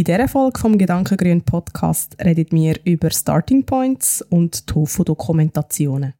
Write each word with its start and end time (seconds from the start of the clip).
In 0.00 0.04
dieser 0.04 0.28
Folge 0.28 0.58
vom 0.58 0.78
Gedankengrün 0.78 1.42
Podcast 1.42 2.16
reden 2.24 2.52
wir 2.52 2.76
über 2.84 3.10
Starting 3.10 3.66
Points 3.66 4.24
und 4.30 4.66
Tofu-Dokumentationen. 4.66 6.14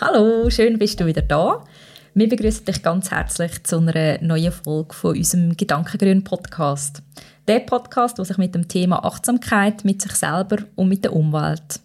Hallo, 0.00 0.50
schön 0.50 0.80
bist 0.80 0.98
du 0.98 1.06
wieder 1.06 1.22
da. 1.22 1.64
Wir 2.12 2.28
begrüßen 2.28 2.64
dich 2.64 2.82
ganz 2.82 3.12
herzlich 3.12 3.62
zu 3.62 3.78
einer 3.78 4.20
neuen 4.20 4.50
Folge 4.50 4.92
von 4.92 5.16
unserem 5.16 5.56
Gedankengrün 5.56 6.24
Podcast. 6.24 7.04
Der 7.46 7.60
Podcast, 7.60 8.18
der 8.18 8.24
sich 8.24 8.36
mit 8.36 8.52
dem 8.52 8.66
Thema 8.66 9.04
Achtsamkeit 9.04 9.84
mit 9.84 10.02
sich 10.02 10.16
selber 10.16 10.56
und 10.74 10.88
mit 10.88 11.04
der 11.04 11.12
Umwelt 11.12 11.78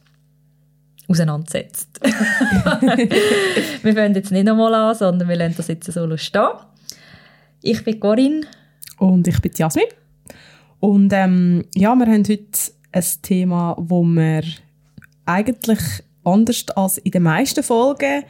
auseinandersetzt. 1.07 1.99
wir 3.83 3.93
fangen 3.93 4.15
jetzt 4.15 4.31
nicht 4.31 4.45
nochmal 4.45 4.73
an, 4.73 4.95
sondern 4.95 5.27
wir 5.27 5.35
lassen 5.35 5.55
das 5.57 5.67
jetzt 5.67 5.91
so 5.91 6.17
stehen. 6.17 6.49
Ich 7.61 7.83
bin 7.83 7.99
Corinne. 7.99 8.47
Und 8.99 9.27
ich 9.27 9.39
bin 9.41 9.51
Jasmin. 9.55 9.85
Und 10.79 11.13
ähm, 11.13 11.65
ja, 11.75 11.95
wir 11.95 12.05
haben 12.05 12.27
heute 12.27 12.71
ein 12.91 13.05
Thema, 13.21 13.75
wo 13.79 14.03
wir 14.03 14.43
eigentlich 15.25 15.79
anders 16.23 16.65
als 16.75 16.97
in 16.99 17.11
den 17.11 17.23
meisten 17.23 17.63
Folgen 17.63 18.23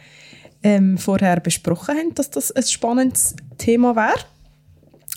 ähm, 0.63 0.97
vorher 0.97 1.39
besprochen 1.39 1.97
haben, 1.97 2.15
dass 2.15 2.29
das 2.29 2.51
ein 2.51 2.63
spannendes 2.63 3.35
Thema 3.57 3.95
wäre. 3.95 4.25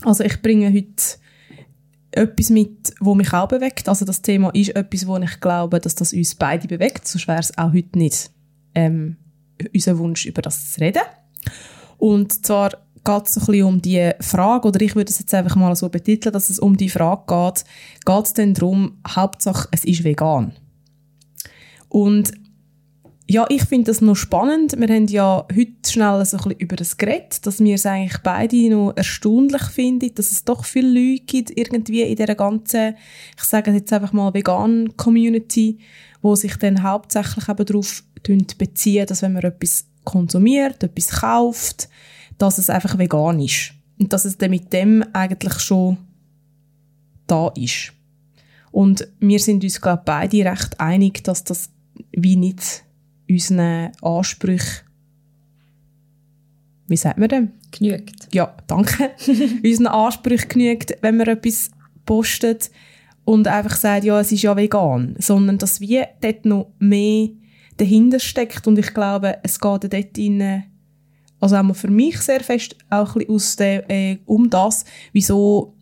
Also 0.03 0.25
ich 0.25 0.43
bringe 0.43 0.73
heute 0.73 1.03
etwas 2.17 2.51
mit, 2.51 2.95
wo 3.01 3.15
mich 3.15 3.33
auch 3.33 3.49
bewegt. 3.49 3.89
Also 3.89 4.05
das 4.05 4.23
Thema 4.23 4.51
ist 4.55 4.75
etwas, 4.75 5.07
wo 5.07 5.17
ich 5.19 5.41
glaube, 5.41 5.81
dass 5.81 5.95
das 5.95 6.13
uns 6.13 6.35
beide 6.35 6.67
bewegt. 6.67 7.07
Sonst 7.07 7.29
wäre 7.29 7.41
es 7.41 7.57
auch 7.59 7.73
heute 7.73 7.99
nicht 7.99 8.31
ähm, 8.75 9.17
unser 9.75 9.99
Wunsch, 9.99 10.27
über 10.27 10.43
das 10.43 10.73
zu 10.73 10.81
reden. 10.81 11.03
Und 11.99 12.45
zwar 12.45 12.71
geht 12.71 13.27
es 13.27 13.39
ein 13.39 13.47
bisschen 13.47 13.65
um 13.65 13.83
die 13.83 14.11
Frage, 14.21 14.69
oder 14.69 14.81
ich 14.81 14.97
würde 14.97 15.11
es 15.11 15.19
jetzt 15.19 15.33
einfach 15.35 15.57
mal 15.57 15.75
so 15.77 15.89
betiteln, 15.89 16.33
dass 16.33 16.51
es 16.51 16.59
um 16.59 16.77
die 16.77 16.89
Frage 16.89 17.23
geht, 17.27 17.65
geht 18.05 18.25
es 18.25 18.33
denn 18.33 18.55
darum, 18.55 18.99
Hauptsache 19.07 19.69
es 19.71 19.85
ist 19.85 20.05
vegan? 20.05 20.53
Und 21.89 22.33
ja, 23.29 23.45
ich 23.49 23.65
finde 23.65 23.91
das 23.91 24.01
noch 24.01 24.15
spannend. 24.15 24.79
Wir 24.79 24.95
haben 24.95 25.09
ja 25.09 25.47
heute 25.53 25.91
schnell 25.91 26.25
so 26.25 26.37
ein 26.37 26.45
bisschen 26.45 26.61
über 26.61 26.77
das 26.77 26.97
geredet, 26.97 27.45
dass 27.45 27.59
wir 27.59 27.75
es 27.75 27.85
eigentlich 27.85 28.19
beide 28.23 28.71
noch 28.71 28.93
erstaunlich 28.95 29.63
finden, 29.63 30.15
dass 30.15 30.31
es 30.31 30.45
doch 30.45 30.65
viele 30.65 30.89
Leute 30.89 31.25
gibt, 31.25 31.59
irgendwie 31.59 32.03
in 32.03 32.15
dieser 32.15 32.37
ganzen, 32.37 32.95
ich 33.37 33.43
sage 33.43 33.73
jetzt 33.73 33.93
einfach 33.93 34.13
mal 34.13 34.33
vegan 34.33 34.97
Community, 34.97 35.79
wo 36.23 36.37
sich 36.37 36.57
dann 36.57 36.85
hauptsächlich 36.85 37.49
eben 37.49 37.67
darauf 37.67 38.05
beziehen, 38.59 39.07
dass 39.07 39.23
wenn 39.23 39.33
man 39.33 39.43
etwas 39.43 39.87
konsumiert, 40.05 40.85
etwas 40.85 41.21
kauft, 41.21 41.89
dass 42.39 42.59
es 42.59 42.71
einfach 42.71 42.97
vegan 42.97 43.41
ist. 43.41 43.73
Und 43.99 44.13
dass 44.13 44.25
es 44.25 44.39
dann 44.39 44.51
mit 44.51 44.73
dem 44.73 45.05
eigentlich 45.15 45.59
schon 45.59 45.97
da 47.27 47.49
ist. 47.57 47.93
Und 48.71 49.09
wir 49.19 49.41
sind 49.41 49.65
uns, 49.65 49.81
glaube 49.81 50.01
ich, 50.01 50.05
beide 50.05 50.45
recht 50.45 50.79
einig, 50.79 51.25
dass 51.25 51.43
das 51.43 51.71
wie 52.13 52.37
nicht 52.37 52.86
unseren 53.29 53.93
Ansprüchen 54.03 54.87
wie 56.89 56.97
sagt 56.97 57.19
man 57.19 57.29
dem? 57.29 57.53
Genügt. 57.73 58.33
Ja, 58.33 58.55
danke. 58.67 59.11
unseren 59.65 59.87
Ansprüchen 59.89 60.49
genügt, 60.49 60.97
wenn 61.01 61.17
man 61.17 61.27
etwas 61.27 61.71
postet 62.05 62.71
und 63.25 63.49
einfach 63.49 63.77
sagt, 63.77 64.05
ja, 64.05 64.21
es 64.21 64.31
ist 64.31 64.43
ja 64.43 64.57
vegan, 64.57 65.17
sondern 65.19 65.59
dass 65.59 65.81
wie 65.81 66.03
dort 66.21 66.45
noch 66.45 66.71
mehr 66.79 67.31
dahinter 67.77 68.21
steckt 68.21 68.67
und 68.67 68.79
ich 68.79 68.95
glaube, 68.95 69.39
es 69.43 69.61
geht 69.61 69.85
dort 69.85 69.95
rein, 69.95 70.65
also 71.41 71.57
auch 71.57 71.77
für 71.77 71.91
mich 71.91 72.19
sehr 72.21 72.41
fest 72.41 72.77
auch 72.89 73.15
ein 73.15 73.19
bisschen 73.19 73.35
aus 73.35 73.57
der, 73.57 73.91
äh, 73.91 74.19
um 74.25 74.49
das, 74.49 74.85
wieso 75.13 75.75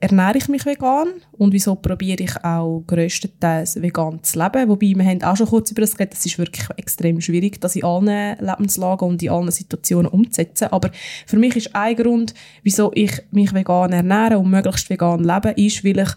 ernähre 0.00 0.38
ich 0.38 0.48
mich 0.48 0.64
vegan 0.64 1.08
und 1.32 1.52
wieso 1.52 1.74
probiere 1.74 2.22
ich 2.22 2.44
auch 2.44 2.82
grösstenteils 2.86 3.82
vegan 3.82 4.22
zu 4.22 4.38
leben. 4.38 4.68
Wobei, 4.68 4.94
wir 4.94 5.04
haben 5.04 5.22
auch 5.22 5.36
schon 5.36 5.48
kurz 5.48 5.70
über 5.70 5.80
das 5.80 5.96
geredet, 5.96 6.14
es 6.14 6.26
ist 6.26 6.38
wirklich 6.38 6.66
extrem 6.76 7.20
schwierig, 7.20 7.60
das 7.60 7.76
in 7.76 7.84
allen 7.84 8.36
Lebenslagen 8.38 9.08
und 9.08 9.22
in 9.22 9.30
allen 9.30 9.50
Situationen 9.50 10.10
umzusetzen. 10.10 10.68
Aber 10.70 10.90
für 11.26 11.38
mich 11.38 11.56
ist 11.56 11.74
ein 11.74 11.96
Grund, 11.96 12.34
wieso 12.62 12.92
ich 12.94 13.12
mich 13.32 13.52
vegan 13.52 13.92
ernähre 13.92 14.38
und 14.38 14.50
möglichst 14.50 14.88
vegan 14.88 15.24
lebe, 15.24 15.50
ist, 15.50 15.84
weil 15.84 15.98
ich 15.98 16.10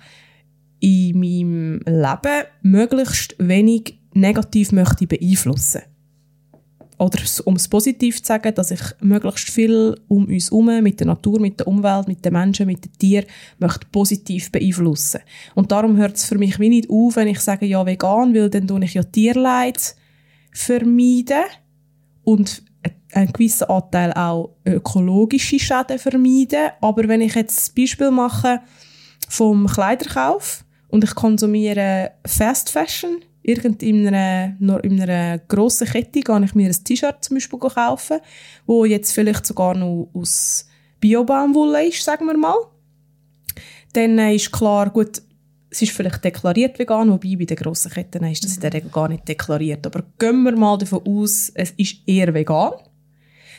in 0.79 1.19
meinem 1.19 1.79
Leben 1.85 2.45
möglichst 2.61 3.35
wenig 3.39 3.99
negativ 4.13 4.71
möchte 4.71 5.07
beeinflussen 5.07 5.81
oder 7.01 7.19
um 7.45 7.55
es 7.55 7.67
positiv 7.67 8.21
zu 8.21 8.27
sagen, 8.27 8.53
dass 8.53 8.69
ich 8.69 8.81
möglichst 8.99 9.49
viel 9.49 9.99
um 10.07 10.27
uns 10.27 10.51
herum, 10.51 10.83
mit 10.83 10.99
der 10.99 11.07
Natur, 11.07 11.39
mit 11.39 11.59
der 11.59 11.67
Umwelt, 11.67 12.07
mit 12.07 12.23
den 12.23 12.33
Menschen, 12.33 12.67
mit 12.67 12.85
den 12.85 12.93
Tieren, 12.93 13.25
möchte 13.57 13.87
positiv 13.91 14.51
beeinflussen. 14.51 15.21
Und 15.55 15.71
darum 15.71 15.97
hört 15.97 16.17
es 16.17 16.25
für 16.25 16.37
mich 16.37 16.59
wie 16.59 16.69
nicht 16.69 16.91
auf, 16.91 17.15
wenn 17.15 17.27
ich 17.27 17.39
sage, 17.39 17.65
ja, 17.65 17.83
vegan, 17.83 18.35
weil 18.35 18.51
dann 18.51 18.67
tue 18.67 18.83
ich 18.83 18.93
ja 18.93 19.01
Tierleid 19.01 19.95
vermeiden 20.51 21.43
und 22.23 22.61
einen 23.13 23.33
gewissen 23.33 23.67
Anteil 23.67 24.13
auch 24.13 24.51
ökologische 24.63 25.59
Schäden 25.59 25.97
vermeiden. 25.97 26.69
Aber 26.81 27.07
wenn 27.07 27.21
ich 27.21 27.33
jetzt 27.33 27.57
das 27.57 27.69
Beispiel 27.71 28.11
mache 28.11 28.61
vom 29.27 29.65
Kleiderkauf 29.65 30.63
und 30.89 31.03
ich 31.03 31.15
konsumiere 31.15 32.11
Fast 32.27 32.69
Fashion, 32.69 33.21
irgend 33.43 33.81
in 33.83 34.07
einer, 34.07 34.55
in 34.83 35.01
einer 35.01 35.39
grossen 35.39 35.87
Kette 35.87 36.21
gehe 36.21 36.45
ich 36.45 36.55
mir 36.55 36.69
ein 36.69 36.83
T-Shirt 36.83 37.23
zum 37.23 37.35
Beispiel 37.35 37.59
kaufen, 37.59 38.19
wo 38.65 38.85
jetzt 38.85 39.13
vielleicht 39.13 39.45
sogar 39.45 39.75
noch 39.75 40.09
aus 40.13 40.67
Biobaumwolle 40.99 41.87
ist, 41.87 42.03
sagen 42.03 42.27
wir 42.27 42.37
mal. 42.37 42.55
Dann 43.93 44.19
ist 44.19 44.51
klar, 44.51 44.89
gut, 44.89 45.21
es 45.69 45.81
ist 45.81 45.91
vielleicht 45.91 46.23
deklariert 46.23 46.77
vegan, 46.77 47.09
wobei 47.09 47.35
bei 47.35 47.45
den 47.45 47.57
grossen 47.57 47.91
Ketten 47.91 48.23
ist 48.25 48.43
das 48.43 48.55
in 48.55 48.61
der 48.61 48.73
Regel 48.73 48.91
gar 48.91 49.07
nicht 49.07 49.27
deklariert. 49.27 49.85
Aber 49.85 50.03
gehen 50.19 50.43
wir 50.43 50.55
mal 50.55 50.77
davon 50.77 51.01
aus, 51.05 51.49
es 51.55 51.71
ist 51.71 51.97
eher 52.05 52.33
vegan. 52.33 52.73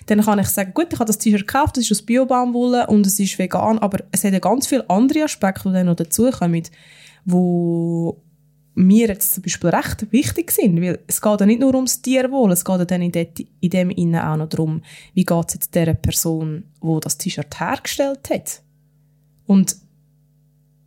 Dann 0.06 0.20
kann 0.20 0.38
ich 0.38 0.48
sagen, 0.48 0.72
gut, 0.74 0.92
ich 0.92 0.98
habe 0.98 1.06
das 1.06 1.18
T-Shirt 1.18 1.46
gekauft, 1.46 1.76
das 1.76 1.84
ist 1.84 1.92
aus 1.92 2.02
Biobaumwolle 2.02 2.86
und 2.86 3.06
es 3.06 3.18
ist 3.18 3.38
vegan, 3.38 3.78
aber 3.78 3.98
es 4.12 4.24
hat 4.24 4.40
ganz 4.42 4.66
viele 4.66 4.88
andere 4.90 5.24
Aspekte, 5.24 5.68
die 5.68 5.74
dann 5.74 5.86
noch 5.86 5.96
dazukommen, 5.96 6.64
wo 7.24 8.21
mir 8.74 9.08
jetzt 9.08 9.34
zum 9.34 9.42
Beispiel 9.42 9.70
recht 9.70 10.10
wichtig 10.12 10.50
sind, 10.50 10.80
weil 10.80 10.98
es 11.06 11.20
geht 11.20 11.40
ja 11.40 11.46
nicht 11.46 11.60
nur 11.60 11.74
ums 11.74 12.00
Tierwohl, 12.00 12.52
es 12.52 12.64
geht 12.64 12.78
ja 12.78 12.84
dann 12.84 13.02
in, 13.02 13.12
dem, 13.12 13.28
in 13.60 13.70
dem 13.70 13.90
Innen 13.90 14.20
auch 14.20 14.36
noch 14.36 14.48
darum, 14.48 14.82
wie 15.14 15.24
geht 15.24 15.48
es 15.48 15.54
jetzt 15.54 15.74
der 15.74 15.92
Person, 15.94 16.64
wo 16.80 16.98
das 16.98 17.18
T-Shirt 17.18 17.60
hergestellt 17.60 18.30
hat. 18.30 18.62
Und 19.46 19.76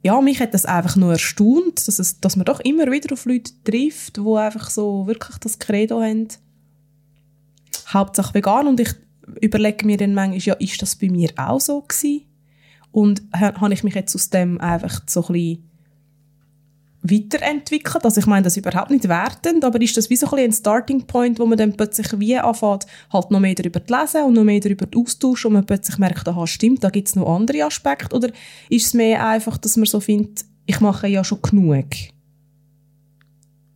ja, 0.01 0.19
mich 0.22 0.40
hat 0.40 0.53
das 0.53 0.66
einfach 0.66 0.95
nur 0.95 1.13
erstaunt, 1.13 1.88
dass, 1.88 2.00
es, 2.00 2.19
dass 2.19 2.35
man 2.35 2.45
doch 2.45 2.59
immer 2.59 2.91
wieder 2.91 3.13
auf 3.13 3.25
Leute 3.25 3.51
trifft, 3.63 4.18
die 4.18 4.38
einfach 4.38 4.69
so 4.69 5.07
wirklich 5.07 5.38
das 5.40 5.59
Credo 5.59 6.01
haben, 6.01 6.28
Hauptsache 7.88 8.34
vegan 8.34 8.68
und 8.68 8.79
ich 8.79 8.94
überlege 9.41 9.85
mir 9.85 9.97
dann 9.97 10.13
manchmal, 10.13 10.40
ja, 10.40 10.53
ist 10.56 10.81
das 10.81 10.95
bei 10.95 11.09
mir 11.09 11.31
auch 11.38 11.59
so 11.59 11.81
gewesen? 11.81 12.25
Und 12.91 13.24
habe 13.34 13.74
ich 13.74 13.84
mich 13.84 13.95
jetzt 13.95 14.16
aus 14.16 14.29
dem 14.29 14.59
einfach 14.62 15.01
so 15.07 15.22
ein 15.25 15.34
bisschen 15.34 15.69
weiterentwickelt. 17.09 18.03
Also 18.03 18.19
ich 18.19 18.25
meine 18.25 18.43
das 18.43 18.57
überhaupt 18.57 18.89
nicht 18.89 19.07
wertend, 19.07 19.63
aber 19.63 19.81
ist 19.81 19.95
das 19.97 20.09
wie 20.09 20.16
so 20.16 20.29
ein, 20.31 20.45
ein 20.45 20.51
Starting 20.51 21.05
Point, 21.05 21.39
wo 21.39 21.45
man 21.45 21.57
dann 21.57 21.73
plötzlich 21.73 22.07
wie 22.19 22.38
anfängt, 22.38 22.85
halt 23.11 23.31
noch 23.31 23.39
mehr 23.39 23.55
darüber 23.55 23.85
zu 23.85 23.93
lesen 23.93 24.23
und 24.23 24.33
noch 24.33 24.43
mehr 24.43 24.59
darüber 24.59 24.88
austauschen 24.95 25.49
und 25.49 25.53
man 25.53 25.65
plötzlich 25.65 25.97
merkt, 25.97 26.27
aha, 26.27 26.47
stimmt, 26.47 26.83
da 26.83 26.89
gibt 26.89 27.07
es 27.07 27.15
noch 27.15 27.33
andere 27.33 27.63
Aspekte 27.63 28.15
oder 28.15 28.29
ist 28.69 28.88
es 28.88 28.94
mehr 28.94 29.25
einfach, 29.25 29.57
dass 29.57 29.77
man 29.77 29.85
so 29.85 30.00
findet, 30.00 30.45
ich 30.65 30.80
mache 30.80 31.07
ja 31.07 31.24
schon 31.24 31.41
genug? 31.41 31.85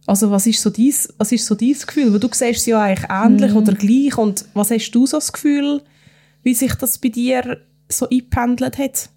Also 0.07 0.31
was 0.31 0.47
ist 0.47 0.61
so 0.61 0.71
dies, 0.71 1.13
was 1.19 1.31
ist 1.31 1.45
so 1.45 1.53
dein 1.53 1.73
Gefühl? 1.73 2.11
Weil 2.11 2.19
du 2.19 2.29
siehst 2.31 2.61
es 2.61 2.65
ja 2.65 2.81
eigentlich 2.81 3.09
ähnlich 3.11 3.53
mm. 3.53 3.57
oder 3.57 3.73
gleich 3.73 4.17
und 4.17 4.45
was 4.55 4.71
hast 4.71 4.91
du 4.91 5.05
so 5.05 5.17
das 5.17 5.31
Gefühl, 5.31 5.83
wie 6.41 6.55
sich 6.55 6.73
das 6.73 6.97
bei 6.97 7.09
dir 7.09 7.61
so 7.89 8.09
eingependelt 8.09 8.79
hat? 8.79 9.09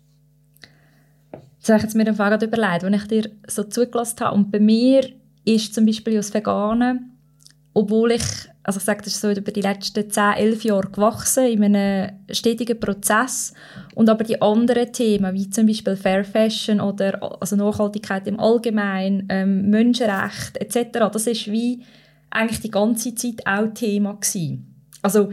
Das 1.62 1.68
habe 1.68 1.78
ich 1.78 1.84
jetzt 1.84 1.94
mir 1.94 2.04
den 2.04 2.16
Fall 2.16 2.34
überlegt, 2.42 2.84
als 2.84 3.02
ich 3.02 3.08
dir 3.08 3.30
so 3.46 3.62
zugelassen 3.62 4.20
habe. 4.20 4.34
Und 4.34 4.50
bei 4.50 4.58
mir 4.58 5.08
ist 5.44 5.74
zum 5.74 5.86
Beispiel 5.86 6.14
das 6.14 6.34
Veganen, 6.34 7.12
obwohl 7.72 8.12
ich, 8.12 8.24
also 8.64 8.78
ich 8.78 8.84
sage, 8.84 9.02
das 9.04 9.14
ist 9.14 9.20
so 9.20 9.30
über 9.30 9.52
die 9.52 9.60
letzten 9.60 10.10
10, 10.10 10.34
11 10.38 10.64
Jahre 10.64 10.90
gewachsen, 10.90 11.46
in 11.46 11.64
einem 11.64 12.10
stetigen 12.30 12.80
Prozess. 12.80 13.54
Und 13.94 14.10
aber 14.10 14.24
die 14.24 14.42
anderen 14.42 14.92
Themen, 14.92 15.34
wie 15.34 15.48
zum 15.50 15.66
Beispiel 15.66 15.94
Fair 15.94 16.24
Fashion 16.24 16.80
oder 16.80 17.40
also 17.40 17.54
Nachhaltigkeit 17.54 18.26
im 18.26 18.40
Allgemeinen, 18.40 19.26
ähm, 19.28 19.70
Menschenrecht 19.70 20.58
etc., 20.58 21.10
das 21.12 21.28
ist 21.28 21.46
wie 21.50 21.84
eigentlich 22.30 22.60
die 22.60 22.70
ganze 22.70 23.14
Zeit 23.14 23.46
auch 23.46 23.72
Thema 23.72 24.14
gewesen. 24.14 24.74
Also 25.00 25.32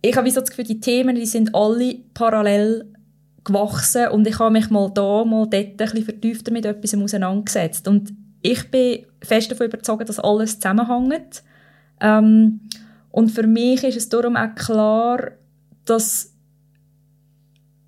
ich 0.00 0.16
habe 0.16 0.30
so 0.30 0.40
das 0.40 0.50
Gefühl, 0.50 0.64
die 0.64 0.80
Themen, 0.80 1.16
die 1.16 1.26
sind 1.26 1.54
alle 1.54 1.96
parallel 2.14 2.86
gewachsen 3.44 4.08
und 4.08 4.26
ich 4.26 4.38
habe 4.38 4.52
mich 4.52 4.70
mal 4.70 4.90
da, 4.92 5.24
mal 5.24 5.46
dort 5.48 5.54
ein 5.54 5.76
bisschen 5.76 6.04
vertiefter 6.04 6.52
mit 6.52 6.66
etwas 6.66 6.94
auseinandergesetzt. 6.94 7.88
Und 7.88 8.12
ich 8.42 8.70
bin 8.70 9.06
fest 9.22 9.50
davon 9.50 9.66
überzeugt, 9.66 10.08
dass 10.08 10.18
alles 10.18 10.58
zusammenhängt. 10.58 11.42
Ähm, 12.00 12.60
Und 13.10 13.30
für 13.30 13.46
mich 13.46 13.82
ist 13.84 13.96
es 13.96 14.08
darum 14.08 14.36
auch 14.36 14.54
klar, 14.54 15.32
dass, 15.84 16.32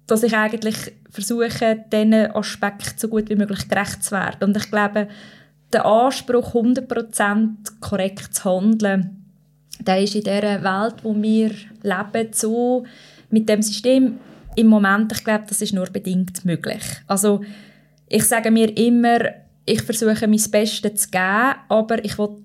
dass 0.06 0.22
ich 0.22 0.34
eigentlich 0.34 0.76
versuche, 1.10 1.84
diesen 1.93 2.14
Aspekt 2.32 2.99
so 2.99 3.08
gut 3.08 3.31
wie 3.31 3.37
möglich 3.37 3.69
gerecht 3.69 4.02
zu 4.02 4.12
werden. 4.12 4.49
Und 4.49 4.56
ich 4.56 4.70
glaube, 4.70 5.08
der 5.72 5.87
Anspruch, 5.87 6.54
100% 6.54 7.49
korrekt 7.81 8.34
zu 8.34 8.44
handeln, 8.44 9.25
der 9.78 10.02
ist 10.02 10.14
in 10.14 10.22
dieser 10.22 10.62
Welt, 10.62 10.96
wo 11.02 11.14
wir 11.14 11.50
leben, 11.82 12.32
so 12.32 12.84
mit 13.31 13.49
dem 13.49 13.62
System 13.62 14.19
im 14.56 14.66
Moment, 14.66 15.12
ich 15.12 15.25
glaube, 15.25 15.44
das 15.49 15.62
ist 15.62 15.75
nur 15.75 15.87
bedingt 15.87 16.44
möglich. 16.44 16.82
Also 17.06 17.43
ich 18.08 18.25
sage 18.25 18.50
mir 18.50 18.76
immer, 18.76 19.20
ich 19.64 19.82
versuche 19.82 20.26
mein 20.26 20.43
Bestes 20.50 21.02
zu 21.02 21.10
geben, 21.10 21.54
aber 21.69 22.04
ich 22.04 22.19
will 22.19 22.37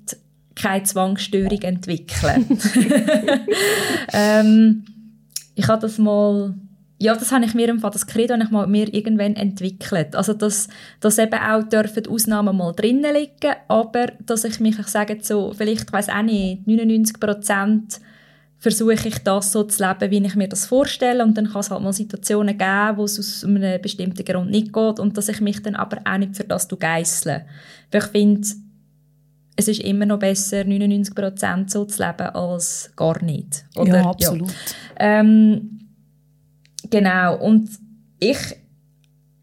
keine 0.56 0.84
Zwangsstörung 0.84 1.62
entwickeln. 1.62 2.46
ähm, 4.14 4.86
ich 5.56 5.68
habe 5.68 5.82
das 5.82 5.98
mal 5.98 6.54
ja, 7.00 7.14
das 7.14 7.32
habe 7.32 7.46
ich 7.46 7.54
mir 7.54 7.70
im 7.70 7.80
Fall, 7.80 7.92
das 7.92 8.08
Credo 8.08 8.34
habe 8.34 8.44
ich 8.44 8.50
mal 8.50 8.66
mir 8.66 8.92
irgendwann 8.92 9.36
entwickelt. 9.36 10.16
Also, 10.16 10.34
dass, 10.34 10.68
dass 11.00 11.20
eben 11.20 11.40
auch 11.40 11.62
dürfen 11.64 12.08
Ausnahmen 12.08 12.58
mal 12.58 12.74
drinnen 12.74 13.14
liegen, 13.14 13.56
aber 13.68 14.08
dass 14.26 14.46
ich 14.46 14.60
mich, 14.60 14.80
ich 14.80 14.88
sage 14.88 15.20
so, 15.22 15.54
vielleicht, 15.56 15.94
weiß 15.94 16.10
auch 16.10 16.24
nicht, 16.24 16.66
99 16.66 17.20
Prozent 17.20 18.00
versuche 18.60 18.94
ich 18.94 19.20
das 19.24 19.52
so 19.52 19.64
zu 19.64 19.84
leben, 19.84 20.12
wie 20.12 20.26
ich 20.26 20.36
mir 20.36 20.48
das 20.48 20.66
vorstelle 20.66 21.24
und 21.24 21.38
dann 21.38 21.50
kann 21.50 21.62
es 21.62 21.70
halt 21.70 21.84
mal 21.84 21.94
Situationen 21.94 22.58
geben, 22.58 22.98
wo 22.98 23.04
es 23.04 23.20
aus 23.20 23.44
einem 23.44 23.82
bestimmten 23.82 24.26
Grund 24.26 24.50
nicht 24.50 24.74
geht 24.74 25.00
und 25.00 25.16
dass 25.16 25.30
ich 25.30 25.42
mich 25.42 25.62
dann 25.62 25.76
aber 25.76 26.00
auch 26.06 26.18
nicht 26.18 26.36
für 26.36 26.44
das 26.44 26.68
geißle. 26.68 27.46
Weil 27.92 28.02
ich 28.02 28.08
finde, 28.08 28.48
es 29.56 29.68
ist 29.68 29.82
immer 29.82 30.06
noch 30.06 30.20
besser, 30.20 30.64
99 30.64 31.14
Prozent 31.16 31.72
so 31.72 31.86
zu 31.86 32.04
leben, 32.04 32.30
als 32.30 32.92
gar 32.96 33.24
nicht. 33.24 33.66
Oder, 33.76 33.98
ja, 33.98 34.10
absolut. 34.10 34.50
Ja. 34.50 35.20
Ähm, 35.20 35.78
Genau. 36.90 37.38
Und 37.38 37.70
ich 38.20 38.38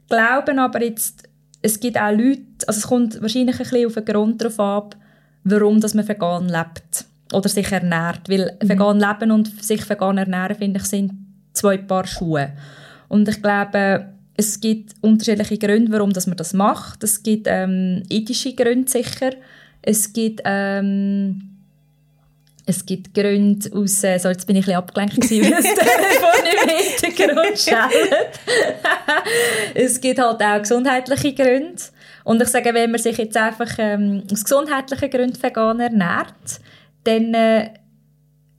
glaube 0.08 0.60
aber 0.60 0.82
jetzt, 0.82 1.28
es 1.62 1.80
gibt 1.80 1.98
auch 1.98 2.10
Leute, 2.10 2.42
also 2.66 2.78
es 2.78 2.86
kommt 2.86 3.20
wahrscheinlich 3.22 3.58
ein 3.58 3.66
bisschen 3.66 3.86
auf 3.86 3.94
den 3.94 4.04
Grund 4.04 4.40
darauf 4.40 4.60
ab, 4.60 4.96
warum 5.44 5.80
dass 5.80 5.94
man 5.94 6.06
vegan 6.06 6.48
lebt 6.48 7.06
oder 7.34 7.48
sich 7.48 7.70
ernährt. 7.70 8.28
Weil 8.28 8.56
mhm. 8.62 8.68
vegan 8.68 9.00
leben 9.00 9.30
und 9.30 9.62
sich 9.62 9.88
vegan 9.88 10.18
ernähren, 10.18 10.56
finde 10.56 10.80
ich, 10.80 10.86
sind 10.86 11.12
zwei 11.52 11.76
Paar 11.76 12.06
Schuhe. 12.06 12.52
Und 13.08 13.28
ich 13.28 13.40
glaube, 13.42 14.06
es 14.36 14.60
gibt 14.60 14.94
unterschiedliche 15.00 15.58
Gründe, 15.58 15.92
warum 15.92 16.12
dass 16.12 16.26
man 16.26 16.36
das 16.36 16.52
macht. 16.52 17.04
Es 17.04 17.22
gibt 17.22 17.46
ähm, 17.48 18.02
ethische 18.10 18.54
Gründe 18.54 18.90
sicher. 18.90 19.30
Es 19.82 20.12
gibt 20.12 20.40
ähm, 20.44 21.54
es 22.66 22.86
gibt 22.86 23.12
Gründe 23.14 23.70
aus, 23.74 24.02
äh, 24.04 24.18
so 24.18 24.28
jetzt 24.28 24.46
bin 24.46 24.56
ich 24.56 24.62
ein 24.62 24.66
bisschen 24.66 24.78
abgelenkt 24.78 25.20
gewesen, 25.20 25.44
weil 25.44 25.50
das 25.62 25.74
Telefon 25.74 26.34
im 26.50 26.68
Hintergrund 26.70 27.58
schellt. 27.58 28.40
es 29.74 30.00
gibt 30.00 30.18
halt 30.18 30.42
auch 30.42 30.58
gesundheitliche 30.60 31.34
Gründe. 31.34 31.82
Und 32.24 32.40
ich 32.40 32.48
sage, 32.48 32.72
wenn 32.72 32.90
man 32.90 33.00
sich 33.00 33.18
jetzt 33.18 33.36
einfach 33.36 33.70
ähm, 33.78 34.22
aus 34.32 34.44
gesundheitlichen 34.44 35.10
Gründen 35.10 35.42
vegan 35.42 35.78
ernährt, 35.78 36.60
dann 37.04 37.34
äh, 37.34 37.70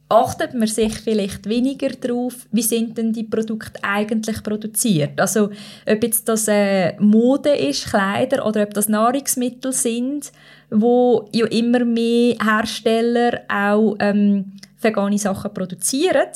achtet 0.09 0.53
man 0.53 0.67
sich 0.67 0.99
vielleicht 0.99 1.49
weniger 1.49 1.89
darauf, 1.89 2.47
wie 2.51 2.61
sind 2.61 2.97
denn 2.97 3.11
die 3.11 3.23
Produkte 3.23 3.79
eigentlich 3.83 4.43
produziert. 4.43 5.19
Also 5.19 5.49
ob 5.87 6.03
jetzt 6.03 6.29
das 6.29 6.47
äh, 6.47 6.95
Mode 6.99 7.55
ist, 7.55 7.87
Kleider 7.89 8.45
oder 8.45 8.63
ob 8.63 8.73
das 8.73 8.87
Nahrungsmittel 8.87 9.71
sind, 9.71 10.31
wo 10.69 11.27
ja 11.31 11.47
immer 11.47 11.83
mehr 11.85 12.35
Hersteller 12.43 13.41
auch 13.47 13.95
ähm, 13.99 14.53
vegane 14.79 15.17
Sachen 15.17 15.53
produzieren. 15.53 16.27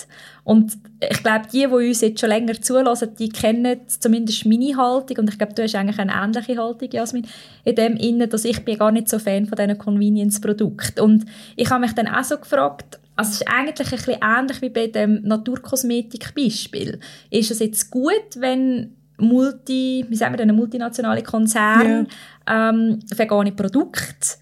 Und 0.50 0.80
ich 1.00 1.22
glaube, 1.22 1.46
die, 1.54 1.60
die 1.60 1.68
uns 1.68 2.02
jetzt 2.02 2.20
schon 2.20 2.30
länger 2.30 2.60
zulassen, 2.60 3.14
die 3.20 3.30
kennen 3.30 3.82
zumindest 3.86 4.48
meine 4.48 4.76
Haltung. 4.76 5.18
Und 5.20 5.30
ich 5.30 5.38
glaube, 5.38 5.54
du 5.54 5.62
hast 5.62 5.76
eigentlich 5.76 6.00
eine 6.00 6.12
ähnliche 6.12 6.60
Haltung, 6.60 6.90
Jasmin, 6.92 7.28
in 7.66 7.76
dem 7.76 7.96
Innen, 7.98 8.28
dass 8.28 8.46
ich 8.46 8.66
bin 8.66 8.80
gar 8.80 8.92
nicht 8.92 9.10
so 9.10 9.20
Fan 9.20 9.46
von 9.46 9.56
diesen 9.56 9.78
Convenience-Produkten. 9.78 11.02
Und 11.02 11.26
ich 11.56 11.70
habe 11.70 11.82
mich 11.82 11.94
dann 11.94 12.08
auch 12.08 12.24
so 12.24 12.36
gefragt, 12.36 13.00
also 13.16 13.30
es 13.30 13.42
ist 13.42 13.48
eigentlich 13.48 13.92
ein 13.92 13.98
bisschen 13.98 14.22
ähnlich 14.24 14.62
wie 14.64 14.70
bei 14.70 14.88
dem 14.88 15.22
Naturkosmetik-Beispiel. 15.22 17.00
Ist 17.30 17.52
es 17.52 17.60
jetzt 17.60 17.92
gut, 17.92 18.38
wenn 18.38 18.96
Multi, 19.20 20.04
wie 20.10 20.16
sagen 20.16 20.34
wir 20.34 20.44
denn, 20.44 20.56
multinationale 20.56 21.22
Konzerne 21.22 22.08
ja. 22.48 22.70
ähm, 22.72 23.02
vegane 23.16 23.52
Produkte 23.52 24.40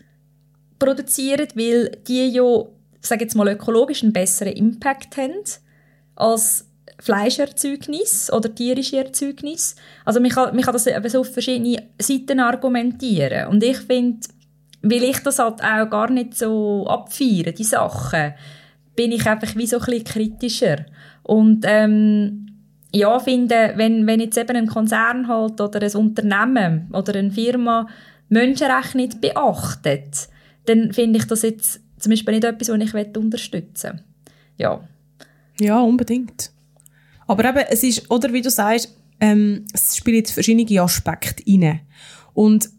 produzieren, 0.79 1.49
weil 1.55 1.91
die 2.07 2.29
ja, 2.29 2.63
sage 3.01 3.25
jetzt 3.25 3.35
mal 3.35 3.49
ökologisch 3.49 4.03
einen 4.03 4.13
besseren 4.13 4.53
Impact 4.53 5.17
haben 5.17 5.43
als 6.17 6.67
Fleischerzeugnis 6.99 8.31
oder 8.33 8.53
tierische 8.53 8.97
Erzeugnis. 8.97 9.75
Also 10.03 10.19
man 10.19 10.31
kann, 10.31 10.55
man 10.55 10.63
kann 10.63 10.73
das 10.73 10.87
eben 10.87 11.09
so 11.09 11.21
auf 11.21 11.31
verschiedene 11.31 11.83
Seiten 11.99 12.39
argumentieren. 12.39 13.47
Und 13.47 13.63
ich 13.63 13.77
finde, 13.77 14.27
weil 14.81 15.03
ich 15.03 15.19
das 15.19 15.39
halt 15.39 15.63
auch 15.63 15.89
gar 15.89 16.09
nicht 16.09 16.35
so 16.35 16.85
abfeiere, 16.87 17.51
die 17.51 17.63
Sachen, 17.63 18.33
bin 18.95 19.11
ich 19.11 19.27
einfach 19.27 19.55
wie 19.55 19.67
so 19.67 19.77
ein 19.77 19.85
bisschen 19.85 20.03
kritischer. 20.03 20.85
Und 21.23 21.65
ähm, 21.67 22.47
ja, 22.91 23.19
finde, 23.19 23.73
wenn, 23.75 24.07
wenn 24.07 24.19
jetzt 24.19 24.37
eben 24.37 24.55
ein 24.55 24.67
Konzern 24.67 25.27
halt 25.27 25.61
oder 25.61 25.81
ein 25.81 25.95
Unternehmen 25.95 26.89
oder 26.93 27.15
eine 27.15 27.31
Firma 27.31 27.87
Menschenrechte 28.29 28.97
nicht 28.97 29.21
beachtet, 29.21 30.29
dann 30.65 30.93
finde 30.93 31.19
ich 31.19 31.25
das 31.25 31.43
jetzt 31.43 31.79
zum 31.99 32.09
Beispiel 32.11 32.33
nicht 32.33 32.43
etwas, 32.43 32.69
was 32.69 32.81
ich 32.81 33.17
unterstützen 33.17 33.91
will. 33.91 33.99
Ja. 34.57 34.81
Ja, 35.59 35.79
unbedingt. 35.81 36.51
Aber 37.27 37.45
eben, 37.45 37.65
es 37.69 37.83
ist, 37.83 38.09
oder 38.09 38.31
wie 38.31 38.41
du 38.41 38.49
sagst, 38.49 38.95
ähm, 39.19 39.65
es 39.73 39.95
spielen 39.95 40.17
jetzt 40.17 40.31
verschiedene 40.31 40.81
Aspekte 40.81 41.43
rein. 41.47 41.81
Und 42.33 42.69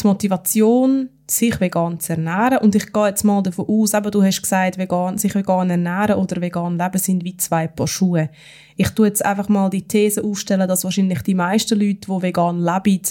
die 0.00 0.06
Motivation, 0.06 1.08
sich 1.30 1.60
vegan 1.60 2.00
zu 2.00 2.12
ernähren. 2.12 2.58
Und 2.58 2.74
ich 2.74 2.92
gehe 2.92 3.08
jetzt 3.08 3.24
mal 3.24 3.42
davon 3.42 3.66
aus, 3.68 3.94
eben, 3.94 4.10
du 4.10 4.22
hast 4.22 4.42
gesagt, 4.42 4.78
vegan, 4.78 5.18
sich 5.18 5.34
vegan 5.34 5.70
ernähren 5.70 6.16
oder 6.16 6.40
vegan 6.40 6.78
leben 6.78 6.98
sind 6.98 7.24
wie 7.24 7.36
zwei 7.36 7.66
Paar 7.66 7.86
Schuhe. 7.86 8.30
Ich 8.76 8.90
tue 8.90 9.08
jetzt 9.08 9.24
einfach 9.24 9.48
mal 9.48 9.68
die 9.68 9.86
These 9.86 10.24
aufstellen, 10.24 10.68
dass 10.68 10.84
wahrscheinlich 10.84 11.22
die 11.22 11.34
meisten 11.34 11.78
Leute, 11.78 12.06
die 12.06 12.22
vegan 12.22 12.60
leben, 12.60 13.02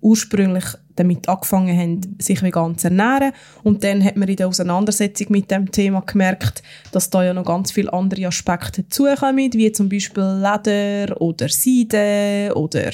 ursprünglich 0.00 0.64
damit 0.96 1.28
angefangen 1.28 1.78
haben, 1.78 2.16
sich 2.18 2.42
vegan 2.42 2.76
zu 2.76 2.88
ernähren. 2.88 3.32
Und 3.62 3.84
dann 3.84 4.02
hat 4.04 4.16
man 4.16 4.28
in 4.28 4.36
der 4.36 4.48
Auseinandersetzung 4.48 5.28
mit 5.30 5.50
dem 5.50 5.70
Thema 5.70 6.00
gemerkt, 6.00 6.62
dass 6.92 7.10
da 7.10 7.24
ja 7.24 7.34
noch 7.34 7.44
ganz 7.44 7.70
viele 7.72 7.92
andere 7.92 8.26
Aspekte 8.26 8.82
dazukommen, 8.82 9.52
wie 9.52 9.72
zum 9.72 9.88
Beispiel 9.88 10.24
Leder 10.24 11.20
oder 11.20 11.48
Seide 11.48 12.52
oder 12.54 12.90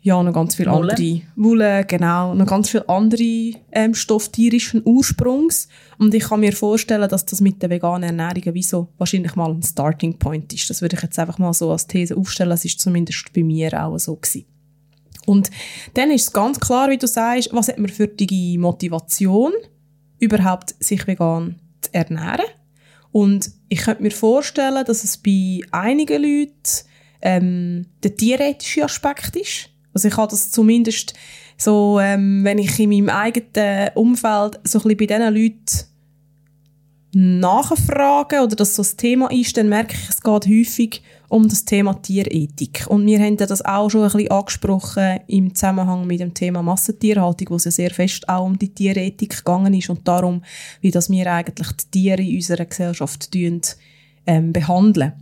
ja, 0.00 0.22
noch 0.22 0.32
ganz 0.32 0.54
viele 0.54 0.70
Wolle. 0.70 0.92
andere 0.92 1.22
Wolle, 1.36 1.84
genau, 1.84 2.34
noch 2.34 2.46
ganz 2.46 2.70
viele 2.70 2.88
andere 2.88 3.52
ähm, 3.72 3.94
Stoffe 3.94 4.30
tierischen 4.30 4.82
Ursprungs. 4.84 5.68
Und 5.98 6.14
ich 6.14 6.24
kann 6.24 6.40
mir 6.40 6.52
vorstellen, 6.52 7.08
dass 7.08 7.26
das 7.26 7.40
mit 7.40 7.60
der 7.62 7.70
veganen 7.70 8.18
Ernährung 8.18 8.54
wie 8.54 8.62
so 8.62 8.88
wahrscheinlich 8.96 9.34
mal 9.34 9.50
ein 9.50 9.62
Starting 9.62 10.18
Point 10.18 10.52
ist. 10.52 10.70
Das 10.70 10.82
würde 10.82 10.96
ich 10.96 11.02
jetzt 11.02 11.18
einfach 11.18 11.38
mal 11.38 11.52
so 11.52 11.70
als 11.72 11.86
These 11.86 12.16
aufstellen. 12.16 12.50
Das 12.50 12.64
ist 12.64 12.80
zumindest 12.80 13.32
bei 13.34 13.42
mir 13.42 13.84
auch 13.84 13.98
so 13.98 14.14
gewesen. 14.14 14.46
Und 15.28 15.50
dann 15.94 16.10
ist 16.10 16.22
es 16.22 16.32
ganz 16.32 16.58
klar, 16.58 16.88
wie 16.88 16.96
du 16.96 17.06
sagst, 17.06 17.50
was 17.52 17.68
hat 17.68 17.78
man 17.78 17.90
für 17.90 18.08
die 18.08 18.56
Motivation, 18.56 19.52
überhaupt 20.18 20.74
sich 20.82 21.06
vegan 21.06 21.60
zu 21.82 21.92
ernähren. 21.92 22.46
Und 23.12 23.50
ich 23.68 23.80
könnte 23.80 24.02
mir 24.02 24.10
vorstellen, 24.10 24.84
dass 24.84 25.04
es 25.04 25.18
bei 25.18 25.60
einigen 25.70 26.22
Leuten 26.22 26.52
ähm, 27.20 27.86
der 28.02 28.16
tierethische 28.16 28.84
Aspekt 28.84 29.36
ist. 29.36 29.70
Also 29.92 30.08
ich 30.08 30.16
habe 30.16 30.30
das 30.30 30.50
zumindest 30.50 31.14
so, 31.56 31.98
ähm, 32.00 32.44
wenn 32.44 32.58
ich 32.58 32.78
in 32.78 32.90
meinem 32.90 33.10
eigenen 33.10 33.90
Umfeld 33.94 34.60
so 34.64 34.78
ein 34.78 34.82
bisschen 34.82 34.96
bei 34.96 35.06
diesen 35.06 35.34
Leuten 35.34 37.40
nachfrage 37.40 38.42
oder 38.42 38.56
das 38.56 38.76
so 38.76 38.82
das 38.82 38.96
Thema 38.96 39.30
ist, 39.30 39.56
dann 39.56 39.68
merke 39.68 39.94
ich, 39.94 40.08
es 40.08 40.22
geht 40.22 40.46
häufig 40.46 41.02
um 41.28 41.48
das 41.48 41.64
Thema 41.64 41.94
Tierethik. 41.94 42.86
Und 42.88 43.06
wir 43.06 43.18
haben 43.20 43.36
das 43.36 43.64
auch 43.64 43.90
schon 43.90 44.02
ein 44.02 44.10
bisschen 44.10 44.30
angesprochen 44.30 45.20
im 45.26 45.54
Zusammenhang 45.54 46.06
mit 46.06 46.20
dem 46.20 46.32
Thema 46.32 46.62
Massentierhaltung, 46.62 47.50
wo 47.50 47.56
es 47.56 47.64
ja 47.64 47.70
sehr 47.70 47.90
fest 47.90 48.28
auch 48.28 48.46
um 48.46 48.58
die 48.58 48.72
Tierethik 48.72 49.36
gegangen 49.38 49.74
ist 49.74 49.90
und 49.90 50.08
darum, 50.08 50.42
wie 50.80 50.90
das 50.90 51.10
wir 51.10 51.30
eigentlich 51.30 51.70
die 51.72 51.90
Tiere 51.90 52.22
in 52.22 52.36
unserer 52.36 52.64
Gesellschaft 52.64 53.30
tun, 53.30 53.60
ähm, 54.26 54.52
behandeln. 54.52 55.12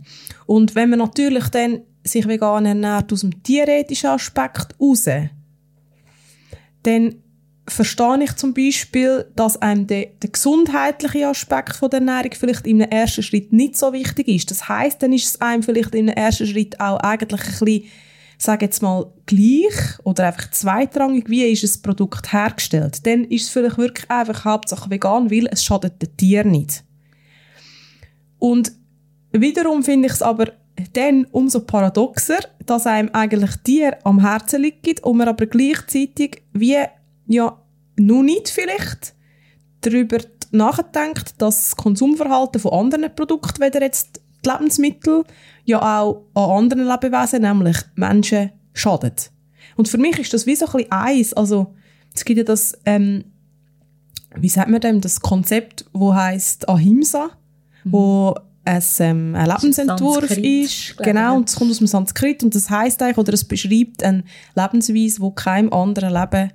Und 0.45 0.75
wenn 0.75 0.89
man 0.89 0.99
natürlich 0.99 1.49
dann 1.49 1.81
sich 2.03 2.27
vegan 2.27 2.65
ernährt 2.65 3.11
aus 3.11 3.21
dem 3.21 3.43
tierethischen 3.43 4.11
Aspekt 4.11 4.75
raus, 4.79 5.05
dann 6.83 7.15
verstehe 7.67 8.23
ich 8.23 8.33
zum 8.35 8.53
Beispiel, 8.53 9.25
dass 9.35 9.61
einem 9.61 9.87
der, 9.87 10.07
der 10.21 10.29
gesundheitliche 10.29 11.27
Aspekt 11.27 11.75
von 11.75 11.89
der 11.89 11.99
Ernährung 11.99 12.31
vielleicht 12.33 12.65
im 12.65 12.79
ersten 12.79 13.23
Schritt 13.23 13.51
nicht 13.51 13.77
so 13.77 13.91
wichtig 13.91 14.27
ist. 14.29 14.51
Das 14.51 14.69
heißt, 14.69 15.03
dann 15.03 15.11
ist 15.11 15.25
es 15.25 15.41
einem 15.41 15.63
vielleicht 15.63 15.93
im 15.93 16.07
ersten 16.07 16.47
Schritt 16.47 16.79
auch 16.79 16.97
eigentlich 16.99 17.41
ein 17.41 17.65
bisschen, 17.65 17.83
sage 18.37 18.65
jetzt 18.65 18.81
mal, 18.81 19.11
gleich 19.25 19.99
oder 20.03 20.27
einfach 20.27 20.49
zweitrangig, 20.51 21.29
wie 21.29 21.43
ist 21.43 21.63
das 21.63 21.77
Produkt 21.77 22.31
hergestellt. 22.31 23.05
Dann 23.05 23.25
ist 23.25 23.43
es 23.43 23.49
vielleicht 23.49 23.77
wirklich 23.77 24.09
einfach 24.09 24.45
hauptsächlich 24.45 24.89
vegan, 24.89 25.29
weil 25.29 25.47
es 25.47 25.63
schadet 25.63 26.01
den 26.01 26.15
Tier 26.15 26.45
nicht. 26.45 26.83
Und 28.39 28.71
wiederum 29.31 29.83
finde 29.83 30.07
ich 30.07 30.13
es 30.13 30.21
aber 30.21 30.53
dann 30.93 31.25
umso 31.31 31.61
paradoxer, 31.61 32.39
dass 32.65 32.85
einem 32.85 33.09
eigentlich 33.11 33.55
Tier 33.63 33.97
am 34.03 34.21
Herzen 34.21 34.61
liegt 34.61 35.03
und 35.03 35.17
man 35.17 35.27
aber 35.27 35.47
gleichzeitig 35.47 36.43
wie 36.53 36.77
ja 37.27 37.61
nur 37.97 38.23
nicht 38.23 38.49
vielleicht 38.49 39.13
darüber 39.81 40.19
nachdenkt, 40.51 41.41
dass 41.41 41.69
das 41.69 41.75
Konsumverhalten 41.75 42.61
von 42.61 42.73
anderen 42.73 43.13
Produkten, 43.13 43.61
weder 43.61 43.81
jetzt 43.81 44.21
die 44.45 44.49
Lebensmittel, 44.49 45.23
ja 45.65 45.99
auch 45.99 46.25
an 46.33 46.63
anderen 46.63 46.87
Lebewesen, 46.87 47.41
nämlich 47.41 47.77
Menschen, 47.95 48.51
schadet. 48.73 49.31
Und 49.75 49.87
für 49.87 49.97
mich 49.97 50.19
ist 50.19 50.33
das 50.33 50.45
wie 50.45 50.55
so 50.55 50.65
ein 50.67 50.71
bisschen 50.71 50.91
eins. 50.91 51.33
Also, 51.33 51.73
es 52.13 52.23
gibt 52.23 52.37
ja 52.37 52.43
das, 52.43 52.77
ähm, 52.85 53.25
wie 54.35 54.49
sagt 54.49 54.69
man 54.69 54.81
dem, 54.81 55.01
das 55.01 55.19
Konzept, 55.19 55.85
wo 55.93 56.13
heißt 56.13 56.69
Ahimsa, 56.69 57.31
mhm. 57.83 57.91
wo 57.91 58.35
es 58.65 58.99
ähm, 58.99 59.33
ein 59.35 59.47
Lebensentwurf 59.47 60.37
ist. 60.37 60.97
Genau, 60.97 61.37
und 61.37 61.49
es 61.49 61.55
kommt 61.55 61.71
aus 61.71 61.77
dem 61.77 61.87
Sanskrit 61.87 62.43
und 62.43 62.53
das 62.53 62.69
heißt 62.69 63.01
eigentlich, 63.01 63.17
oder 63.17 63.33
es 63.33 63.45
beschreibt 63.45 64.03
eine 64.03 64.23
Lebensweise, 64.55 65.21
wo 65.21 65.31
keinem 65.31 65.71
anderen 65.71 66.13
Leben 66.13 66.51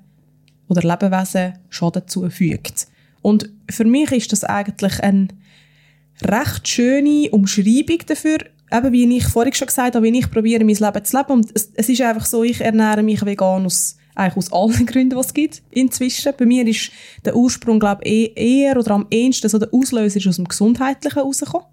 oder 0.73 0.89
Lebewesen 0.89 1.59
Schaden 1.69 2.09
zufügt. 2.09 2.87
Und 3.21 3.51
für 3.71 3.85
mich 3.85 4.11
ist 4.11 4.33
das 4.33 4.43
eigentlich 4.43 5.01
eine 5.01 5.29
recht 6.23 6.67
schöne 6.67 7.31
Umschreibung 7.31 7.99
dafür, 8.07 8.39
eben 8.73 8.93
wie 8.93 9.17
ich 9.17 9.25
vorhin 9.25 9.53
schon 9.53 9.67
gesagt 9.67 9.95
habe, 9.95 10.05
wie 10.05 10.19
ich 10.19 10.31
probiere, 10.31 10.65
mein 10.65 10.75
Leben 10.75 11.05
zu 11.05 11.17
leben. 11.17 11.33
Und 11.33 11.51
es, 11.55 11.71
es 11.75 11.89
ist 11.89 12.01
einfach 12.01 12.25
so, 12.25 12.43
ich 12.43 12.61
ernähre 12.61 13.03
mich 13.03 13.25
vegan 13.25 13.67
aus, 13.67 13.97
eigentlich 14.15 14.37
aus 14.37 14.53
allen 14.53 14.87
Gründen, 14.87 15.11
die 15.11 15.21
es 15.21 15.35
gibt 15.35 15.63
inzwischen. 15.71 16.33
Bei 16.37 16.47
mir 16.47 16.67
ist 16.67 16.91
der 17.25 17.37
Ursprung, 17.37 17.79
glaube 17.79 18.05
ich, 18.05 18.33
eher 18.35 18.79
oder 18.79 18.93
am 18.93 19.07
ehesten 19.11 19.49
so 19.49 19.59
der 19.59 19.73
Auslöser 19.73 20.17
ist 20.17 20.27
aus 20.27 20.37
dem 20.37 20.49
Gesundheitlichen 20.49 21.19
rausgekommen. 21.19 21.67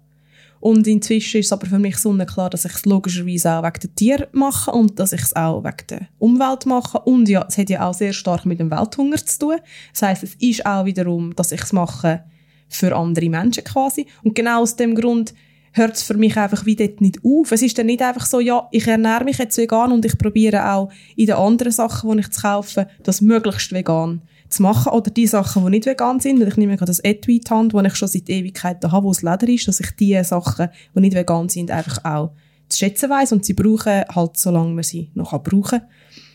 Und 0.60 0.86
inzwischen 0.86 1.40
ist 1.40 1.46
es 1.46 1.52
aber 1.52 1.66
für 1.66 1.78
mich 1.78 1.96
sonnenklar, 1.96 2.50
dass 2.50 2.66
ich 2.66 2.74
es 2.74 2.84
logischerweise 2.84 3.52
auch 3.52 3.62
wegen 3.62 3.80
der 3.80 3.94
Tiere 3.94 4.28
mache 4.32 4.70
und 4.70 4.98
dass 4.98 5.12
ich 5.12 5.22
es 5.22 5.34
auch 5.34 5.64
wegen 5.64 5.86
der 5.88 6.08
Umwelt 6.18 6.66
mache. 6.66 6.98
Und 7.00 7.28
ja, 7.28 7.46
es 7.48 7.56
hat 7.56 7.70
ja 7.70 7.88
auch 7.88 7.94
sehr 7.94 8.12
stark 8.12 8.44
mit 8.44 8.60
dem 8.60 8.70
Welthunger 8.70 9.16
zu 9.16 9.38
tun. 9.38 9.56
Das 9.92 10.02
heißt, 10.02 10.22
es 10.22 10.34
ist 10.34 10.66
auch 10.66 10.84
wiederum, 10.84 11.34
dass 11.34 11.52
ich 11.52 11.62
es 11.62 11.72
mache 11.72 12.24
für 12.68 12.94
andere 12.94 13.30
Menschen 13.30 13.64
quasi. 13.64 14.06
Und 14.22 14.34
genau 14.34 14.60
aus 14.60 14.76
dem 14.76 14.94
Grund 14.94 15.34
hört 15.72 15.94
es 15.94 16.02
für 16.02 16.14
mich 16.14 16.36
einfach 16.36 16.66
wie 16.66 16.76
dort 16.76 17.00
nicht 17.00 17.24
auf. 17.24 17.52
Es 17.52 17.62
ist 17.62 17.78
dann 17.78 17.86
nicht 17.86 18.02
einfach 18.02 18.26
so, 18.26 18.40
ja, 18.40 18.68
ich 18.70 18.86
ernähre 18.86 19.24
mich 19.24 19.38
jetzt 19.38 19.56
vegan 19.56 19.92
und 19.92 20.04
ich 20.04 20.18
probiere 20.18 20.72
auch 20.72 20.90
in 21.16 21.26
den 21.26 21.36
anderen 21.36 21.72
Sachen, 21.72 22.12
die 22.12 22.20
ich 22.20 22.30
zu 22.30 22.42
kaufen, 22.42 22.86
das 23.02 23.20
möglichst 23.20 23.72
vegan 23.72 24.22
zu 24.50 24.62
machen. 24.62 24.92
Oder 24.92 25.10
die 25.10 25.26
Sachen, 25.26 25.64
die 25.64 25.70
nicht 25.70 25.86
vegan 25.86 26.20
sind. 26.20 26.42
Ich 26.42 26.56
nehme 26.56 26.76
gerade 26.76 26.90
das 26.90 27.00
Etui 27.00 27.38
in 27.38 27.50
Hand, 27.50 27.74
das 27.74 27.86
ich 27.86 27.94
schon 27.96 28.08
seit 28.08 28.28
Ewigkeiten 28.28 28.92
habe, 28.92 29.06
wo 29.06 29.10
es 29.10 29.22
Leder 29.22 29.48
ist, 29.48 29.68
dass 29.68 29.80
ich 29.80 29.90
die 29.92 30.22
Sachen, 30.24 30.68
die 30.94 31.00
nicht 31.00 31.14
vegan 31.14 31.48
sind, 31.48 31.70
einfach 31.70 32.04
auch 32.04 32.32
zu 32.68 32.78
schätzen 32.78 33.10
weiss 33.10 33.32
und 33.32 33.44
sie 33.44 33.54
brauchen 33.54 34.04
halt, 34.14 34.36
solange 34.36 34.72
man 34.72 34.84
sie 34.84 35.10
noch 35.14 35.30
brauchen 35.42 35.80
kann. 35.80 35.82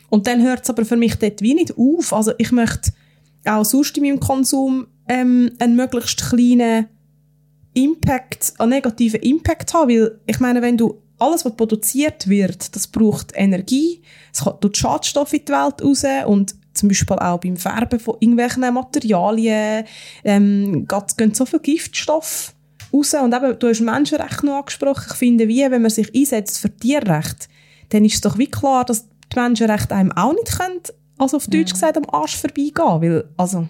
Und 0.10 0.28
dann 0.28 0.44
hört 0.44 0.64
es 0.64 0.70
aber 0.70 0.86
für 0.86 0.98
mich 0.98 1.16
dort 1.16 1.42
wie 1.42 1.54
nicht 1.54 1.78
auf. 1.78 2.14
Also 2.14 2.34
ich 2.38 2.52
möchte 2.52 2.92
auch 3.46 3.66
sonst 3.66 3.98
in 3.98 4.04
meinem 4.04 4.20
Konsum 4.20 4.88
ähm, 5.08 5.52
einen 5.60 5.76
möglichst 5.76 6.30
kleinen 6.30 6.88
Impact, 7.74 8.54
einen 8.58 8.70
negativen 8.72 9.22
Impact 9.22 9.74
haben, 9.74 9.90
weil 9.90 10.20
ich 10.26 10.40
meine, 10.40 10.62
wenn 10.62 10.78
du 10.78 11.02
alles, 11.18 11.46
was 11.46 11.56
produziert 11.56 12.28
wird, 12.28 12.76
das 12.76 12.88
braucht 12.88 13.32
Energie, 13.36 14.02
es 14.34 14.44
tut 14.62 14.78
Schadstoffe 14.78 15.34
in 15.34 15.46
die 15.46 15.52
Welt 15.52 15.82
raus 15.82 16.04
und 16.28 16.56
zum 16.76 16.90
Beispiel 16.90 17.18
auch 17.18 17.40
beim 17.40 17.58
Färben 17.58 18.00
von 18.00 18.18
irgendwelchen 18.20 18.74
Materialien 18.74 19.86
ähm, 20.24 20.88
gehen 21.18 21.34
so 21.34 21.46
viele 21.46 21.62
Giftstoffe 21.62 22.54
raus. 22.94 23.14
Und 23.14 23.34
eben, 23.34 23.60
du 23.60 23.68
hast 23.68 23.82
Menschenrechte 23.82 24.46
noch 24.46 24.60
angesprochen, 24.60 25.06
ich 25.10 25.16
finde, 25.16 25.48
wie, 25.48 25.70
wenn 25.70 25.82
man 25.82 25.92
sich 25.92 26.14
einsetzt 26.16 26.60
für 26.60 26.76
Tierrecht, 26.76 27.50
dann 27.90 28.06
ist 28.06 28.16
es 28.16 28.22
doch 28.22 28.38
wie 28.38 28.48
klar, 28.48 28.86
dass 28.86 29.08
die 29.08 29.40
Menschenrechte 29.40 29.96
einem 29.96 30.12
auch 30.12 30.34
nicht 30.34 30.58
können, 30.58 30.82
also 31.18 31.38
auf 31.38 31.48
Deutsch 31.48 31.70
ja. 31.70 31.74
gesagt, 31.74 31.98
am 31.98 32.10
Arsch 32.10 32.36
vorbeigehen, 32.36 33.02
weil, 33.02 33.30
also 33.38 33.68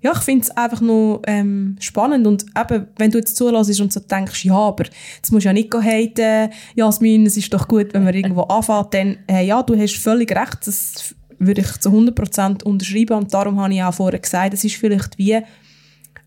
ja, 0.00 0.12
ich 0.12 0.18
finde 0.18 0.42
es 0.42 0.50
einfach 0.50 0.80
noch 0.80 1.22
ähm, 1.26 1.76
spannend. 1.80 2.26
Und 2.26 2.44
eben, 2.56 2.88
wenn 2.98 3.10
du 3.10 3.18
jetzt 3.18 3.36
zulässt 3.36 3.80
und 3.80 3.92
so 3.92 4.00
denkst, 4.00 4.44
ja, 4.44 4.54
aber 4.54 4.84
jetzt 5.16 5.32
musst 5.32 5.44
du 5.44 5.48
ja 5.48 5.52
nicht 5.52 5.74
haten, 5.74 6.52
Jasmin, 6.74 7.26
es 7.26 7.36
ist 7.36 7.52
doch 7.52 7.66
gut, 7.68 7.92
wenn 7.92 8.04
man 8.04 8.14
irgendwo 8.14 8.42
anfängt, 8.42 8.94
dann, 8.94 9.18
äh, 9.28 9.44
ja, 9.44 9.62
du 9.62 9.76
hast 9.76 9.96
völlig 9.96 10.30
recht, 10.32 10.66
das 10.66 11.14
würde 11.46 11.60
ich 11.60 11.76
zu 11.78 11.90
100% 11.90 12.62
unterschreiben 12.62 13.16
und 13.16 13.34
darum 13.34 13.60
habe 13.60 13.74
ich 13.74 13.82
auch 13.82 13.94
vorher 13.94 14.20
gesagt, 14.20 14.54
es 14.54 14.64
ist 14.64 14.76
vielleicht 14.76 15.18
wie, 15.18 15.38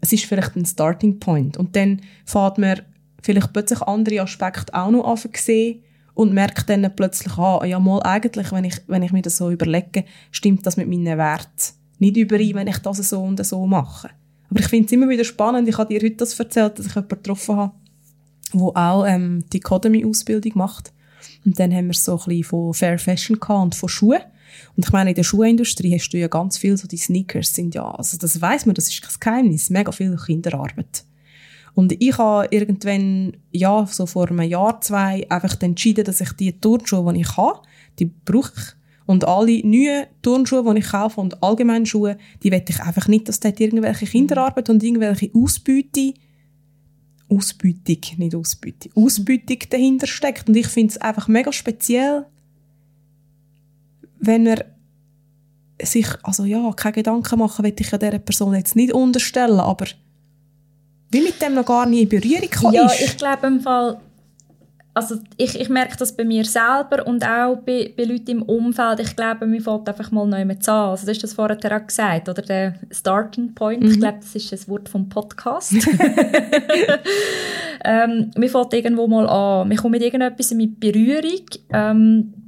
es 0.01 0.13
ist 0.13 0.25
vielleicht 0.25 0.55
ein 0.55 0.65
Starting 0.65 1.19
Point 1.19 1.57
und 1.57 1.75
dann 1.75 2.01
fährt 2.25 2.57
man 2.57 2.81
vielleicht 3.21 3.53
plötzlich 3.53 3.81
andere 3.81 4.21
Aspekte 4.21 4.73
auch 4.73 4.91
noch 4.91 5.05
an 5.05 5.17
sehen 5.35 5.81
und 6.13 6.33
merkt 6.33 6.69
dann 6.69 6.89
plötzlich, 6.95 7.37
ah, 7.37 7.65
ja 7.65 7.79
mal 7.79 8.01
eigentlich, 8.03 8.51
wenn 8.51 8.63
ich, 8.63 8.81
wenn 8.87 9.03
ich 9.03 9.11
mir 9.11 9.21
das 9.21 9.37
so 9.37 9.51
überlege, 9.51 10.05
stimmt 10.31 10.65
das 10.65 10.77
mit 10.77 10.87
meinen 10.87 11.17
Werten 11.17 11.75
nicht 11.99 12.17
überein, 12.17 12.55
wenn 12.55 12.67
ich 12.67 12.77
das 12.79 12.97
so 12.97 13.21
und 13.21 13.45
so 13.45 13.65
mache. 13.65 14.09
Aber 14.49 14.59
ich 14.59 14.67
finde 14.67 14.85
es 14.85 14.91
immer 14.91 15.09
wieder 15.09 15.23
spannend. 15.23 15.67
Ich 15.67 15.77
habe 15.77 15.93
dir 15.93 16.03
heute 16.03 16.17
das 16.17 16.39
erzählt, 16.39 16.77
dass 16.77 16.87
ich 16.87 16.95
jemanden 16.95 17.15
getroffen 17.15 17.55
habe, 17.55 17.73
der 18.53 18.61
auch 18.61 19.05
ähm, 19.05 19.43
die 19.51 19.57
Academy-Ausbildung 19.57 20.53
macht. 20.55 20.93
Und 21.45 21.59
dann 21.59 21.73
haben 21.73 21.87
wir 21.87 21.93
so 21.93 22.13
ein 22.13 22.17
bisschen 22.25 22.43
von 22.43 22.73
Fair 22.73 22.99
Fashion 22.99 23.37
und 23.37 23.75
von 23.75 23.89
Schuhen. 23.89 24.21
Und 24.75 24.85
ich 24.85 24.91
meine, 24.91 25.11
in 25.11 25.15
der 25.15 25.23
Schuhindustrie 25.23 25.93
hast 25.93 26.09
du 26.09 26.17
ja 26.17 26.27
ganz 26.27 26.57
viel 26.57 26.77
so 26.77 26.87
die 26.87 26.97
Sneakers 26.97 27.53
sind 27.53 27.75
ja, 27.75 27.89
also 27.89 28.17
das 28.17 28.41
weiß 28.41 28.65
man, 28.65 28.75
das 28.75 28.89
ist 28.89 29.01
kein 29.01 29.19
Geheimnis, 29.19 29.69
mega 29.69 29.91
viel 29.91 30.15
Kinderarbeit. 30.15 31.03
Und 31.73 32.01
ich 32.01 32.17
habe 32.17 32.47
irgendwann, 32.51 33.35
ja, 33.51 33.85
so 33.85 34.05
vor 34.05 34.29
einem 34.29 34.41
Jahr, 34.41 34.79
zwei, 34.79 35.25
einfach 35.29 35.61
entschieden, 35.61 36.05
dass 36.05 36.21
ich 36.21 36.31
die 36.33 36.59
Turnschuhe, 36.59 37.13
die 37.13 37.21
ich 37.21 37.37
habe, 37.37 37.59
die 37.99 38.05
brauche 38.05 38.53
ich 38.55 38.75
und 39.05 39.27
alle 39.27 39.61
neuen 39.65 40.07
Turnschuhe, 40.21 40.63
die 40.73 40.79
ich 40.79 40.87
kaufe 40.87 41.21
und 41.21 41.43
allgemein 41.43 41.85
Schuhe, 41.85 42.17
die 42.43 42.51
will 42.51 42.63
ich 42.67 42.79
einfach 42.81 43.07
nicht, 43.07 43.27
dass 43.27 43.39
dort 43.39 43.59
irgendwelche 43.59 44.05
Kinderarbeit 44.05 44.69
und 44.69 44.83
irgendwelche 44.83 45.29
Ausbeute, 45.33 46.13
Ausbeutung, 47.29 47.97
nicht 48.17 48.35
Ausbeutung, 48.35 48.91
Ausbeutung 48.95 49.59
dahinter 49.69 50.07
steckt. 50.07 50.47
Und 50.47 50.55
ich 50.55 50.67
finde 50.67 50.91
es 50.91 50.97
einfach 50.97 51.27
mega 51.27 51.51
speziell, 51.51 52.25
wenn 54.25 54.47
er 54.47 54.65
sich, 55.81 56.07
also 56.23 56.45
ja, 56.45 56.71
keine 56.73 56.93
Gedanken 56.93 57.39
machen, 57.39 57.65
will 57.65 57.73
ich 57.77 57.91
ja 57.91 57.97
dieser 57.97 58.19
Person 58.19 58.55
jetzt 58.55 58.75
nicht 58.75 58.93
unterstellen, 58.93 59.59
aber 59.59 59.85
wie 61.11 61.21
mit 61.21 61.41
dem 61.41 61.53
noch 61.53 61.65
gar 61.65 61.85
nie 61.85 62.01
in 62.03 62.09
Berührung 62.09 62.49
gekommen 62.49 62.73
ja, 62.73 62.85
ist. 62.87 63.01
Ich 63.01 63.17
glaube 63.17 63.47
im 63.47 63.59
Fall, 63.61 63.97
also 64.93 65.15
ich, 65.37 65.59
ich 65.59 65.69
merke 65.69 65.97
das 65.97 66.15
bei 66.15 66.23
mir 66.23 66.45
selber 66.45 67.05
und 67.05 67.23
auch 67.25 67.57
bei, 67.57 67.93
bei 67.95 68.03
Leuten 68.05 68.31
im 68.31 68.41
Umfeld. 68.43 69.01
Ich 69.01 69.15
glaube, 69.15 69.45
mir 69.45 69.61
fällt 69.61 69.87
einfach 69.87 70.09
mal 70.11 70.25
neu 70.25 70.45
mit 70.45 70.67
an. 70.67 70.89
Also 70.89 71.05
du 71.05 71.11
hast 71.11 71.21
das 71.23 71.33
vorher 71.33 71.57
auch 71.57 71.87
gesagt, 71.87 72.29
oder 72.29 72.41
der 72.41 72.75
Starting 72.91 73.53
Point. 73.53 73.83
Mhm. 73.83 73.91
Ich 73.91 73.99
glaube, 73.99 74.19
das 74.21 74.35
ist 74.35 74.51
das 74.51 74.67
Wort 74.69 74.87
vom 74.87 75.09
Podcast. 75.09 75.73
ähm, 77.85 78.31
mir 78.37 78.49
fällt 78.49 78.73
irgendwo 78.73 79.07
mal 79.07 79.27
an, 79.27 79.69
wir 79.69 79.77
kommen 79.77 79.91
mit 79.91 80.01
irgendetwas 80.01 80.51
in 80.51 80.79
Berührung. 80.79 81.45
Ähm, 81.73 82.44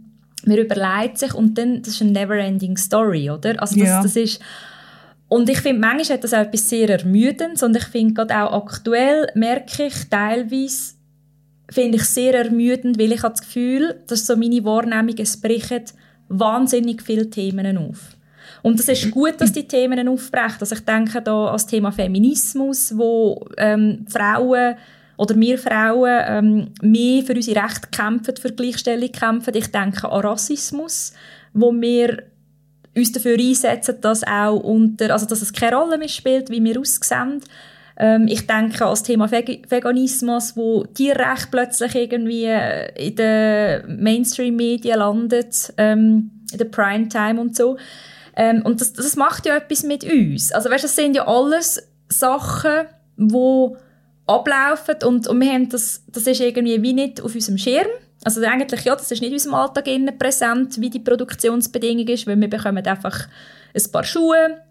man 0.47 0.57
überlegt 0.57 1.17
sich 1.17 1.33
und 1.33 1.57
dann, 1.57 1.81
das 1.81 1.95
ist 1.95 2.01
eine 2.01 2.11
never-ending 2.11 2.77
Story, 2.77 3.29
oder? 3.29 3.61
Also 3.61 3.79
das, 3.79 3.87
ja. 3.87 4.01
das 4.01 4.15
ist... 4.15 4.41
Und 5.29 5.49
ich 5.49 5.59
finde, 5.59 5.81
manchmal 5.81 6.17
hat 6.17 6.23
das 6.23 6.33
auch 6.33 6.39
etwas 6.39 6.69
sehr 6.69 6.89
Ermüdendes 6.89 7.61
und 7.61 7.75
ich 7.75 7.83
finde 7.83 8.13
gerade 8.13 8.41
auch 8.41 8.65
aktuell 8.65 9.27
merke 9.35 9.87
ich 9.87 10.09
teilweise, 10.09 10.93
finde 11.69 11.97
ich 11.97 12.05
sehr 12.05 12.33
ermüdend, 12.33 12.97
weil 12.97 13.11
ich 13.11 13.23
habe 13.23 13.33
das 13.33 13.41
Gefühl, 13.41 14.01
dass 14.07 14.25
so 14.25 14.37
meine 14.37 14.63
Wahrnehmung, 14.63 15.15
es 15.17 15.35
brechen 15.35 15.83
wahnsinnig 16.29 17.01
viele 17.01 17.29
Themen 17.29 17.77
auf. 17.77 18.15
Und 18.63 18.79
es 18.79 18.87
ist 18.87 19.11
gut, 19.11 19.35
dass 19.39 19.51
die 19.51 19.67
Themen 19.67 20.07
aufbrechen. 20.07 20.57
Also 20.61 20.75
ich 20.75 20.85
denke 20.85 21.21
da 21.21 21.47
an 21.47 21.53
das 21.53 21.67
Thema 21.67 21.91
Feminismus, 21.91 22.97
wo 22.97 23.47
ähm, 23.57 24.05
Frauen 24.09 24.75
oder 25.17 25.35
wir 25.35 25.57
Frauen 25.57 26.21
ähm, 26.27 26.67
mehr 26.81 27.23
für 27.23 27.33
unsere 27.33 27.63
Rechte 27.63 27.87
kämpfen, 27.91 28.37
für 28.37 28.51
Gleichstellung 28.51 29.11
kämpfen. 29.11 29.55
Ich 29.55 29.71
denke 29.71 30.09
an 30.09 30.21
Rassismus, 30.21 31.13
wo 31.53 31.73
wir 31.73 32.23
uns 32.95 33.11
dafür 33.11 33.37
einsetzen, 33.37 33.95
dass 34.01 34.25
auch 34.25 34.59
unter, 34.59 35.11
also 35.11 35.25
dass 35.25 35.41
es 35.41 35.53
keine 35.53 35.75
Rolle 35.75 35.97
mehr 35.97 36.07
spielt, 36.07 36.49
wie 36.49 36.63
wir 36.63 36.79
aussehen. 36.79 37.41
Ähm, 37.97 38.27
ich 38.27 38.45
denke 38.45 38.83
an 38.83 38.91
das 38.91 39.03
Thema 39.03 39.29
Veganismus, 39.31 40.55
wo 40.55 40.83
Tierrecht 40.85 41.49
plötzlich 41.49 41.95
irgendwie 41.95 42.45
äh, 42.45 43.07
in 43.07 43.15
den 43.15 44.03
Mainstream-Medien 44.03 44.99
landet, 44.99 45.73
ähm, 45.77 46.31
in 46.51 46.57
der 46.57 46.65
Primetime 46.65 47.41
und 47.41 47.55
so. 47.55 47.77
Ähm, 48.35 48.61
und 48.63 48.81
das, 48.81 48.93
das 48.93 49.15
macht 49.15 49.47
ja 49.47 49.57
etwas 49.57 49.83
mit 49.83 50.03
uns. 50.03 50.51
Also 50.51 50.69
weißt, 50.69 50.83
das 50.83 50.95
sind 50.95 51.15
ja 51.15 51.27
alles 51.27 51.81
Sachen, 52.09 52.85
die 53.17 53.75
ablaufen 54.27 54.95
und, 55.05 55.27
und 55.27 55.39
wir 55.39 55.51
haben 55.51 55.69
das, 55.69 56.03
das 56.07 56.27
ist 56.27 56.41
irgendwie 56.41 56.81
wie 56.81 56.93
nicht 56.93 57.21
auf 57.21 57.33
unserem 57.33 57.57
Schirm. 57.57 57.87
Also 58.23 58.41
eigentlich, 58.41 58.83
ja, 58.83 58.95
das 58.95 59.11
ist 59.11 59.21
nicht 59.21 59.29
in 59.29 59.35
unserem 59.35 59.55
Alltag 59.55 59.85
präsent, 60.19 60.79
wie 60.81 60.89
die 60.89 60.99
Produktionsbedingung 60.99 62.07
ist, 62.07 62.27
weil 62.27 62.39
wir 62.39 62.49
bekommen 62.49 62.85
einfach 62.85 63.27
ein 63.73 63.91
paar 63.91 64.03
Schuhe, 64.03 64.61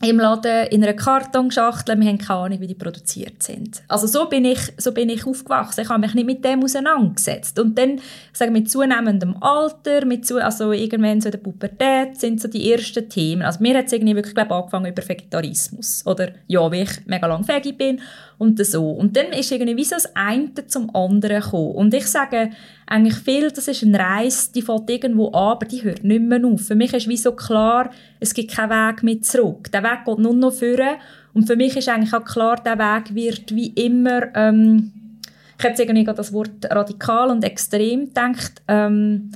im 0.00 0.18
Laden 0.18 0.68
in 0.68 0.84
einer 0.84 0.92
Kartonschachtel, 0.92 1.98
wir 1.98 2.08
haben 2.08 2.18
keine 2.18 2.38
Ahnung, 2.38 2.60
wie 2.60 2.68
die 2.68 2.74
produziert 2.74 3.42
sind. 3.42 3.82
Also 3.88 4.06
so 4.06 4.28
bin 4.28 4.44
ich, 4.44 4.60
so 4.76 4.92
bin 4.92 5.08
ich 5.08 5.26
aufgewachsen. 5.26 5.80
Ich 5.80 5.88
habe 5.88 6.00
mich 6.00 6.14
nicht 6.14 6.26
mit 6.26 6.44
dem 6.44 6.62
auseinandergesetzt. 6.62 7.58
Und 7.58 7.76
dann, 7.76 8.00
sagen 8.32 8.52
mit 8.52 8.70
zunehmendem 8.70 9.42
Alter, 9.42 10.04
mit 10.04 10.24
zu, 10.24 10.42
also 10.42 10.70
irgendwann 10.70 11.20
so 11.20 11.28
in 11.28 11.32
der 11.32 11.38
Pubertät, 11.38 12.16
sind 12.20 12.40
so 12.40 12.46
die 12.46 12.70
ersten 12.70 13.08
Themen. 13.08 13.42
Also 13.42 13.60
mir 13.60 13.76
hat 13.76 13.86
es 13.86 13.92
irgendwie 13.92 14.14
wirklich, 14.14 14.36
glaube 14.36 14.54
angefangen 14.54 14.86
über 14.86 15.06
Vegetarismus. 15.06 16.06
Oder, 16.06 16.30
ja, 16.46 16.70
wie 16.70 16.82
ich 16.82 17.06
mega 17.06 17.26
lang 17.26 17.46
Veggie 17.46 17.72
bin 17.72 18.00
und 18.38 18.64
so. 18.64 18.90
Und 18.90 19.16
dann 19.16 19.32
ist 19.32 19.50
irgendwie 19.50 19.76
wie 19.76 19.84
so 19.84 19.96
das 19.96 20.14
eine 20.14 20.54
zum 20.66 20.94
anderen 20.94 21.42
gekommen. 21.42 21.74
Und 21.74 21.92
ich 21.92 22.06
sage 22.06 22.50
eigentlich 22.86 23.16
viel, 23.16 23.50
das 23.50 23.68
ist 23.68 23.82
eine 23.82 23.98
Reise, 23.98 24.52
die 24.54 24.62
fällt 24.62 24.88
irgendwo 24.88 25.28
an, 25.28 25.52
aber 25.52 25.66
die 25.66 25.82
hört 25.82 26.04
nicht 26.04 26.22
mehr 26.22 26.44
auf. 26.44 26.62
Für 26.62 26.76
mich 26.76 26.94
ist 26.94 27.08
wie 27.08 27.16
so 27.16 27.32
klar, 27.32 27.90
es 28.20 28.32
gibt 28.32 28.52
keinen 28.52 28.70
Weg 28.70 29.02
mehr 29.02 29.20
zurück. 29.20 29.70
Der 29.72 29.82
Weg 29.82 30.04
geht 30.06 30.18
nur 30.18 30.34
noch 30.34 30.52
führen. 30.52 30.96
Und 31.34 31.46
für 31.46 31.56
mich 31.56 31.76
ist 31.76 31.88
eigentlich 31.88 32.14
auch 32.14 32.24
klar, 32.24 32.62
der 32.64 32.78
Weg 32.78 33.14
wird 33.14 33.54
wie 33.54 33.68
immer, 33.68 34.34
ähm, 34.34 34.92
ich 35.58 35.64
habe 35.64 35.70
jetzt 35.70 35.80
irgendwie 35.80 36.04
das 36.04 36.32
Wort 36.32 36.70
radikal 36.70 37.30
und 37.30 37.42
extrem 37.42 38.06
gedacht, 38.06 38.62
ähm, 38.68 39.32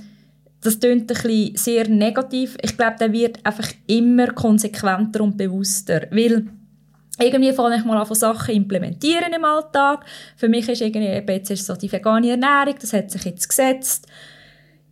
das 0.61 0.79
klingt 0.79 1.03
ein 1.03 1.07
bisschen 1.07 1.57
sehr 1.57 1.89
negativ. 1.89 2.57
Ich 2.63 2.77
glaube, 2.77 2.97
der 3.01 3.13
wird 3.13 3.45
einfach 3.45 3.69
immer 3.89 4.29
konsequenter 4.29 5.23
und 5.23 5.37
bewusster, 5.37 6.03
weil 6.13 6.47
irgendwie 7.23 7.53
fange 7.53 7.77
ich 7.77 7.85
mal 7.85 7.99
an, 7.99 8.15
Sachen 8.15 8.55
implementieren 8.55 9.33
im 9.33 9.45
Alltag. 9.45 10.05
Für 10.37 10.49
mich 10.49 10.69
ist 10.69 10.81
irgendwie, 10.81 11.33
jetzt 11.33 11.51
ist 11.51 11.67
so 11.67 11.75
die 11.75 11.91
vegane 11.91 12.31
Ernährung, 12.31 12.75
das 12.81 12.93
hat 12.93 13.11
sich 13.11 13.25
jetzt 13.25 13.49
gesetzt. 13.49 14.07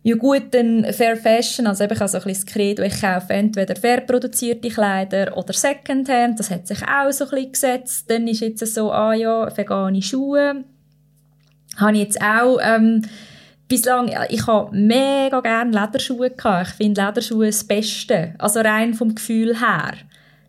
Ja 0.03 0.15
gut, 0.15 0.45
dann 0.51 0.83
Fair 0.93 1.15
Fashion, 1.15 1.67
also 1.67 1.83
ich 1.83 1.89
habe 1.91 2.07
so 2.07 2.17
ein 2.17 2.23
bisschen 2.23 2.75
das 2.75 2.87
ich 2.87 3.01
kaufe 3.01 3.33
entweder 3.33 3.75
fair 3.75 4.01
produzierte 4.01 4.69
Kleider 4.69 5.37
oder 5.37 5.53
Secondhand, 5.53 6.39
das 6.39 6.49
hat 6.49 6.67
sich 6.67 6.81
auch 6.81 7.11
so 7.11 7.25
ein 7.25 7.29
bisschen 7.29 7.51
gesetzt. 7.51 8.09
Dann 8.09 8.27
ist 8.27 8.39
jetzt 8.39 8.65
so, 8.73 8.91
ah 8.91 9.13
ja, 9.13 9.55
vegane 9.55 10.01
Schuhe. 10.01 10.63
Habe 11.77 11.93
ich 11.93 11.99
jetzt 11.99 12.19
auch, 12.19 12.57
ähm, 12.63 13.03
bislang, 13.67 14.11
ich 14.29 14.47
habe 14.47 14.75
mega 14.75 15.39
gerne 15.39 15.71
Lederschuhe 15.71 16.31
gehabt. 16.31 16.69
Ich 16.69 16.75
finde 16.75 17.05
Lederschuhe 17.05 17.45
das 17.45 17.63
Beste. 17.63 18.33
Also 18.39 18.59
rein 18.61 18.95
vom 18.95 19.13
Gefühl 19.13 19.59
her 19.59 19.93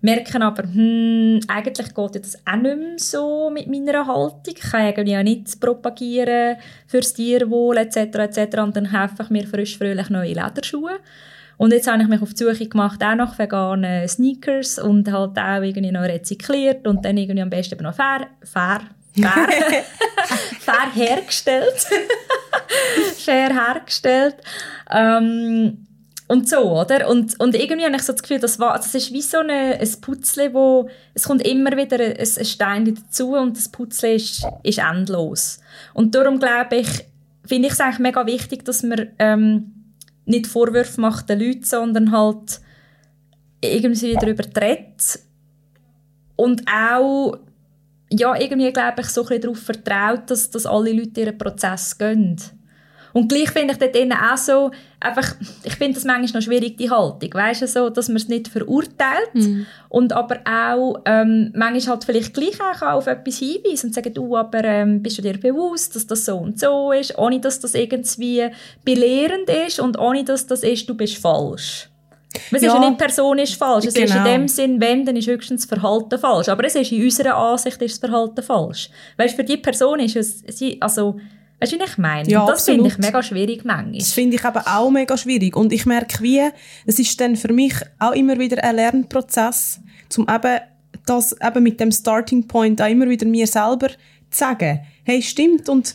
merken 0.02 0.42
aber, 0.42 0.64
hm, 0.64 1.40
eigentlich 1.48 1.94
geht 1.94 2.24
das 2.24 2.36
auch 2.46 2.56
nicht 2.56 2.76
mehr 2.76 2.98
so 2.98 3.50
mit 3.50 3.68
meiner 3.68 4.06
Haltung. 4.06 4.42
Ich 4.46 4.60
kann 4.60 4.86
irgendwie 4.86 5.16
auch 5.16 5.22
nicht 5.22 5.60
propagieren 5.60 6.56
fürs 6.86 7.14
Tierwohl 7.14 7.78
etc. 7.78 7.96
etc. 7.96 8.58
Und 8.58 8.76
dann 8.76 8.90
kaufe 8.90 9.22
ich 9.22 9.30
mir 9.30 9.46
frisch 9.46 9.78
fröhlich 9.78 10.10
neue 10.10 10.34
Lederschuhe. 10.34 10.98
Und 11.56 11.72
jetzt 11.72 11.86
habe 11.88 12.02
ich 12.02 12.08
mich 12.08 12.20
auf 12.20 12.34
die 12.34 12.42
Suche 12.44 12.66
gemacht, 12.66 13.02
auch 13.04 13.14
nach 13.14 13.38
veganen 13.38 14.08
Sneakers 14.08 14.78
und 14.78 15.10
halt 15.12 15.38
auch 15.38 15.62
irgendwie 15.62 15.92
noch 15.92 16.02
rezykliert 16.02 16.86
und 16.88 17.04
dann 17.04 17.16
irgendwie 17.16 17.42
am 17.42 17.50
besten 17.50 17.80
noch 17.82 17.94
fair, 17.94 18.26
fair, 18.42 18.80
fair, 19.14 19.48
fair 20.60 20.92
hergestellt. 20.92 21.86
fair 23.16 23.50
hergestellt. 23.52 24.36
Ähm, 24.90 25.86
und 26.32 26.48
so, 26.48 26.80
oder? 26.80 27.10
Und, 27.10 27.38
und 27.40 27.54
irgendwie 27.54 27.84
habe 27.84 27.94
ich 27.94 28.02
so 28.02 28.12
das 28.12 28.22
Gefühl, 28.22 28.38
das, 28.38 28.58
war, 28.58 28.74
das 28.78 28.94
ist 28.94 29.12
wie 29.12 29.20
so 29.20 29.40
eine, 29.40 29.78
ein 29.78 30.00
Putzle, 30.00 30.54
wo 30.54 30.88
es 31.12 31.24
kommt 31.24 31.46
immer 31.46 31.76
wieder 31.76 32.00
ein, 32.00 32.16
ein 32.18 32.44
Stein 32.46 32.86
dazu 32.86 33.34
und 33.34 33.58
das 33.58 33.68
Putzle 33.68 34.14
ist, 34.14 34.42
ist 34.62 34.78
endlos. 34.78 35.60
Und 35.92 36.14
darum 36.14 36.38
glaube 36.38 36.76
ich, 36.76 36.88
finde 37.44 37.68
ich 37.68 37.74
es 37.74 37.80
eigentlich 37.80 37.98
mega 37.98 38.24
wichtig, 38.24 38.64
dass 38.64 38.82
man 38.82 39.10
ähm, 39.18 39.74
nicht 40.24 40.46
Vorwürfe 40.46 41.02
macht 41.02 41.28
den 41.28 41.38
Leuten, 41.38 41.64
sondern 41.64 42.12
halt 42.12 42.62
irgendwie 43.60 44.14
darüber 44.14 44.44
redet 44.58 45.18
und 46.36 46.62
auch 46.66 47.36
ja, 48.10 48.34
irgendwie 48.40 48.72
glaube 48.72 49.02
ich 49.02 49.08
so 49.08 49.20
ein 49.20 49.26
bisschen 49.26 49.42
darauf 49.42 49.58
vertraut, 49.58 50.30
dass, 50.30 50.50
dass 50.50 50.64
alle 50.64 50.92
Leute 50.92 51.20
ihren 51.20 51.36
Prozess 51.36 51.98
gehen. 51.98 52.40
Und 53.12 53.28
gleich 53.28 53.50
finde 53.50 53.74
ich 53.74 53.78
dort 53.78 54.22
auch 54.22 54.36
so, 54.38 54.70
einfach, 55.02 55.34
ich 55.64 55.74
finde 55.74 55.94
das 55.94 56.04
manchmal 56.04 56.40
noch 56.40 56.46
schwierig, 56.46 56.76
die 56.76 56.90
Haltung, 56.90 57.32
weißt 57.32 57.62
du, 57.62 57.66
so, 57.66 57.90
dass 57.90 58.08
man 58.08 58.16
es 58.16 58.28
nicht 58.28 58.48
verurteilt 58.48 59.34
mhm. 59.34 59.66
und 59.88 60.12
aber 60.12 60.40
auch 60.44 61.00
ähm, 61.04 61.52
manchmal 61.54 61.96
halt 61.96 62.04
vielleicht 62.04 62.34
gleich 62.34 62.60
auch 62.60 62.82
auf 62.82 63.06
etwas 63.06 63.38
hinweisen 63.38 63.86
und 63.86 63.94
sagen, 63.94 64.14
du, 64.14 64.36
aber 64.36 64.64
ähm, 64.64 65.02
bist 65.02 65.18
du 65.18 65.22
dir 65.22 65.38
bewusst, 65.38 65.96
dass 65.96 66.06
das 66.06 66.24
so 66.24 66.36
und 66.36 66.58
so 66.58 66.92
ist, 66.92 67.18
ohne 67.18 67.40
dass 67.40 67.60
das 67.60 67.74
irgendwie 67.74 68.48
belehrend 68.84 69.48
ist 69.66 69.80
und 69.80 69.98
ohne 69.98 70.24
dass 70.24 70.46
das 70.46 70.62
ist, 70.62 70.88
du 70.88 70.94
bist 70.94 71.16
falsch. 71.16 71.88
Es 72.34 72.62
ja, 72.62 72.68
ist 72.68 72.74
ja 72.74 72.78
nicht, 72.78 72.92
die 72.92 73.04
Person 73.04 73.38
ist 73.38 73.54
falsch. 73.54 73.86
Es 73.86 73.94
genau. 73.94 74.06
ist 74.06 74.10
in 74.14 74.22
genau. 74.22 74.36
dem 74.36 74.48
Sinn, 74.48 74.80
wenn, 74.80 75.04
dann 75.04 75.16
ist 75.16 75.28
höchstens 75.28 75.66
das 75.66 75.78
Verhalten 75.78 76.18
falsch. 76.18 76.48
Aber 76.48 76.64
es 76.64 76.74
ist 76.74 76.90
in 76.92 77.04
unserer 77.04 77.36
Ansicht 77.36 77.80
ist 77.82 78.02
das 78.02 78.10
Verhalten 78.10 78.42
falsch. 78.42 78.88
Weißt, 79.18 79.36
für 79.36 79.44
die 79.44 79.58
Person 79.58 80.00
ist 80.00 80.16
es, 80.16 80.42
also, 80.80 81.18
Weißt 81.62 81.72
du, 81.72 81.78
wie 81.78 81.84
ich 81.84 81.98
meine? 81.98 82.28
Ja, 82.28 82.44
das 82.44 82.64
finde 82.64 82.88
ich 82.88 82.98
mega 82.98 83.22
schwierig 83.22 83.64
manchmal. 83.64 83.98
Das 83.98 84.12
finde 84.12 84.34
ich 84.34 84.44
aber 84.44 84.64
auch 84.66 84.90
mega 84.90 85.16
schwierig. 85.16 85.54
Und 85.54 85.72
ich 85.72 85.86
merke, 85.86 86.20
wie, 86.20 86.42
es 86.86 86.98
ist 86.98 87.20
dann 87.20 87.36
für 87.36 87.52
mich 87.52 87.74
auch 88.00 88.12
immer 88.12 88.36
wieder 88.40 88.64
ein 88.64 88.74
Lernprozess, 88.74 89.80
um 90.16 90.26
eben 90.28 90.58
das 91.06 91.36
eben 91.40 91.62
mit 91.62 91.78
dem 91.78 91.92
Starting 91.92 92.48
Point 92.48 92.82
auch 92.82 92.88
immer 92.88 93.08
wieder 93.08 93.26
mir 93.26 93.46
selber 93.46 93.90
zu 93.90 93.96
sagen, 94.30 94.80
hey, 95.04 95.22
stimmt, 95.22 95.68
und 95.68 95.94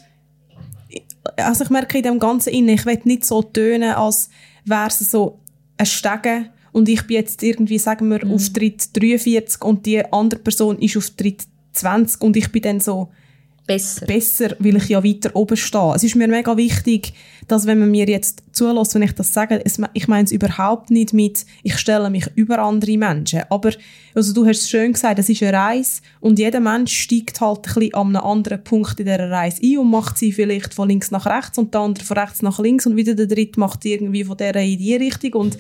also 1.36 1.66
ich 1.66 1.70
merke 1.70 1.98
in 1.98 2.04
dem 2.04 2.20
Ganzen 2.20 2.54
innen, 2.54 2.70
ich 2.70 2.86
will 2.86 3.02
nicht 3.04 3.26
so 3.26 3.42
tönen, 3.42 3.92
als 3.92 4.30
wäre 4.64 4.88
es 4.88 5.00
so 5.00 5.40
ein 5.78 5.86
Stegen 5.86 6.50
und 6.72 6.88
ich 6.88 7.06
bin 7.08 7.18
jetzt 7.18 7.44
irgendwie, 7.44 7.78
sagen 7.78 8.10
wir, 8.10 8.24
mhm. 8.24 8.32
auf 8.32 8.54
Tritt 8.54 8.96
43 8.96 9.62
und 9.64 9.86
die 9.86 10.06
andere 10.14 10.40
Person 10.40 10.80
ist 10.80 10.96
auf 10.96 11.10
Tritt 11.10 11.44
20 11.74 12.22
und 12.22 12.38
ich 12.38 12.52
bin 12.54 12.62
dann 12.62 12.80
so, 12.80 13.10
besser. 13.68 14.06
Besser, 14.06 14.56
weil 14.60 14.78
ich 14.78 14.90
ja 14.90 15.04
weiter 15.04 15.36
oben 15.36 15.58
stehe. 15.58 15.94
Es 15.96 16.04
ist 16.04 16.16
mir 16.16 16.28
mega 16.28 16.56
wichtig, 16.58 17.14
dass 17.48 17.68
wenn 17.68 17.80
man 17.80 17.92
mir 17.92 18.08
jetzt 18.08 18.44
zulässt, 18.52 18.96
wenn 18.96 19.04
ich 19.04 19.14
das 19.14 19.34
sage, 19.34 19.62
es, 19.64 19.80
ich 19.94 20.08
meine 20.08 20.24
es 20.24 20.32
überhaupt 20.32 20.90
nicht 20.90 21.14
mit, 21.14 21.46
ich 21.64 21.78
stelle 21.78 22.10
mich 22.10 22.26
über 22.36 22.60
andere 22.60 22.98
Menschen. 22.98 23.44
Aber, 23.50 23.72
also 24.16 24.34
du 24.34 24.46
hast 24.46 24.62
es 24.62 24.70
schön 24.70 24.94
gesagt, 24.94 25.20
es 25.20 25.30
ist 25.30 25.44
eine 25.44 25.54
Reise 25.54 26.02
und 26.20 26.40
jeder 26.40 26.60
Mensch 26.60 26.98
steigt 26.98 27.40
halt 27.40 27.68
ein 27.68 27.74
bisschen 27.74 27.94
an 27.94 28.16
einem 28.16 28.26
anderen 28.26 28.64
Punkt 28.64 29.00
in 29.00 29.06
dieser 29.06 29.30
Reise 29.30 29.62
ein 29.64 29.78
und 29.78 29.92
macht 29.92 30.18
sie 30.18 30.32
vielleicht 30.32 30.74
von 30.74 30.90
links 30.90 31.12
nach 31.12 31.26
rechts 31.26 31.58
und 31.58 31.74
der 31.74 31.82
andere 31.82 32.06
von 32.06 32.18
rechts 32.18 32.42
nach 32.42 32.60
links 32.60 32.86
und 32.88 32.96
wieder 32.96 33.14
der 33.14 33.28
dritte 33.28 33.60
macht 33.60 33.86
irgendwie 33.86 34.24
von 34.24 34.38
dieser 34.38 34.56
in 34.56 34.78
die 34.78 34.96
Richtung 34.96 35.34
und 35.34 35.58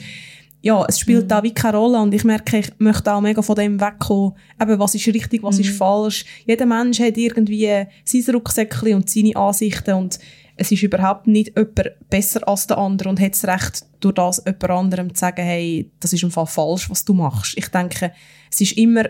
ja, 0.62 0.86
es 0.88 1.00
spielt 1.00 1.26
mhm. 1.26 1.28
da 1.28 1.44
wie 1.44 1.54
keine 1.54 1.78
Rolle 1.78 2.00
und 2.00 2.14
ich 2.14 2.24
merke, 2.24 2.58
ich 2.58 2.72
möchte 2.80 3.14
auch 3.14 3.22
mega 3.22 3.42
von 3.42 3.56
dem 3.56 3.80
wegkommen, 3.80 4.34
eben, 4.62 4.80
was 4.80 4.96
ist 4.96 5.08
richtig, 5.08 5.44
was 5.44 5.58
mhm. 5.58 5.62
ist 5.62 5.78
falsch. 5.78 6.26
Jeder 6.46 6.66
Mensch 6.66 7.00
hat 7.00 7.18
irgendwie 7.18 7.86
sein 8.04 8.36
Rucksäckchen 8.36 8.96
und 8.96 9.10
seine 9.10 9.36
Ansichten 9.36 9.94
und 9.94 10.20
es 10.58 10.72
ist 10.72 10.82
überhaupt 10.82 11.28
nicht 11.28 11.56
jemand 11.56 12.10
besser 12.10 12.48
als 12.48 12.66
der 12.66 12.80
andere 12.80 13.10
und 13.10 13.20
hat 13.20 13.34
das 13.34 13.46
Recht, 13.46 13.86
durch 14.00 14.16
das 14.16 14.44
jemand 14.46 14.70
anderem 14.70 15.14
zu 15.14 15.20
sagen, 15.20 15.46
hey, 15.46 15.92
das 16.00 16.14
ist 16.14 16.24
im 16.24 16.32
Fall 16.32 16.48
falsch, 16.48 16.90
was 16.90 17.06
du 17.06 17.14
machst. 17.14 17.56
Ich 17.56 17.68
denke, 17.68 18.12
es 18.52 18.60
ist 18.60 18.78
immer 18.78 19.06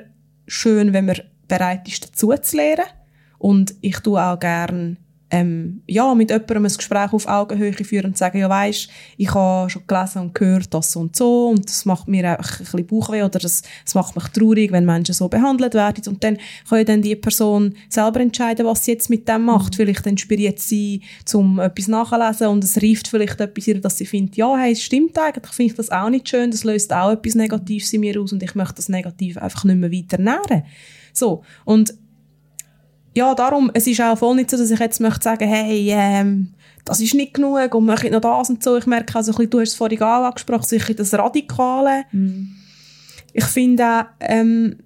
schön, 0.45 0.91
wenn 0.91 1.05
man 1.05 1.21
bereit 1.47 1.87
ist, 1.87 2.03
dazu 2.03 2.33
zu 2.35 2.57
lernen 2.57 2.85
und 3.37 3.75
ich 3.81 3.99
tue 3.99 4.21
auch 4.21 4.37
gerne 4.37 4.97
ähm, 5.29 5.81
ja, 5.87 6.13
mit 6.15 6.29
jemandem 6.29 6.65
ein 6.65 6.73
Gespräch 6.73 7.11
auf 7.11 7.27
Augenhöhe 7.27 7.73
führen 7.73 8.07
und 8.07 8.17
sagen, 8.17 8.39
ja 8.39 8.49
weisst, 8.49 8.89
ich 9.17 9.33
habe 9.33 9.69
schon 9.69 9.83
gelesen 9.85 10.21
und 10.21 10.33
gehört 10.33 10.73
das 10.73 10.95
und 10.95 11.15
so 11.15 11.49
und 11.49 11.67
das 11.67 11.85
macht 11.85 12.07
mir 12.07 12.39
auch 12.39 12.51
ein 12.51 12.57
bisschen 12.59 12.87
Bauchweh 12.87 13.23
oder 13.23 13.39
das, 13.39 13.61
das 13.83 13.95
macht 13.95 14.15
mich 14.15 14.25
traurig, 14.29 14.71
wenn 14.71 14.85
Menschen 14.85 15.13
so 15.13 15.27
behandelt 15.27 15.73
werden 15.73 16.03
und 16.07 16.23
dann 16.23 16.37
kann 16.69 16.85
dann 16.85 17.01
die 17.01 17.15
Person 17.15 17.75
selber 17.89 18.21
entscheiden, 18.21 18.65
was 18.65 18.85
sie 18.85 18.91
jetzt 18.91 19.09
mit 19.09 19.27
dem 19.27 19.45
macht. 19.45 19.73
Mhm. 19.73 19.77
Vielleicht 19.77 20.07
inspiriert 20.07 20.59
sie 20.59 21.01
zum 21.25 21.59
etwas 21.59 21.87
nachlesen 21.89 22.47
und 22.47 22.63
es 22.63 22.81
reift 22.81 23.09
vielleicht 23.09 23.41
etwas 23.41 23.67
ihr, 23.67 23.81
dass 23.81 23.97
sie 23.97 24.05
findet, 24.05 24.37
ja, 24.37 24.55
hey, 24.57 24.71
es 24.71 24.83
stimmt 24.83 25.17
eigentlich, 25.19 25.53
finde 25.53 25.71
ich 25.71 25.77
das 25.77 25.91
auch 25.91 26.09
nicht 26.09 26.29
schön, 26.29 26.51
das 26.51 26.63
löst 26.63 26.93
auch 26.93 27.11
etwas 27.11 27.35
Negatives 27.35 27.91
in 27.91 28.01
mir 28.01 28.19
aus 28.21 28.31
und 28.31 28.43
ich 28.43 28.55
möchte 28.55 28.75
das 28.75 28.89
Negativ 28.89 29.37
einfach 29.37 29.65
nicht 29.65 29.77
mehr 29.77 29.91
weiter 29.91 30.17
nähren. 30.17 30.63
So, 31.11 31.43
und 31.65 31.93
ja, 33.17 33.33
darum, 33.35 33.71
es 33.73 33.87
ist 33.87 33.99
auch 34.01 34.17
voll 34.17 34.35
nicht 34.35 34.51
so, 34.51 34.57
dass 34.57 34.71
ich 34.71 34.79
jetzt 34.79 34.99
möchte 34.99 35.23
sagen, 35.23 35.47
hey, 35.47 35.89
ähm, 35.91 36.53
das 36.85 37.01
ist 37.01 37.15
nicht 37.15 37.33
genug 37.33 37.73
und 37.73 37.85
möchte 37.85 38.11
noch 38.11 38.21
das 38.21 38.49
und 38.49 38.63
so. 38.63 38.77
Ich 38.77 38.85
merke 38.85 39.15
also, 39.15 39.31
du 39.33 39.59
hast 39.59 39.69
es 39.69 39.75
vorhin 39.75 40.01
auch 40.01 40.25
angesprochen, 40.25 40.63
sicher 40.63 40.93
das 40.93 41.13
Radikale. 41.13 42.05
Mm. 42.11 42.43
Ich 43.33 43.45
finde 43.45 44.05
ähm, 44.19 44.77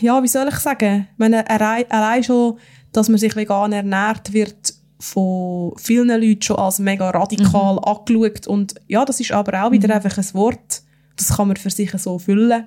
ja, 0.00 0.22
wie 0.22 0.28
soll 0.28 0.48
ich 0.48 0.56
sagen, 0.56 1.08
meine, 1.16 1.48
allein 1.50 2.24
schon, 2.24 2.58
dass 2.92 3.08
man 3.08 3.18
sich 3.18 3.36
vegan 3.36 3.72
ernährt, 3.72 4.32
wird 4.32 4.74
von 5.00 5.72
vielen 5.76 6.08
Leuten 6.08 6.42
schon 6.42 6.56
als 6.56 6.78
mega 6.78 7.10
radikal 7.10 7.74
mhm. 7.74 7.78
angeschaut 7.80 8.46
und 8.46 8.74
ja, 8.86 9.04
das 9.04 9.20
ist 9.20 9.32
aber 9.32 9.64
auch 9.64 9.72
wieder 9.72 9.88
mhm. 9.88 9.94
einfach 9.94 10.16
ein 10.16 10.34
Wort, 10.34 10.82
das 11.16 11.36
kann 11.36 11.48
man 11.48 11.56
für 11.56 11.70
sich 11.70 11.90
so 11.92 12.18
füllen. 12.18 12.66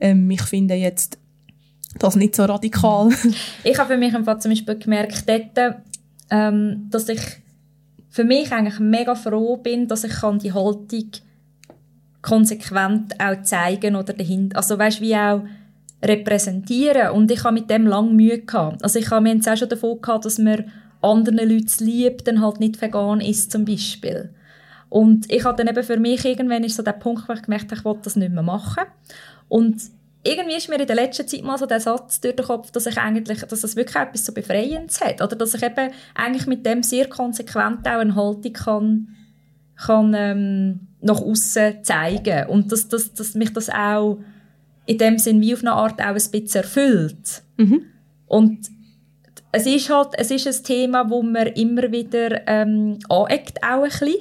Ähm, 0.00 0.30
ich 0.30 0.42
finde 0.42 0.74
jetzt, 0.74 1.18
das 1.98 2.16
nicht 2.16 2.34
so 2.34 2.44
radikal. 2.44 3.10
ich 3.64 3.78
habe 3.78 3.94
für 3.94 3.98
mich 3.98 4.12
zum 4.12 4.50
Beispiel 4.50 4.78
gemerkt, 4.78 5.28
dort, 5.28 5.76
ähm, 6.30 6.88
dass 6.90 7.08
ich 7.08 7.20
für 8.10 8.24
mich 8.24 8.52
eigentlich 8.52 8.78
mega 8.78 9.14
froh 9.14 9.56
bin, 9.56 9.88
dass 9.88 10.04
ich 10.04 10.12
kann 10.12 10.38
die 10.38 10.52
Haltung 10.52 11.10
konsequent 12.22 13.20
auch 13.20 13.42
zeigen 13.42 13.96
oder 13.96 14.12
dahinter, 14.12 14.56
also 14.56 14.78
weißt 14.78 15.00
wie 15.00 15.16
auch 15.16 15.42
repräsentieren. 16.02 17.10
Und 17.10 17.30
ich 17.30 17.44
habe 17.44 17.54
mit 17.54 17.70
dem 17.70 17.86
lange 17.86 18.12
Mühe 18.12 18.40
gehabt. 18.40 18.82
Also 18.82 18.98
ich 18.98 19.10
habe 19.10 19.22
mir 19.22 19.34
jetzt 19.34 19.48
auch 19.48 19.56
schon 19.56 19.68
davon 19.68 20.00
gehabt, 20.00 20.24
dass 20.24 20.38
man 20.38 20.70
anderen 21.02 21.48
Leuten 21.48 21.84
lieb, 21.84 22.24
dann 22.24 22.40
halt 22.40 22.60
nicht 22.60 22.80
vegan 22.80 23.20
ist 23.20 23.50
zum 23.50 23.64
Beispiel. 23.64 24.30
Und 24.88 25.30
ich 25.30 25.44
habe 25.44 25.56
dann 25.56 25.66
eben 25.66 25.84
für 25.84 25.98
mich 25.98 26.24
irgendwann 26.24 26.64
ist 26.64 26.76
so 26.76 26.82
der 26.82 26.92
Punkt, 26.92 27.28
wo 27.28 27.32
ich 27.32 27.42
gemerkt 27.42 27.66
habe, 27.66 27.76
ich 27.76 27.84
wollte 27.84 28.02
das 28.04 28.16
nicht 28.16 28.32
mehr 28.32 28.42
machen. 28.42 28.84
Und 29.48 29.82
irgendwie 30.24 30.56
ist 30.56 30.68
mir 30.68 30.80
in 30.80 30.86
der 30.86 30.96
letzten 30.96 31.28
Zeit 31.28 31.42
mal 31.42 31.58
so 31.58 31.66
der 31.66 31.80
Satz 31.80 32.20
durch 32.20 32.34
den 32.34 32.46
Kopf, 32.46 32.70
dass 32.70 32.86
ich 32.86 32.96
eigentlich, 32.96 33.40
dass 33.40 33.60
das 33.60 33.76
wirklich 33.76 33.96
etwas 33.96 34.24
so 34.24 34.32
Befreiendes 34.32 35.00
hat. 35.00 35.20
Oder 35.20 35.36
dass 35.36 35.54
ich 35.54 35.62
eben 35.62 35.90
eigentlich 36.14 36.46
mit 36.46 36.64
dem 36.64 36.82
sehr 36.82 37.08
konsequent 37.08 37.86
auch 37.86 38.00
eine 38.00 38.14
Haltung 38.14 38.52
kann, 38.52 39.08
kann 39.76 40.14
ähm, 40.16 40.80
nach 41.02 41.20
außen 41.20 41.84
zeigen. 41.84 42.48
Und 42.48 42.72
dass, 42.72 42.88
dass, 42.88 43.12
dass 43.12 43.34
mich 43.34 43.52
das 43.52 43.68
auch 43.68 44.18
in 44.86 44.98
dem 44.98 45.18
Sinn 45.18 45.40
wie 45.40 45.54
auf 45.54 45.60
eine 45.60 45.72
Art 45.72 46.00
auch 46.00 46.06
ein 46.06 46.14
bisschen 46.14 46.62
erfüllt. 46.62 47.42
Mhm. 47.58 47.82
Und 48.26 48.68
es 49.52 49.66
ist 49.66 49.90
halt, 49.90 50.08
es 50.16 50.30
ist 50.30 50.46
ein 50.46 50.64
Thema, 50.64 51.08
wo 51.10 51.22
man 51.22 51.48
immer 51.48 51.92
wieder 51.92 52.48
ähm, 52.48 52.98
aneckt, 53.08 53.62
auch 53.62 53.82
ein 53.82 53.90
bisschen. 53.90 54.14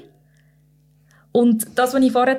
Und 1.33 1.65
das, 1.75 1.95
was 1.95 2.01
ich 2.01 2.11
vorher 2.11 2.35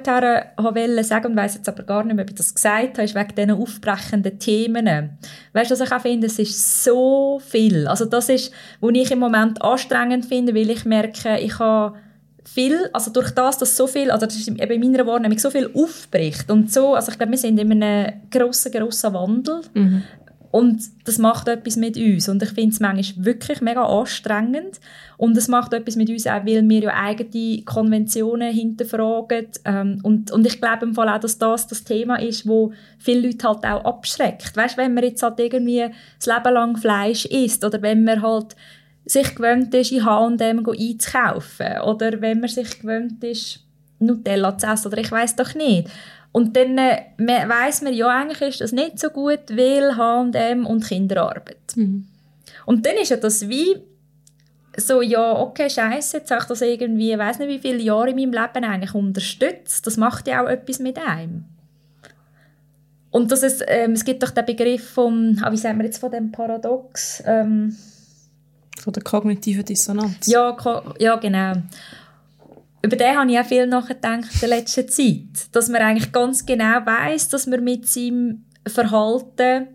wollte 0.57 1.05
sagen, 1.05 1.27
und 1.27 1.37
weiss 1.37 1.57
jetzt 1.57 1.69
aber 1.69 1.83
gar 1.83 2.05
nicht 2.05 2.15
mehr, 2.15 2.25
ob 2.25 2.31
ich 2.31 2.37
das 2.37 2.55
gesagt 2.55 2.93
habe, 2.93 3.03
ist 3.03 3.17
wegen 3.17 3.35
diesen 3.35 3.51
aufbrechenden 3.51 4.39
Themen. 4.39 5.19
Weißt 5.53 5.71
du, 5.71 5.75
was 5.75 5.81
ich 5.81 5.93
auch 5.93 6.01
finde? 6.01 6.29
Es 6.29 6.39
ist 6.39 6.85
so 6.85 7.41
viel. 7.45 7.89
Also 7.89 8.05
das 8.05 8.29
ist, 8.29 8.53
was 8.81 8.93
ich 8.95 9.11
im 9.11 9.19
Moment 9.19 9.61
anstrengend 9.63 10.27
finde, 10.27 10.55
weil 10.55 10.71
ich 10.71 10.85
merke, 10.85 11.41
ich 11.41 11.59
habe 11.59 11.97
viel, 12.45 12.89
also 12.93 13.11
durch 13.11 13.33
das, 13.33 13.59
dass 13.59 13.77
so 13.77 13.89
viel, 13.89 14.13
also 14.13 14.27
das 14.27 14.37
ist 14.37 14.47
eben 14.47 14.61
in 14.61 14.93
meiner 14.93 15.07
Wahrnehmung 15.07 15.39
so 15.39 15.51
viel 15.51 15.71
aufbricht 15.75 16.49
und 16.51 16.73
so, 16.73 16.95
also 16.95 17.11
ich 17.11 17.19
glaube, 17.19 17.33
wir 17.33 17.39
sind 17.39 17.59
in 17.59 17.83
einem 17.83 18.13
grossen, 18.31 18.71
grossen 18.71 19.13
Wandel. 19.13 19.63
Mhm. 19.75 20.05
Und 20.53 20.85
das 21.03 21.19
macht 21.19 21.49
etwas 21.49 21.75
mit 21.75 21.97
uns. 21.97 22.29
Und 22.29 22.41
ich 22.41 22.51
finde 22.51 22.75
es 22.75 22.79
manchmal 22.79 23.25
wirklich 23.25 23.61
mega 23.61 23.85
anstrengend. 23.85 24.79
Und 25.17 25.37
es 25.37 25.49
macht 25.49 25.73
etwas 25.73 25.97
mit 25.97 26.11
uns 26.11 26.27
auch, 26.27 26.45
weil 26.45 26.69
wir 26.69 26.83
ja 26.83 26.95
eigene 26.95 27.63
Konventionen 27.63 28.53
hinterfragen. 28.53 29.49
Ähm, 29.65 30.01
und, 30.03 30.31
und 30.31 30.47
ich 30.47 30.61
glaube 30.61 30.87
im 30.87 30.95
Fall 30.95 31.09
auch, 31.09 31.21
dass 31.21 31.39
das 31.39 31.67
das 31.67 31.85
Thema 31.85 32.17
ist, 32.17 32.47
wo 32.47 32.73
viele 32.99 33.29
Leute 33.29 33.49
halt 33.49 33.65
auch 33.65 33.85
abschreckt. 33.85 34.57
Weißt, 34.57 34.77
wenn 34.77 34.95
man 34.95 35.05
jetzt 35.05 35.23
halt 35.23 35.39
irgendwie 35.39 35.87
das 36.19 36.27
Leben 36.27 36.55
lang 36.55 36.77
Fleisch 36.77 37.27
isst 37.27 37.65
oder 37.65 37.81
wenn 37.83 38.05
man 38.05 38.23
halt 38.23 38.57
sich 39.07 39.35
gewöhnt 39.35 39.75
ist, 39.75 39.93
in 39.93 40.05
H&M 40.05 40.67
einzukaufen 40.67 41.81
oder 41.85 42.21
wenn 42.21 42.41
man 42.41 42.49
sich 42.49 42.81
gewöhnt 42.81 43.23
ist, 43.23 43.61
Nutella 43.99 44.57
zu 44.59 44.67
essen 44.67 44.89
oder 44.89 44.99
ich 44.99 45.13
weiß 45.13 45.37
doch 45.37 45.55
nicht. 45.55 45.89
Und 46.33 46.57
dann 46.57 46.77
äh, 46.79 47.03
weiß 47.17 47.83
man, 47.83 47.95
ja, 47.95 48.09
eigentlich 48.09 48.41
ist 48.41 48.61
das 48.61 48.73
nicht 48.73 48.99
so 48.99 49.11
gut, 49.11 49.51
weil 49.51 49.97
H&M 49.97 50.67
und 50.67 50.85
Kinderarbeit. 50.85 51.77
Mhm. 51.77 52.07
Und 52.67 52.85
dann 52.85 52.97
ist 52.97 53.11
ja 53.11 53.17
das 53.17 53.49
wie 53.49 53.77
so, 54.77 55.03
ja, 55.03 55.39
okay, 55.39 55.71
scheiße, 55.71 56.19
jetzt 56.19 56.31
habe 56.31 56.43
ich 56.43 56.49
das 56.49 56.61
irgendwie, 56.63 57.13
ich 57.13 57.19
weiß 57.19 57.39
nicht 57.39 57.49
wie 57.49 57.59
viele 57.59 57.83
Jahre 57.83 58.11
in 58.11 58.17
meinem 58.17 58.33
Leben 58.33 58.65
eigentlich 58.65 58.95
unterstützt. 58.95 59.87
Das 59.87 59.97
macht 59.97 60.27
ja 60.27 60.45
auch 60.45 60.49
etwas 60.49 60.79
mit 60.79 60.99
einem. 60.99 61.45
Und 63.11 63.31
das 63.31 63.43
ist, 63.45 63.65
ähm, 63.69 63.93
es 63.93 64.05
gibt 64.05 64.23
doch 64.23 64.31
den 64.31 64.45
Begriff 64.45 64.91
vom, 64.91 65.39
ah, 65.43 65.53
wie 65.53 65.57
sagen 65.57 65.79
wir 65.79 65.85
jetzt 65.85 65.99
von 65.99 66.11
dem 66.11 66.33
Paradox? 66.33 67.23
Ähm, 67.27 67.77
von 68.81 68.93
der 68.93 69.03
kognitiven 69.05 69.65
Dissonanz. 69.65 70.27
Ja, 70.27 70.57
ja 70.99 71.17
genau 71.17 71.55
über 72.85 72.97
den 72.97 73.17
habe 73.17 73.33
ich 73.33 73.39
auch 73.39 73.47
viel 73.47 73.67
nachgedacht 73.67 74.31
in 74.35 74.41
der 74.41 74.49
letzten 74.51 74.89
Zeit. 74.89 75.49
Dass 75.53 75.71
man 75.71 75.81
eigentlich 75.81 76.13
ganz 76.13 76.45
genau 76.45 76.85
weiß, 76.85 77.31
dass 77.31 77.47
man 77.47 77.65
mit 77.65 77.89
seinem 77.89 78.45
Verhalten 78.67 79.69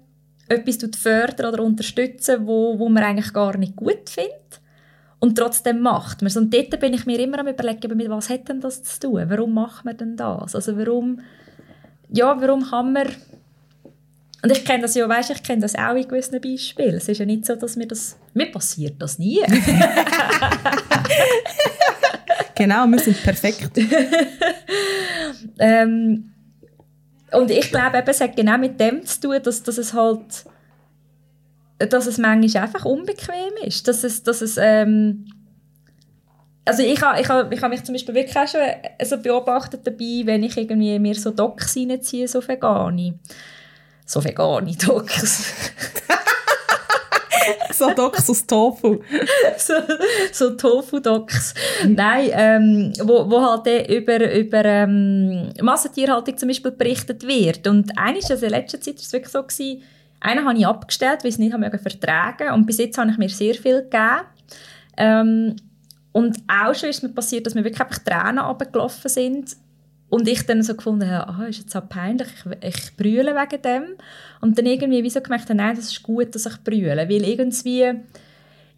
etwas 0.48 0.78
fördern 0.96 1.52
oder 1.52 1.64
unterstützen, 1.64 2.46
wo, 2.46 2.78
wo 2.78 2.88
man 2.88 3.04
eigentlich 3.04 3.34
gar 3.34 3.58
nicht 3.58 3.76
gut 3.76 4.08
findet. 4.10 4.59
Und 5.20 5.38
trotzdem 5.38 5.82
macht 5.82 6.22
man 6.22 6.28
es. 6.28 6.38
Und 6.38 6.54
dort 6.54 6.80
bin 6.80 6.94
ich 6.94 7.06
mir 7.06 7.20
immer 7.20 7.40
am 7.40 7.48
überlegen, 7.48 7.98
mit 7.98 8.10
was 8.10 8.30
hat 8.30 8.48
denn 8.48 8.62
das 8.62 8.84
zu 8.84 9.00
tun? 9.02 9.26
Warum 9.28 9.54
macht 9.54 9.84
man 9.84 9.98
denn 9.98 10.16
das? 10.16 10.56
Also 10.56 10.78
warum, 10.78 11.20
ja, 12.10 12.40
warum 12.40 12.70
kann 12.70 12.94
man 12.94 13.08
und 14.42 14.54
ich 14.54 14.64
kenne 14.64 14.84
das 14.84 14.96
ja, 14.96 15.08
weißt, 15.10 15.32
ich 15.32 15.44
kenne 15.44 15.62
das 15.62 15.76
auch 15.76 15.96
in 15.96 16.08
gewissen 16.08 16.40
Beispielen. 16.40 16.96
Es 16.96 17.10
ist 17.10 17.18
ja 17.18 17.26
nicht 17.26 17.46
so, 17.46 17.56
dass 17.56 17.76
mir 17.76 17.88
das, 17.88 18.16
mir 18.34 18.50
passiert 18.50 18.96
das 18.98 19.20
nie. 19.20 19.42
Genau, 22.60 22.86
wir 22.88 23.00
sind 23.00 23.24
perfekt. 23.24 23.72
ähm, 25.60 26.30
und 27.32 27.52
ich 27.52 27.72
glaube, 27.72 28.04
es 28.06 28.20
hat 28.20 28.36
genau 28.36 28.58
mit 28.58 28.78
dem 28.78 29.06
zu 29.06 29.22
tun, 29.22 29.38
dass, 29.42 29.64
dass 29.64 29.78
es 29.78 29.94
halt 29.94 30.44
dass 31.80 32.08
es 32.08 32.18
manchmal 32.18 32.64
einfach 32.64 32.86
unbequem 32.86 33.54
ist. 33.64 33.88
Dass 33.88 34.04
es, 34.04 34.24
dass 34.24 34.42
es 34.42 34.58
ähm, 34.58 35.26
also 36.66 36.84
ich 36.84 37.02
habe 37.02 37.20
ich 37.20 37.28
ha, 37.30 37.50
ich 37.50 37.62
ha 37.62 37.68
mich 37.68 37.84
zum 37.84 37.94
Beispiel 37.94 38.14
wirklich 38.14 38.38
auch 38.38 38.48
schon 38.48 38.62
also 39.00 39.18
beobachtet 39.18 39.88
dabei, 39.88 40.22
wenn 40.26 40.44
ich 40.44 40.56
irgendwie 40.58 41.00
mir 41.00 41.16
so 41.16 41.32
Docs 41.32 41.78
reinziehe, 41.78 42.28
so 42.28 42.48
vegane. 42.48 43.20
So 44.06 44.24
vegane 44.24 44.76
Docs. 44.76 45.46
so 47.74 47.90
Docs 47.94 48.30
aus 48.30 48.46
Tofu. 48.46 49.00
so, 49.58 49.74
so 50.32 50.50
Tofu-Docs. 50.52 51.54
Nein, 51.88 52.30
ähm, 52.34 52.94
wo, 53.04 53.30
wo 53.30 53.42
halt 53.42 53.90
über, 53.90 54.32
über 54.32 54.66
ähm, 54.66 55.52
Massentierhaltung 55.62 56.38
zum 56.38 56.50
Beispiel 56.50 56.72
berichtet 56.72 57.26
wird. 57.26 57.68
Und 57.68 57.98
eines 57.98 58.30
also 58.30 58.46
in 58.46 58.52
letzter 58.52 58.80
Zeit 58.80 58.96
war 58.96 59.02
es 59.02 59.14
wirklich 59.14 59.32
so, 59.32 59.42
gewesen, 59.42 59.82
einen 60.20 60.46
habe 60.46 60.58
ich 60.58 60.68
abgestellt, 60.68 61.24
weil 61.24 61.30
ich 61.30 61.36
es 61.36 61.40
nicht 61.40 61.54
habe 61.54 61.78
vertragen 61.78 62.52
Und 62.52 62.66
bis 62.66 62.78
jetzt 62.78 62.98
habe 62.98 63.12
ich 63.12 63.18
mir 63.18 63.30
sehr 63.30 63.56
viel 63.56 63.82
gegeben. 63.84 64.22
Ähm, 64.98 65.56
und 66.12 66.38
auch 66.48 66.74
schon 66.74 66.90
ist 66.90 67.04
mir 67.04 67.10
passiert, 67.10 67.46
dass 67.46 67.56
mir 67.56 67.64
wirklich 67.64 67.82
einfach 67.82 68.00
Tränen 68.00 68.40
runtergelaufen 68.40 69.10
sind, 69.10 69.56
und 70.10 70.28
ich 70.28 70.46
dann 70.46 70.64
so 70.64 70.76
gefunden 70.76 71.10
habe, 71.10 71.32
ah, 71.32 71.46
ist 71.46 71.60
jetzt 71.60 71.76
auch 71.76 71.88
peinlich, 71.88 72.28
ich, 72.62 72.68
ich 72.68 72.98
brülle 72.98 73.36
wegen 73.36 73.62
dem. 73.62 73.84
Und 74.42 74.58
dann 74.58 74.66
irgendwie 74.66 75.04
wie 75.04 75.10
so 75.10 75.22
gemerkt, 75.22 75.50
nein, 75.50 75.76
das 75.76 75.92
ist 75.92 76.04
gut, 76.04 76.34
dass 76.34 76.48
ich 76.48 76.64
brülle. 76.64 77.08
Weil 77.08 77.24
irgendwie, 77.24 77.94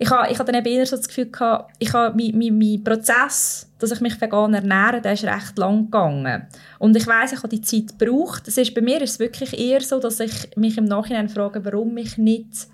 ich 0.01 0.09
habe, 0.09 0.31
ich 0.31 0.39
habe 0.39 0.51
dann 0.51 0.65
eben 0.65 0.75
eher 0.75 0.85
so 0.87 0.97
das 0.97 1.07
Gefühl 1.07 1.29
gehabt, 1.29 1.75
ich 1.77 1.93
habe, 1.93 2.17
mein, 2.17 2.35
mein, 2.35 2.57
mein 2.57 2.83
Prozess, 2.83 3.69
dass 3.77 3.91
ich 3.91 4.01
mich 4.01 4.19
vegan 4.19 4.51
ernähre, 4.51 4.99
der 4.99 5.13
ist 5.13 5.23
recht 5.23 5.59
lang 5.59 5.91
gegangen. 5.91 6.47
Und 6.79 6.97
ich 6.97 7.05
weiß, 7.05 7.33
ich 7.33 7.37
habe 7.37 7.49
die 7.49 7.61
Zeit 7.61 7.99
gebraucht. 7.99 8.47
Das 8.47 8.57
ist, 8.57 8.73
bei 8.73 8.81
mir 8.81 8.99
ist 8.99 9.11
es 9.11 9.19
wirklich 9.19 9.59
eher 9.59 9.79
so, 9.81 9.99
dass 9.99 10.19
ich 10.19 10.55
mich 10.55 10.79
im 10.79 10.85
Nachhinein 10.85 11.29
frage, 11.29 11.63
warum 11.65 11.95
ich 11.97 12.17
nicht 12.17 12.67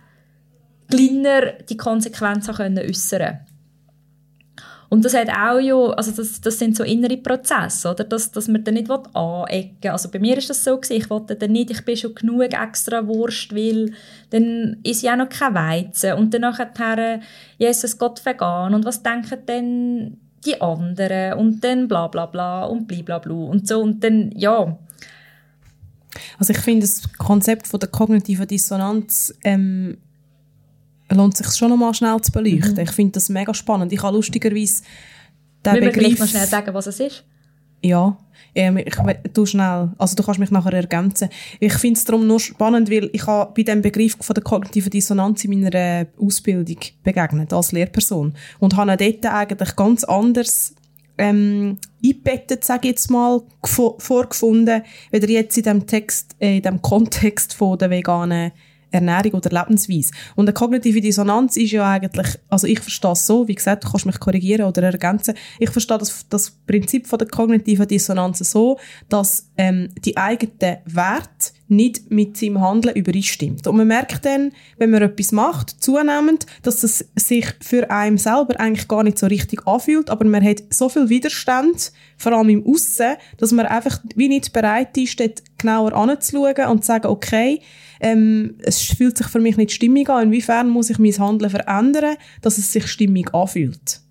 kleiner 0.89 1.51
die 1.67 1.75
Konsequenzen 1.75 2.51
äußern 2.51 3.19
können. 3.19 3.39
Und 4.89 5.04
das 5.04 5.13
hat 5.13 5.30
auch 5.30 5.60
ja, 5.60 5.76
also 5.76 6.12
das, 6.12 6.39
das 6.39 6.60
sind 6.60 6.78
so 6.78 6.84
innere 6.84 7.17
Prozesse, 7.17 7.89
oder? 7.89 8.06
Dass, 8.06 8.32
dass 8.32 8.47
man 8.47 8.63
dann 8.63 8.76
nicht 8.76 8.89
anecken 8.89 9.78
will. 9.82 9.89
Also 9.91 10.10
bei 10.10 10.19
mir 10.19 10.38
ist 10.38 10.50
das 10.50 10.63
so 10.63 10.80
ich 10.89 11.10
wollte 11.10 11.36
dann 11.36 11.52
nicht, 11.52 11.71
ich 11.71 11.84
bin 11.84 11.97
schon 11.97 12.15
genug 12.15 12.54
extra 12.54 13.06
Wurst, 13.06 13.54
weil 13.54 13.91
dann 14.30 14.78
ist 14.84 15.02
ja 15.02 15.15
noch 15.15 15.30
kein 15.30 15.56
Weizen. 15.56 16.13
Und 16.13 16.34
dann 16.34 16.41
nachher, 16.41 17.19
Jesus 17.58 17.97
Gott 17.97 18.26
vegan. 18.26 18.73
Und 18.73 18.86
was 18.86 19.04
denken 19.04 19.45
denn 19.45 20.17
die 20.45 20.62
anderen? 20.62 21.38
Und 21.38 21.63
dann 21.63 21.88
bla 21.88 22.08
bla 22.08 22.26
bla 22.26 22.63
und 22.65 22.88
blablabla 22.88 23.34
und 23.34 23.67
so. 23.67 23.82
Und 23.82 24.04
dann, 24.04 24.32
ja. 24.36 24.78
Also 26.39 26.52
ich 26.52 26.60
finde 26.60 26.82
das 26.82 27.04
Konzept 27.17 27.67
von 27.67 27.80
der 27.80 27.89
kognitiven 27.89 28.47
Dissonanz 28.47 29.34
ähm, 29.43 29.97
lohnt 31.09 31.37
sich 31.37 31.47
schon 31.55 31.69
noch 31.69 31.77
mal 31.77 31.93
schnell 31.93 32.19
zu 32.21 32.31
beleuchten. 32.31 32.73
Mhm. 32.73 32.79
Ich 32.79 32.91
finde 32.91 33.13
das 33.13 33.29
mega 33.29 33.53
spannend. 33.53 33.93
Ich 33.93 34.01
habe 34.03 34.15
lustigerweise 34.15 34.83
den 35.65 35.73
Begriff... 35.73 35.83
Wir 35.83 35.91
vielleicht 35.93 36.19
noch 36.19 36.27
schnell 36.27 36.47
sagen, 36.47 36.73
was 36.73 36.87
es 36.87 36.99
ist? 36.99 37.23
Ja, 37.81 38.17
ich, 38.53 38.95
du 39.33 39.45
schnell, 39.45 39.91
also 39.97 40.15
du 40.15 40.23
kannst 40.23 40.39
mich 40.39 40.49
nachher 40.49 40.73
ergänzen. 40.73 41.29
Ich 41.59 41.73
finde 41.73 41.97
es 41.97 42.05
darum 42.05 42.25
nur 42.25 42.39
spannend, 42.39 42.89
weil 42.89 43.09
ich 43.13 43.25
habe 43.27 43.53
bei 43.55 43.61
dem 43.63 43.81
Begriff 43.83 44.17
von 44.19 44.33
der 44.33 44.43
kognitiven 44.43 44.89
Dissonanz 44.89 45.45
in 45.45 45.61
meiner 45.61 46.07
Ausbildung 46.19 46.77
begegnet 47.03 47.53
als 47.53 47.71
Lehrperson 47.71 48.33
und 48.59 48.75
habe 48.75 48.97
dort 48.97 49.25
eigentlich 49.27 49.75
ganz 49.75 50.03
anders 50.05 50.73
ähm, 51.19 51.77
eingebettet, 52.03 52.63
sage 52.63 52.87
ich 52.87 52.93
jetzt 52.93 53.11
mal, 53.11 53.41
vorgefunden, 53.63 54.81
weder 55.11 55.29
jetzt 55.29 55.57
in 55.57 55.63
dem 55.63 55.85
Text, 55.85 56.35
äh, 56.39 56.57
in 56.57 56.63
dem 56.63 56.81
Kontext 56.81 57.53
von 57.53 57.77
der 57.77 57.89
veganen 57.89 58.51
Ernährung 58.91 59.34
oder 59.34 59.50
Lebensweise. 59.50 60.12
Und 60.36 60.47
eine 60.47 60.54
kognitive 60.54 61.02
Dissonanz 61.02 61.58
ist 61.58 61.71
ja 61.71 61.89
eigentlich, 61.89 62.28
also 62.50 62.67
ich 62.67 62.80
verstehe 62.80 63.12
es 63.12 63.26
so, 63.26 63.47
wie 63.47 63.56
gesagt, 63.56 63.84
du 63.84 63.89
kannst 63.89 64.06
mich 64.06 64.19
korrigieren 64.19 64.65
oder 64.65 64.84
ergänzen, 64.84 65.36
ich 65.60 65.69
verstehe 65.69 65.97
das, 65.97 66.26
das 66.30 66.52
Prinzip 66.52 67.08
von 67.08 67.19
der 67.19 67.28
kognitiven 67.28 67.88
Dissonanz 67.88 68.39
so, 68.39 68.78
dass 69.10 69.50
ähm, 69.58 69.89
die 70.04 70.17
eigenen 70.17 70.78
Werte, 70.86 71.52
nicht 71.67 72.12
mit 72.12 72.38
seinem 72.38 72.62
Handeln 72.62 72.95
übereinstimmt. 72.95 73.67
Und 73.67 73.78
man 73.78 73.88
merkt 73.88 74.26
dann, 74.26 74.52
wenn 74.78 74.89
man 74.89 75.02
etwas 75.02 75.32
macht, 75.32 75.84
zunehmend, 75.84 76.45
dass 76.63 76.84
es 76.84 77.10
sich 77.15 77.45
für 77.62 77.89
einen 77.91 78.17
selber 78.17 78.60
eigentlich 78.60 78.88
gar 78.88 79.04
nicht 79.04 79.17
so 79.17 79.28
richtig 79.28 79.67
anfühlt, 79.67 80.10
aber 80.10 80.26
man 80.26 80.43
hat 80.43 80.63
so 80.69 80.89
viel 80.89 81.10
Widerstand, 81.10 81.91
vor 82.17 82.32
allem 82.32 82.50
im 82.50 82.65
Aussen, 82.65 83.15
dass 83.38 83.52
man 83.52 83.65
einfach 83.65 84.00
wie 84.15 84.30
nicht 84.30 84.54
bereit 84.54 84.97
ist, 84.97 85.19
dort 85.19 85.43
genauer 85.58 85.93
anzuschauen 85.93 86.67
und 86.69 86.84
zu 86.84 86.88
sagen, 86.88 87.08
okay, 87.08 87.62
ähm, 87.99 88.55
es 88.60 88.81
fühlt 88.81 89.17
sich 89.17 89.27
für 89.27 89.39
mich 89.39 89.57
nicht 89.57 89.71
stimmig 89.71 90.10
an, 90.10 90.23
inwiefern 90.23 90.69
muss 90.69 90.89
ich 90.89 90.99
mein 90.99 91.17
Handeln 91.17 91.49
verändern, 91.49 92.15
dass 92.41 92.57
es 92.57 92.71
sich 92.71 92.88
stimmig 92.88 93.33
anfühlt. 93.33 94.01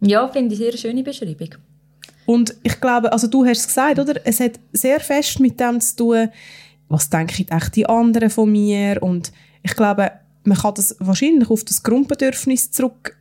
Ja, 0.00 0.28
finde 0.28 0.54
ich 0.54 0.60
eine 0.60 0.70
sehr 0.72 0.78
schöne 0.78 1.02
Beschreibung. 1.02 1.50
Und 2.26 2.56
ich 2.62 2.80
glaube, 2.80 3.12
also 3.12 3.28
du 3.28 3.44
hast 3.46 3.60
es 3.60 3.66
gesagt, 3.68 3.98
oder? 3.98 4.14
Es 4.24 4.40
hat 4.40 4.58
sehr 4.72 5.00
fest 5.00 5.40
mit 5.40 5.58
dem 5.60 5.80
zu 5.80 5.96
tun, 5.96 6.28
was 6.88 7.08
denken 7.08 7.46
echt 7.48 7.76
die 7.76 7.86
anderen 7.86 8.30
von 8.30 8.50
mir? 8.50 8.98
Und 9.00 9.32
ich 9.62 9.74
glaube, 9.74 10.12
man 10.44 10.58
kann 10.58 10.74
das 10.74 10.96
wahrscheinlich 10.98 11.50
auf 11.50 11.64
das 11.64 11.82
Grundbedürfnis 11.82 12.70
zurück 12.70 13.16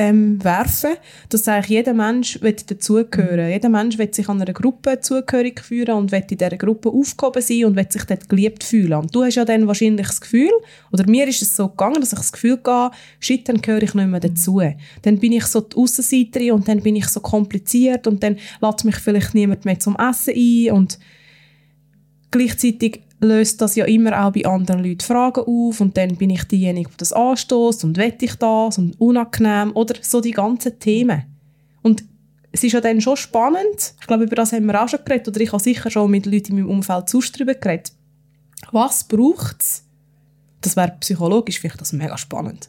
ähm, 0.00 0.42
werfen, 0.42 0.92
dass 1.28 1.46
eigentlich 1.46 1.68
jeder 1.68 1.92
Mensch 1.92 2.40
will 2.40 2.54
dazugehören. 2.54 3.44
Mhm. 3.46 3.52
Jeder 3.52 3.68
Mensch 3.68 3.98
will 3.98 4.12
sich 4.12 4.28
an 4.30 4.40
einer 4.40 4.54
Gruppe 4.54 4.98
zugehörig 5.00 5.60
fühlen 5.60 5.90
und 5.90 6.10
will 6.10 6.24
in 6.26 6.38
dieser 6.38 6.56
Gruppe 6.56 6.88
aufgehoben 6.88 7.42
sein 7.42 7.66
und 7.66 7.76
will 7.76 7.86
sich 7.90 8.04
dort 8.04 8.26
geliebt 8.26 8.64
fühlen. 8.64 8.94
Und 8.94 9.14
du 9.14 9.22
hast 9.22 9.34
ja 9.34 9.44
dann 9.44 9.66
wahrscheinlich 9.66 10.06
das 10.06 10.22
Gefühl, 10.22 10.52
oder 10.90 11.06
mir 11.06 11.28
ist 11.28 11.42
es 11.42 11.54
so 11.54 11.68
gegangen, 11.68 12.00
dass 12.00 12.14
ich 12.14 12.18
das 12.18 12.32
Gefühl 12.32 12.58
hatte, 12.64 12.96
shit, 13.18 13.46
dann 13.46 13.60
gehöre 13.60 13.82
ich 13.82 13.92
nicht 13.92 14.06
mehr 14.06 14.20
dazu. 14.20 14.62
Dann 15.02 15.18
bin 15.18 15.32
ich 15.32 15.44
so 15.44 15.60
die 15.60 15.76
Aussenseiterin 15.76 16.52
und 16.52 16.66
dann 16.66 16.80
bin 16.80 16.96
ich 16.96 17.06
so 17.08 17.20
kompliziert 17.20 18.06
und 18.06 18.22
dann 18.22 18.38
lädt 18.62 18.84
mich 18.84 18.96
vielleicht 18.96 19.34
niemand 19.34 19.66
mehr 19.66 19.78
zum 19.78 19.96
Essen 19.96 20.32
ein 20.34 20.72
und 20.72 20.98
gleichzeitig 22.30 23.02
löst 23.20 23.60
das 23.60 23.76
ja 23.76 23.84
immer 23.84 24.24
auch 24.24 24.32
bei 24.32 24.44
anderen 24.44 24.82
Leuten 24.82 25.00
Fragen 25.00 25.44
auf 25.46 25.80
und 25.80 25.96
dann 25.96 26.16
bin 26.16 26.30
ich 26.30 26.44
diejenige, 26.44 26.90
die 26.90 26.96
das 26.96 27.12
anstößt 27.12 27.84
und 27.84 27.96
wette 27.96 28.24
ich 28.24 28.34
das 28.36 28.78
und 28.78 28.98
unangenehm 29.00 29.72
oder 29.74 29.94
so 30.00 30.20
die 30.20 30.30
ganzen 30.30 30.78
Themen. 30.78 31.24
Und 31.82 32.04
es 32.52 32.64
ist 32.64 32.72
ja 32.72 32.80
dann 32.80 33.00
schon 33.00 33.16
spannend, 33.16 33.94
ich 34.00 34.06
glaube, 34.06 34.24
über 34.24 34.36
das 34.36 34.52
haben 34.52 34.66
wir 34.66 34.82
auch 34.82 34.88
schon 34.88 35.04
geredet 35.04 35.28
oder 35.28 35.40
ich 35.40 35.52
habe 35.52 35.62
sicher 35.62 35.90
schon 35.90 36.10
mit 36.10 36.26
Leuten 36.26 36.52
in 36.52 36.64
meinem 36.64 36.70
Umfeld 36.70 37.08
sonst 37.08 37.36
darüber 37.36 37.54
geredet. 37.54 37.92
Was 38.72 39.04
braucht 39.04 39.60
es? 39.60 39.84
Das 40.60 40.76
wäre 40.76 40.96
psychologisch 41.00 41.60
vielleicht 41.60 41.80
das 41.80 41.92
mega 41.92 42.18
spannend. 42.18 42.68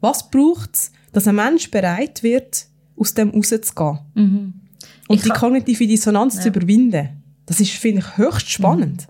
Was 0.00 0.30
braucht 0.30 0.74
es, 0.74 0.92
dass 1.12 1.28
ein 1.28 1.36
Mensch 1.36 1.70
bereit 1.70 2.22
wird, 2.22 2.66
aus 2.96 3.14
dem 3.14 3.30
rauszugehen? 3.30 3.98
Mhm. 4.14 4.54
Und 5.08 5.16
ich 5.16 5.22
die 5.22 5.30
kognitive 5.30 5.86
Dissonanz 5.86 6.36
ja. 6.36 6.42
zu 6.42 6.48
überwinden? 6.48 7.22
Das 7.46 7.60
ist, 7.60 7.72
finde 7.72 8.00
ich, 8.00 8.16
höchst 8.16 8.48
spannend. 8.48 9.08
Mhm. 9.08 9.09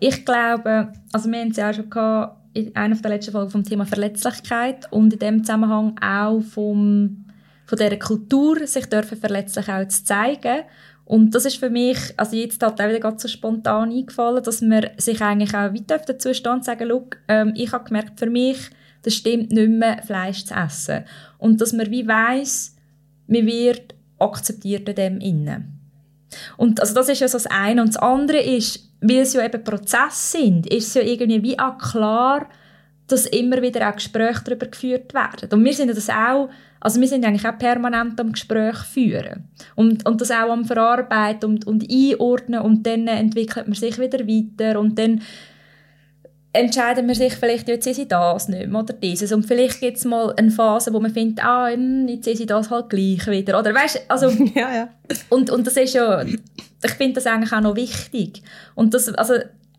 Ich 0.00 0.24
glaube, 0.24 0.92
also 1.12 1.30
wir 1.30 1.40
haben 1.40 1.50
es 1.50 1.56
ja 1.56 1.70
auch 1.70 1.74
schon 1.74 1.90
gehabt, 1.90 2.36
in 2.54 2.74
einer 2.74 2.96
der 2.96 3.10
letzten 3.10 3.32
Folgen 3.32 3.50
vom 3.50 3.64
Thema 3.64 3.84
Verletzlichkeit 3.84 4.90
und 4.90 5.12
in 5.12 5.18
dem 5.18 5.44
Zusammenhang 5.44 5.96
auch 6.00 6.40
vom, 6.40 7.24
von 7.66 7.78
dieser 7.78 7.96
Kultur, 7.96 8.66
sich 8.66 8.86
dürfen 8.86 9.18
verletzlich 9.18 9.68
auch 9.68 9.86
zu 9.86 10.04
zeigen. 10.04 10.64
Und 11.04 11.34
das 11.34 11.44
ist 11.46 11.56
für 11.56 11.70
mich, 11.70 11.98
also 12.16 12.36
jetzt 12.36 12.62
hat 12.62 12.80
auch 12.80 12.88
wieder 12.88 13.00
ganz 13.00 13.22
so 13.22 13.28
spontan 13.28 13.90
eingefallen, 13.90 14.42
dass 14.42 14.60
man 14.60 14.88
sich 14.98 15.22
eigentlich 15.22 15.54
auch 15.54 15.72
weiter 15.72 15.98
dazu 15.98 16.34
stehen 16.34 16.52
und 16.52 16.64
sagen, 16.64 16.90
ähm, 17.28 17.52
ich 17.56 17.72
habe 17.72 17.84
gemerkt, 17.84 18.18
für 18.18 18.28
mich, 18.28 18.58
das 19.02 19.14
stimmt 19.14 19.52
nicht 19.52 19.70
mehr, 19.70 20.02
Fleisch 20.02 20.44
zu 20.44 20.54
essen. 20.54 21.04
Und 21.38 21.60
dass 21.60 21.72
man 21.72 21.90
wie 21.90 22.06
weiss, 22.06 22.76
man 23.26 23.46
wird 23.46 23.94
akzeptiert 24.18 24.88
in 24.88 24.94
dem 24.94 25.20
innen. 25.20 25.78
Und 26.56 26.80
also 26.80 26.94
das 26.94 27.08
ist 27.08 27.20
ja 27.20 27.28
so 27.28 27.38
das 27.38 27.46
eine. 27.46 27.80
Und 27.80 27.88
das 27.88 27.96
andere 27.96 28.40
ist, 28.40 28.87
weil 29.00 29.18
es 29.18 29.32
ja 29.32 29.44
eben 29.44 29.62
Prozesse 29.62 30.38
sind, 30.38 30.66
ist 30.66 30.88
es 30.88 30.94
ja 30.94 31.02
irgendwie 31.02 31.42
wie 31.42 31.58
auch 31.58 31.78
klar, 31.78 32.46
dass 33.06 33.26
immer 33.26 33.62
wieder 33.62 33.88
auch 33.88 33.94
Gespräche 33.94 34.44
darüber 34.44 34.66
geführt 34.66 35.14
werden. 35.14 35.48
Und 35.50 35.64
wir 35.64 35.72
sind 35.72 35.88
das 35.88 36.10
auch, 36.10 36.50
also 36.80 37.00
wir 37.00 37.08
sind 37.08 37.24
eigentlich 37.24 37.46
auch 37.46 37.58
permanent 37.58 38.20
am 38.20 38.32
Gespräch 38.32 38.76
führen. 38.76 39.44
Und, 39.74 40.06
und 40.06 40.20
das 40.20 40.30
auch 40.30 40.50
am 40.50 40.64
Verarbeiten 40.64 41.50
und, 41.50 41.66
und 41.66 41.90
einordnen 41.90 42.60
und 42.60 42.86
dann 42.86 43.08
entwickelt 43.08 43.66
man 43.66 43.74
sich 43.74 43.98
wieder 43.98 44.20
weiter 44.20 44.78
und 44.78 44.98
dann 44.98 45.22
entscheiden 46.52 47.06
wir 47.06 47.14
sich 47.14 47.34
vielleicht, 47.34 47.68
jetzt 47.68 47.86
ist 47.86 48.10
das 48.10 48.48
nicht 48.48 48.68
mehr 48.68 48.80
oder 48.80 48.94
dieses. 48.94 49.32
Und 49.32 49.46
vielleicht 49.46 49.80
gibt 49.80 49.98
es 49.98 50.04
mal 50.04 50.32
eine 50.36 50.50
Phase, 50.50 50.92
wo 50.92 51.00
man 51.00 51.12
findet, 51.12 51.44
ah, 51.44 51.68
hm, 51.68 52.08
jetzt 52.08 52.26
ist 52.26 52.48
das 52.48 52.70
halt 52.70 52.90
gleich 52.90 53.26
wieder. 53.26 53.58
Oder 53.58 53.74
weißt 53.74 54.02
also, 54.08 54.28
ja, 54.54 54.74
ja. 54.74 54.88
Und, 55.28 55.50
und 55.50 55.66
das 55.66 55.76
ist 55.76 55.94
ja, 55.94 56.22
ich 56.22 56.92
finde 56.96 57.14
das 57.14 57.26
eigentlich 57.26 57.52
auch 57.52 57.60
noch 57.60 57.76
wichtig. 57.76 58.42
Und 58.74 58.94
das, 58.94 59.08
also, 59.14 59.34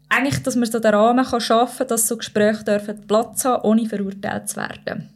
eigentlich, 0.09 0.41
dass 0.43 0.55
man 0.55 0.69
so 0.69 0.79
den 0.79 0.93
Rahmen 0.93 1.25
kann 1.25 1.41
schaffen 1.41 1.79
kann, 1.79 1.87
dass 1.87 2.07
so 2.07 2.17
Gespräche 2.17 2.63
dürfen 2.63 3.07
Platz 3.07 3.45
haben, 3.45 3.63
ohne 3.63 3.85
verurteilt 3.85 4.49
zu 4.49 4.57
werden. 4.57 5.09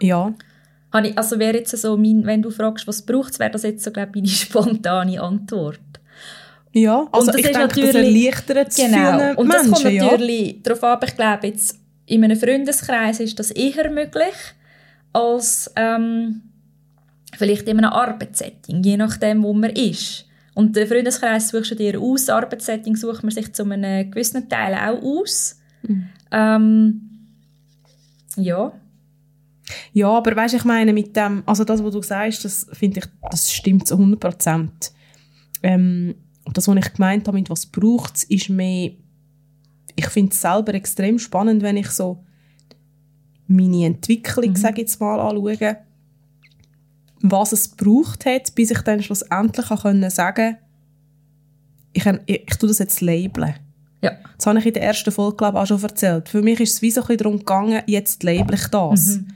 Ja. 0.00 0.32
Also 0.90 1.38
wäre 1.38 1.58
jetzt 1.58 1.76
so 1.76 1.98
mein, 1.98 2.24
wenn 2.24 2.40
du 2.40 2.50
fragst, 2.50 2.86
was 2.86 3.02
braucht 3.02 3.32
es, 3.32 3.38
wäre 3.38 3.50
das 3.50 3.62
jetzt 3.62 3.84
so, 3.84 3.90
glaube 3.90 4.12
ich, 4.14 4.22
meine 4.22 4.28
spontane 4.28 5.20
Antwort. 5.20 5.80
Ja, 6.78 7.08
also 7.12 7.32
ich 7.34 7.42
denke, 7.42 7.68
das 7.68 7.94
erleichtert 7.94 8.68
es 8.68 8.76
genau. 8.76 9.34
Und 9.36 9.52
das 9.52 9.70
kommt 9.70 9.84
natürlich 9.84 10.52
ja. 10.52 10.58
darauf 10.62 10.84
ab, 10.84 11.04
ich 11.06 11.14
glaube 11.16 11.46
jetzt, 11.48 11.78
in 12.06 12.24
einem 12.24 12.38
Freundeskreis 12.38 13.20
ist 13.20 13.38
das 13.38 13.50
eher 13.50 13.90
möglich, 13.90 14.34
als 15.12 15.70
ähm, 15.76 16.42
vielleicht 17.36 17.68
in 17.68 17.78
einem 17.78 17.90
Arbeitssetting, 17.90 18.82
je 18.82 18.96
nachdem, 18.96 19.42
wo 19.42 19.52
man 19.52 19.70
ist. 19.70 20.26
Und 20.54 20.74
den 20.74 20.88
Freundeskreis 20.88 21.50
suchst 21.50 21.70
du 21.70 21.74
dir 21.76 22.00
aus, 22.00 22.28
Arbeitssetting 22.28 22.96
sucht 22.96 23.22
man 23.22 23.30
sich 23.30 23.52
zu 23.52 23.62
einem 23.64 24.10
gewissen 24.10 24.48
Teil 24.48 24.74
auch 24.74 25.02
aus. 25.02 25.60
Mhm. 25.82 26.08
Ähm, 26.32 27.00
ja. 28.36 28.72
Ja, 29.92 30.08
aber 30.08 30.34
weißt 30.34 30.54
ich 30.54 30.64
meine, 30.64 30.92
mit 30.92 31.14
dem, 31.14 31.42
also 31.46 31.64
das, 31.64 31.84
was 31.84 31.92
du 31.92 32.02
sagst, 32.02 32.44
das 32.44 32.66
finde 32.72 33.00
ich, 33.00 33.06
das 33.30 33.52
stimmt 33.52 33.86
zu 33.86 33.94
100 33.94 34.18
Prozent. 34.18 34.92
Ähm, 35.62 36.14
und 36.48 36.56
das, 36.56 36.66
was 36.66 36.76
ich 36.76 36.94
gemeint 36.94 37.28
habe, 37.28 37.36
mit 37.36 37.50
was 37.50 37.66
braucht 37.66 38.16
es, 38.16 38.24
ist 38.24 38.48
mehr, 38.48 38.92
ich 39.94 40.06
finde 40.06 40.32
es 40.32 40.40
selber 40.40 40.72
extrem 40.72 41.18
spannend, 41.18 41.62
wenn 41.62 41.76
ich 41.76 41.90
so 41.90 42.24
meine 43.46 43.84
Entwicklung, 43.84 44.48
mhm. 44.48 44.56
sage 44.56 44.80
jetzt 44.80 44.98
mal, 44.98 45.20
anschaue, 45.20 45.76
was 47.20 47.52
es 47.52 47.68
braucht 47.68 48.24
hat, 48.24 48.54
bis 48.54 48.70
ich 48.70 48.80
dann 48.80 49.02
schlussendlich 49.02 49.68
können 49.68 50.08
sagen 50.08 50.56
ich, 51.92 52.06
ich, 52.06 52.42
ich 52.48 52.56
tue 52.56 52.68
das 52.70 52.78
jetzt 52.78 53.02
labeln. 53.02 53.54
Ja. 54.02 54.12
Das 54.38 54.46
habe 54.46 54.58
ich 54.58 54.66
in 54.66 54.72
der 54.72 54.84
ersten 54.84 55.12
Folge, 55.12 55.36
glaube 55.36 55.58
ich, 55.58 55.62
auch 55.62 55.66
schon 55.66 55.82
erzählt. 55.82 56.30
Für 56.30 56.40
mich 56.40 56.60
ist 56.60 56.74
es 56.74 56.82
wie 56.82 56.90
so 56.90 57.02
ein 57.02 57.08
bisschen 57.08 57.18
darum 57.18 57.38
gegangen, 57.40 57.82
jetzt 57.86 58.22
label 58.22 58.54
ich 58.54 58.68
das. 58.68 59.18
Mhm. 59.18 59.28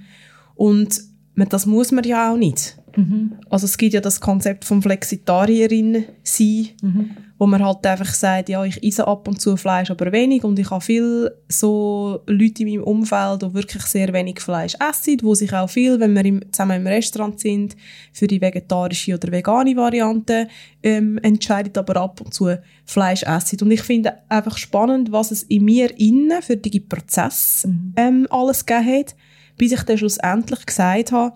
Und 0.55 1.03
das 1.37 1.67
muss 1.67 1.93
man 1.93 2.05
ja 2.05 2.33
auch 2.33 2.39
nicht. 2.39 2.79
Mhm. 2.97 3.33
Also 3.51 3.67
es 3.67 3.79
gibt 3.79 3.95
ja 3.95 4.01
das 4.01 4.21
Konzept 4.21 4.65
vom 4.65 4.83
Flexitarierin 4.83 6.05
sein, 6.23 6.69
mhm. 6.83 7.11
wo 7.39 7.47
man 7.47 7.65
halt 7.65 7.87
einfach 7.87 8.13
sagt, 8.13 8.49
ja, 8.49 8.65
ich 8.65 8.83
esse 8.83 9.07
ab 9.07 9.27
und 9.29 9.41
zu 9.41 9.57
Fleisch, 9.57 9.91
aber 9.91 10.13
wenig 10.13 10.45
und 10.45 10.59
ich 10.59 10.71
habe 10.71 10.81
viele 10.81 11.37
so 11.49 12.21
Leute 12.27 12.63
in 12.63 12.69
meinem 12.69 12.85
Umfeld, 12.85 13.43
die 13.43 13.55
wirklich 13.55 13.83
sehr 13.85 14.13
wenig 14.13 14.41
Fleisch 14.41 14.75
essen, 14.81 15.19
wo 15.23 15.35
sich 15.35 15.53
auch 15.53 15.69
viel, 15.69 15.99
wenn 16.01 16.15
wir 16.15 16.25
im, 16.25 16.43
zusammen 16.53 16.81
im 16.81 16.87
Restaurant 16.87 17.41
sind, 17.41 17.77
für 18.13 18.27
die 18.27 18.41
vegetarische 18.41 19.15
oder 19.15 19.33
vegane 19.33 19.77
Variante 19.77 20.49
ähm, 20.83 21.19
entscheidet, 21.19 21.79
aber 21.79 21.97
ab 21.97 22.21
und 22.21 22.35
zu 22.35 22.57
Fleisch 22.85 23.23
essen. 23.23 23.59
Und 23.63 23.71
ich 23.71 23.83
finde 23.83 24.15
einfach 24.29 24.59
spannend, 24.59 25.13
was 25.13 25.31
es 25.31 25.43
in 25.45 25.65
mir 25.65 25.99
innen 25.99 26.43
für 26.43 26.57
die 26.57 26.81
Prozess 26.81 27.67
mhm. 27.67 27.95
ähm, 27.97 28.27
alles 28.31 28.67
gegeben 28.67 28.99
hat, 28.99 29.17
bis 29.57 29.73
ich 29.73 29.83
dann 29.83 29.99
schlussendlich 29.99 30.67
gesagt 30.67 31.13
habe, 31.13 31.35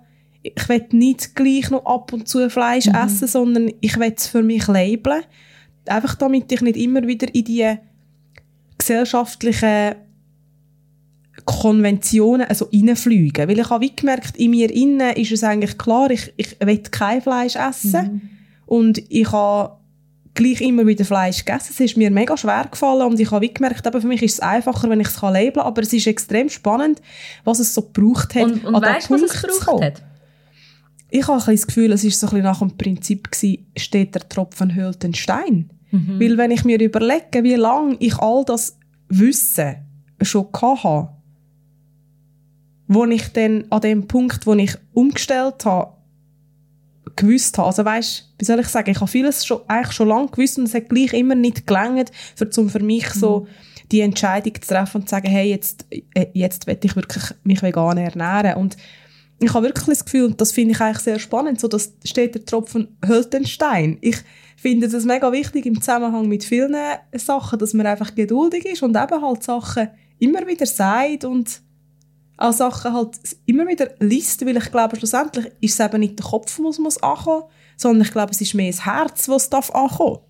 ich 0.54 0.68
will 0.68 0.86
nicht 0.92 1.34
gleich 1.34 1.70
noch 1.70 1.84
ab 1.86 2.12
und 2.12 2.28
zu 2.28 2.48
Fleisch 2.50 2.86
mhm. 2.86 2.94
essen, 2.94 3.28
sondern 3.28 3.70
ich 3.80 3.98
will 3.98 4.14
es 4.16 4.26
für 4.26 4.42
mich 4.42 4.66
labeln. 4.66 5.22
Einfach 5.86 6.14
damit 6.14 6.50
ich 6.52 6.60
nicht 6.60 6.76
immer 6.76 7.06
wieder 7.06 7.32
in 7.34 7.44
die 7.44 7.74
gesellschaftlichen 8.78 9.94
Konventionen 11.44 12.46
also 12.46 12.68
reinfliege. 12.72 13.48
Weil 13.48 13.58
ich 13.58 13.70
habe 13.70 13.84
wie 13.84 13.94
gemerkt, 13.94 14.36
in 14.36 14.50
mir 14.50 14.70
innen 14.70 15.14
ist 15.14 15.32
es 15.32 15.44
eigentlich 15.44 15.78
klar, 15.78 16.10
ich, 16.10 16.32
ich 16.36 16.56
will 16.60 16.78
kein 16.78 17.22
Fleisch 17.22 17.56
essen. 17.56 18.02
Mhm. 18.02 18.20
Und 18.66 19.02
ich 19.10 19.30
habe 19.30 19.76
gleich 20.34 20.60
immer 20.60 20.86
wieder 20.86 21.04
Fleisch 21.04 21.44
gegessen. 21.44 21.72
Es 21.72 21.80
ist 21.80 21.96
mir 21.96 22.10
mega 22.10 22.36
schwer 22.36 22.66
gefallen 22.70 23.06
und 23.06 23.18
ich 23.18 23.30
habe 23.30 23.42
wie 23.42 23.52
gemerkt, 23.52 23.86
aber 23.86 24.00
für 24.00 24.06
mich 24.06 24.22
ist 24.22 24.34
es 24.34 24.40
einfacher, 24.40 24.88
wenn 24.90 25.00
ich 25.00 25.08
es 25.08 25.20
labeln 25.20 25.54
kann. 25.54 25.64
Aber 25.64 25.82
es 25.82 25.92
ist 25.92 26.06
extrem 26.06 26.48
spannend, 26.48 27.00
was 27.44 27.58
es 27.58 27.74
so 27.74 27.82
gebraucht 27.82 28.34
hat. 28.34 28.44
Und, 28.44 28.64
und 28.64 28.74
weißt 28.74 29.10
was 29.10 29.22
es 29.22 29.42
gebraucht 29.42 29.82
hat? 29.82 30.02
Ich 31.08 31.28
habe 31.28 31.40
das 31.44 31.66
Gefühl, 31.66 31.92
es 31.92 32.04
war 32.04 32.10
so 32.10 32.26
ein 32.26 32.30
bisschen 32.30 32.42
nach 32.44 32.58
dem 32.58 32.76
Prinzip 32.76 33.30
gewesen, 33.30 33.66
steht 33.76 34.14
der 34.14 34.28
Tropfen 34.28 34.74
höhlt 34.74 35.02
den 35.02 35.14
Stein. 35.14 35.70
Mhm. 35.90 36.20
Weil 36.20 36.38
wenn 36.38 36.50
ich 36.50 36.64
mir 36.64 36.80
überlege, 36.80 37.42
wie 37.42 37.54
lange 37.54 37.96
ich 38.00 38.18
all 38.18 38.44
das 38.44 38.78
Wissen 39.08 39.76
schon 40.20 40.48
hatte, 40.52 41.08
wo 42.88 43.04
ich 43.04 43.28
dann 43.32 43.64
an 43.70 43.80
dem 43.80 44.06
Punkt, 44.06 44.46
wo 44.46 44.54
ich 44.54 44.76
umgestellt 44.92 45.64
habe, 45.64 45.96
gewusst 47.14 47.56
habe. 47.58 47.68
Also 47.68 47.84
weißt, 47.84 48.34
wie 48.38 48.44
soll 48.44 48.60
ich 48.60 48.68
sagen, 48.68 48.90
ich 48.90 49.00
habe 49.00 49.10
vieles 49.10 49.46
schon, 49.46 49.60
eigentlich 49.68 49.92
schon 49.92 50.08
lange 50.08 50.28
gewusst 50.28 50.58
und 50.58 50.64
es 50.64 50.74
hat 50.74 50.88
gleich 50.88 51.12
immer 51.12 51.34
nicht 51.34 51.66
gelangt, 51.66 52.12
für, 52.34 52.48
um 52.58 52.68
für 52.68 52.82
mich 52.82 53.14
mhm. 53.14 53.18
so 53.18 53.46
die 53.90 54.00
Entscheidung 54.00 54.54
zu 54.54 54.68
treffen 54.68 55.00
und 55.00 55.08
zu 55.08 55.14
sagen, 55.14 55.28
hey, 55.28 55.48
jetzt, 55.48 55.86
äh, 55.90 56.26
jetzt 56.34 56.66
will 56.66 56.78
ich 56.82 56.96
wirklich 56.96 57.24
mich 57.44 57.62
vegan 57.62 57.96
ernähren. 57.96 58.56
Und 58.60 58.76
ich 59.38 59.52
habe 59.52 59.66
wirklich 59.66 59.86
das 59.86 60.04
Gefühl, 60.04 60.24
und 60.24 60.40
das 60.40 60.52
finde 60.52 60.72
ich 60.72 60.80
eigentlich 60.80 61.02
sehr 61.02 61.18
spannend, 61.18 61.60
so 61.60 61.68
dass 61.68 61.92
steht 62.04 62.34
der 62.34 62.44
Tropfen 62.44 62.96
hält 63.04 63.32
den 63.32 63.46
Stein. 63.46 63.98
Ich 64.00 64.16
finde 64.56 64.88
das 64.88 65.04
mega 65.04 65.30
wichtig 65.30 65.66
im 65.66 65.80
Zusammenhang 65.80 66.26
mit 66.26 66.44
vielen 66.44 66.74
Sachen, 67.14 67.58
dass 67.58 67.74
man 67.74 67.86
einfach 67.86 68.14
geduldig 68.14 68.64
ist 68.64 68.82
und 68.82 68.96
eben 68.96 69.22
halt 69.22 69.42
Sachen 69.42 69.90
immer 70.18 70.46
wieder 70.46 70.64
sagt 70.64 71.24
und 71.24 71.60
auch 72.38 72.52
Sachen 72.52 72.92
halt 72.92 73.18
immer 73.44 73.66
wieder 73.66 73.90
liest, 73.98 74.44
weil 74.46 74.56
ich 74.56 74.70
glaube, 74.70 74.96
schlussendlich 74.96 75.46
ist 75.60 75.78
es 75.78 75.86
eben 75.86 76.00
nicht 76.00 76.18
der 76.18 76.26
Kopf, 76.26 76.58
was 76.62 76.78
muss 76.78 77.02
ankommen, 77.02 77.44
sondern 77.76 78.06
ich 78.06 78.12
glaube, 78.12 78.32
es 78.32 78.40
ist 78.40 78.54
mehr 78.54 78.70
das 78.70 78.84
Herz, 78.84 79.28
was 79.28 79.50
darf 79.50 79.70
ankommen 79.70 80.20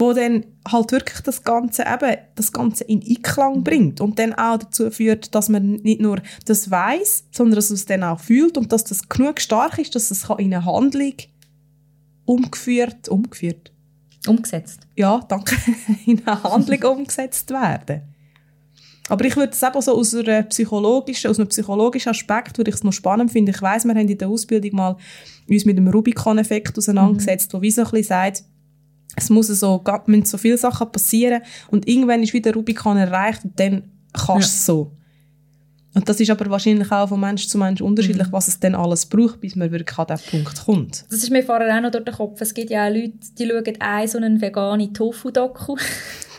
wo 0.00 0.12
dann 0.12 0.46
halt 0.66 0.92
wirklich 0.92 1.20
das 1.20 1.44
Ganze 1.44 1.82
eben, 1.82 2.16
das 2.34 2.52
Ganze 2.52 2.84
in 2.84 3.02
Einklang 3.06 3.62
bringt 3.62 4.00
und 4.00 4.18
dann 4.18 4.32
auch 4.34 4.56
dazu 4.56 4.90
führt, 4.90 5.34
dass 5.34 5.48
man 5.48 5.74
nicht 5.76 6.00
nur 6.00 6.20
das 6.46 6.70
weiß, 6.70 7.24
sondern 7.30 7.56
dass 7.56 7.70
man 7.70 7.74
es 7.74 7.86
dann 7.86 8.02
auch 8.02 8.18
fühlt 8.18 8.56
und 8.56 8.72
dass 8.72 8.84
das 8.84 9.08
genug 9.08 9.40
stark 9.40 9.78
ist, 9.78 9.94
dass 9.94 10.10
es 10.10 10.24
in 10.38 10.54
eine 10.54 10.64
Handlung 10.64 11.14
umgeführt, 12.24 13.08
umgeführt? 13.08 13.72
Umgesetzt. 14.26 14.80
Ja, 14.96 15.20
danke. 15.28 15.56
in 16.06 16.26
eine 16.26 16.42
Handlung 16.42 16.82
umgesetzt 16.98 17.50
werden. 17.50 18.02
Aber 19.08 19.24
ich 19.24 19.34
würde 19.36 19.52
es 19.52 19.62
eben 19.62 19.82
so 19.82 19.96
aus, 19.96 20.14
einer 20.14 20.44
psychologischen, 20.44 21.30
aus 21.30 21.38
einem 21.38 21.48
psychologischen 21.48 22.10
Aspekt, 22.10 22.58
würde 22.58 22.70
ich 22.70 22.76
es 22.76 22.84
noch 22.84 22.92
spannend 22.92 23.32
finden. 23.32 23.50
Ich 23.50 23.60
weiss, 23.60 23.84
wir 23.84 23.92
haben 23.92 24.08
in 24.08 24.16
der 24.16 24.28
Ausbildung 24.28 24.76
mal 24.76 24.96
uns 25.48 25.64
mit 25.64 25.76
dem 25.76 25.88
Rubicon-Effekt 25.88 26.78
auseinandergesetzt, 26.78 27.52
mhm. 27.52 27.58
wo 27.58 27.62
wie 27.62 27.70
so 27.72 27.82
ein 27.82 27.90
bisschen 27.90 28.04
sagt, 28.04 28.44
es 29.16 29.30
muss 29.30 29.48
so, 29.48 29.82
müssen 30.06 30.24
so 30.24 30.38
viele 30.38 30.58
Sachen 30.58 30.90
passieren 30.90 31.42
und 31.70 31.88
irgendwann 31.88 32.22
ist 32.22 32.32
wieder 32.32 32.52
Rubicon 32.54 32.96
erreicht 32.96 33.44
und 33.44 33.58
dann 33.58 33.82
kannst 34.12 34.68
du 34.68 34.72
ja. 34.72 34.76
so. 34.76 34.92
Und 35.92 36.08
das 36.08 36.20
ist 36.20 36.30
aber 36.30 36.48
wahrscheinlich 36.48 36.90
auch 36.92 37.08
von 37.08 37.18
Mensch 37.18 37.48
zu 37.48 37.58
Mensch 37.58 37.80
unterschiedlich, 37.80 38.28
mhm. 38.28 38.32
was 38.32 38.46
es 38.46 38.60
dann 38.60 38.76
alles 38.76 39.06
braucht, 39.06 39.40
bis 39.40 39.56
man 39.56 39.72
wirklich 39.72 39.98
an 39.98 40.06
diesen 40.08 40.30
Punkt 40.30 40.64
kommt. 40.64 41.04
Das 41.10 41.22
ist 41.22 41.30
mir 41.30 41.42
vorher 41.42 41.76
auch 41.76 41.82
noch 41.82 41.90
durch 41.90 42.04
den 42.04 42.14
Kopf. 42.14 42.40
Es 42.40 42.54
gibt 42.54 42.70
ja 42.70 42.86
auch 42.86 42.92
Leute, 42.92 43.18
die 43.36 43.48
schauen 43.48 43.80
ein 43.80 44.08
so 44.08 44.18
einen 44.18 44.40
veganen 44.40 44.94
Tofu-Doku. 44.94 45.76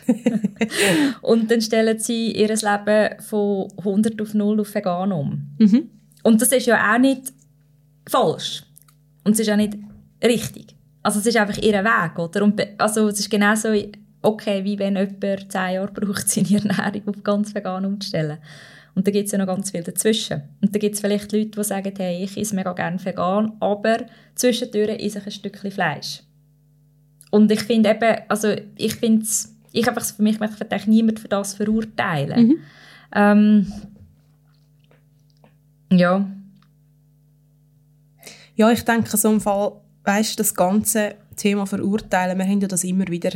und 1.21 1.51
dann 1.51 1.61
stellen 1.61 1.99
sie 1.99 2.31
ihr 2.31 2.47
Leben 2.47 3.21
von 3.21 3.67
100 3.77 4.21
auf 4.21 4.33
0 4.33 4.61
auf 4.61 4.73
vegan 4.73 5.11
um. 5.11 5.49
Mhm. 5.59 5.89
Und 6.23 6.41
das 6.41 6.51
ist 6.53 6.67
ja 6.67 6.93
auch 6.93 6.99
nicht 6.99 7.33
falsch. 8.09 8.63
Und 9.25 9.33
es 9.33 9.39
ist 9.39 9.49
auch 9.49 9.57
nicht 9.57 9.77
richtig. 10.23 10.75
Also 11.03 11.19
es 11.19 11.25
ist 11.25 11.37
einfach 11.37 11.57
ihr 11.57 11.83
Weg, 11.83 12.19
oder? 12.19 12.43
Und 12.43 12.61
also 12.77 13.07
es 13.07 13.19
ist 13.19 13.29
genauso 13.29 13.73
okay, 14.21 14.63
wie 14.63 14.77
wenn 14.77 14.95
jemand 14.95 15.51
zehn 15.51 15.73
Jahre 15.73 15.91
braucht, 15.91 16.29
seine 16.29 16.55
Ernährung 16.55 17.07
auf 17.07 17.23
ganz 17.23 17.55
vegan 17.55 17.85
umzustellen. 17.85 18.37
Und 18.93 19.07
da 19.07 19.11
gibt 19.11 19.27
es 19.27 19.31
ja 19.31 19.37
noch 19.37 19.47
ganz 19.47 19.71
viel 19.71 19.83
dazwischen. 19.83 20.41
Und 20.61 20.75
da 20.75 20.79
gibt 20.79 20.95
es 20.95 21.01
vielleicht 21.01 21.31
Leute, 21.31 21.49
die 21.49 21.63
sagen, 21.63 21.93
hey, 21.97 22.23
ich 22.23 22.37
esse 22.37 22.55
mega 22.55 22.73
gerne 22.73 23.03
vegan, 23.03 23.53
aber 23.59 24.05
zwischendurch 24.35 24.89
esse 24.99 25.19
ich 25.19 25.25
ein 25.25 25.31
Stückchen 25.31 25.71
Fleisch. 25.71 26.23
Und 27.29 27.49
ich 27.51 27.63
finde 27.63 27.91
eben, 27.91 28.17
also 28.27 28.53
ich 28.75 28.95
finde 28.95 29.25
ich 29.71 29.87
einfach 29.87 30.03
für 30.03 30.21
mich 30.21 30.39
möchte 30.39 30.67
ich 30.75 30.87
niemand 30.87 31.19
für 31.19 31.29
das 31.29 31.53
verurteilen. 31.53 32.47
Mhm. 32.47 32.57
Ähm, 33.13 33.73
ja. 35.91 36.29
Ja, 38.55 38.71
ich 38.71 38.83
denke, 38.83 39.15
so 39.15 39.31
im 39.31 39.39
Fall 39.39 39.73
weißt, 40.03 40.39
das 40.39 40.53
ganze 40.53 41.15
Thema 41.35 41.65
verurteilen, 41.65 42.37
wir 42.37 42.45
haben 42.45 42.61
ja 42.61 42.67
das 42.67 42.83
immer 42.83 43.07
wieder, 43.07 43.31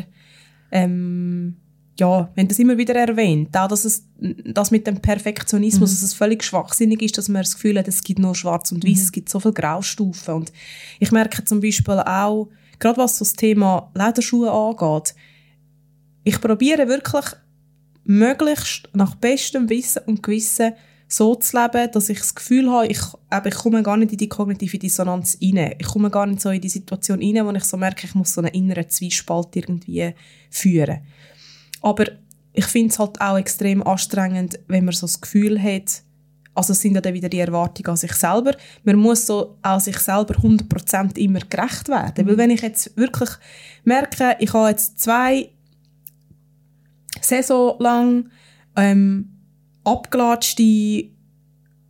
ähm, 0.71 1.57
ja, 1.97 2.29
wir 2.33 2.41
haben 2.41 2.47
das 2.47 2.59
immer 2.59 2.77
wieder 2.77 2.95
erwähnt, 2.95 3.55
auch 3.55 3.67
dass 3.67 3.85
es, 3.85 4.05
das 4.19 4.71
mit 4.71 4.85
dem 4.85 4.99
Perfektionismus, 5.01 5.91
mhm. 5.91 5.93
dass 5.95 6.03
es 6.03 6.13
völlig 6.13 6.43
schwachsinnig 6.43 7.01
ist, 7.01 7.17
dass 7.17 7.29
man 7.29 7.43
das 7.43 7.55
Gefühl 7.55 7.79
hat, 7.79 7.87
es 7.87 8.03
gibt 8.03 8.19
nur 8.19 8.35
schwarz 8.35 8.71
und 8.71 8.83
weiß, 8.83 8.97
mhm. 8.97 9.03
es 9.03 9.11
gibt 9.11 9.29
so 9.29 9.39
viele 9.39 9.53
Graustufen 9.53 10.33
und 10.33 10.51
ich 10.99 11.11
merke 11.11 11.45
zum 11.45 11.61
Beispiel 11.61 11.99
auch, 11.99 12.49
gerade 12.79 12.97
was 12.97 13.17
so 13.17 13.25
das 13.25 13.33
Thema 13.33 13.91
Lederschuhe 13.95 14.51
angeht, 14.51 15.15
ich 16.23 16.41
probiere 16.41 16.87
wirklich 16.87 17.25
möglichst 18.03 18.89
nach 18.93 19.15
bestem 19.15 19.69
Wissen 19.69 20.03
und 20.05 20.23
Gewissen 20.23 20.73
so 21.07 21.35
zu 21.35 21.57
leben, 21.57 21.91
dass 21.91 22.09
ich 22.09 22.19
das 22.19 22.33
Gefühl 22.33 22.71
habe, 22.71 22.87
ich, 22.87 22.99
eben, 23.31 23.47
ich 23.47 23.55
komme 23.55 23.83
gar 23.83 23.97
nicht 23.97 24.11
in 24.11 24.17
die 24.17 24.29
kognitive 24.29 24.79
Dissonanz 24.79 25.37
rein. 25.41 25.75
Ich 25.77 25.87
komme 25.87 26.09
gar 26.09 26.25
nicht 26.25 26.41
so 26.41 26.49
in 26.49 26.61
die 26.61 26.69
Situation 26.69 27.19
rein, 27.19 27.45
wo 27.45 27.51
ich 27.51 27.63
so 27.63 27.77
merke, 27.77 28.07
ich 28.07 28.15
muss 28.15 28.33
so 28.33 28.41
einen 28.41 28.53
inneren 28.53 28.89
Zwiespalt 28.89 29.55
irgendwie 29.55 30.13
führen. 30.49 31.01
Aber 31.81 32.05
ich 32.53 32.65
finde 32.65 32.89
es 32.89 32.99
halt 32.99 33.21
auch 33.21 33.37
extrem 33.37 33.83
anstrengend, 33.83 34.59
wenn 34.67 34.85
man 34.85 34.93
so 34.93 35.05
das 35.05 35.21
Gefühl 35.21 35.61
hat, 35.61 36.01
also 36.55 36.71
es 36.71 36.81
sind 36.81 36.95
ja 36.95 37.01
dann 37.01 37.13
wieder 37.13 37.27
die 37.27 37.39
Erwartungen 37.39 37.89
an 37.89 37.97
sich 37.97 38.13
selber. 38.13 38.55
Man 38.83 38.95
muss 38.95 39.25
so 39.25 39.57
auch 39.61 39.79
sich 39.79 39.97
selber 39.97 40.35
100% 40.35 41.17
immer 41.17 41.39
gerecht 41.39 41.89
werden. 41.89 42.25
Mhm. 42.25 42.29
Weil 42.29 42.37
wenn 42.37 42.49
ich 42.49 42.61
jetzt 42.61 42.95
wirklich 42.95 43.29
merke, 43.83 44.37
ich 44.39 44.53
habe 44.53 44.69
jetzt 44.69 44.99
zwei 44.99 45.49
Saison 47.21 47.75
lang 47.79 48.29
ähm, 48.77 49.34
abgelatschte 49.85 51.09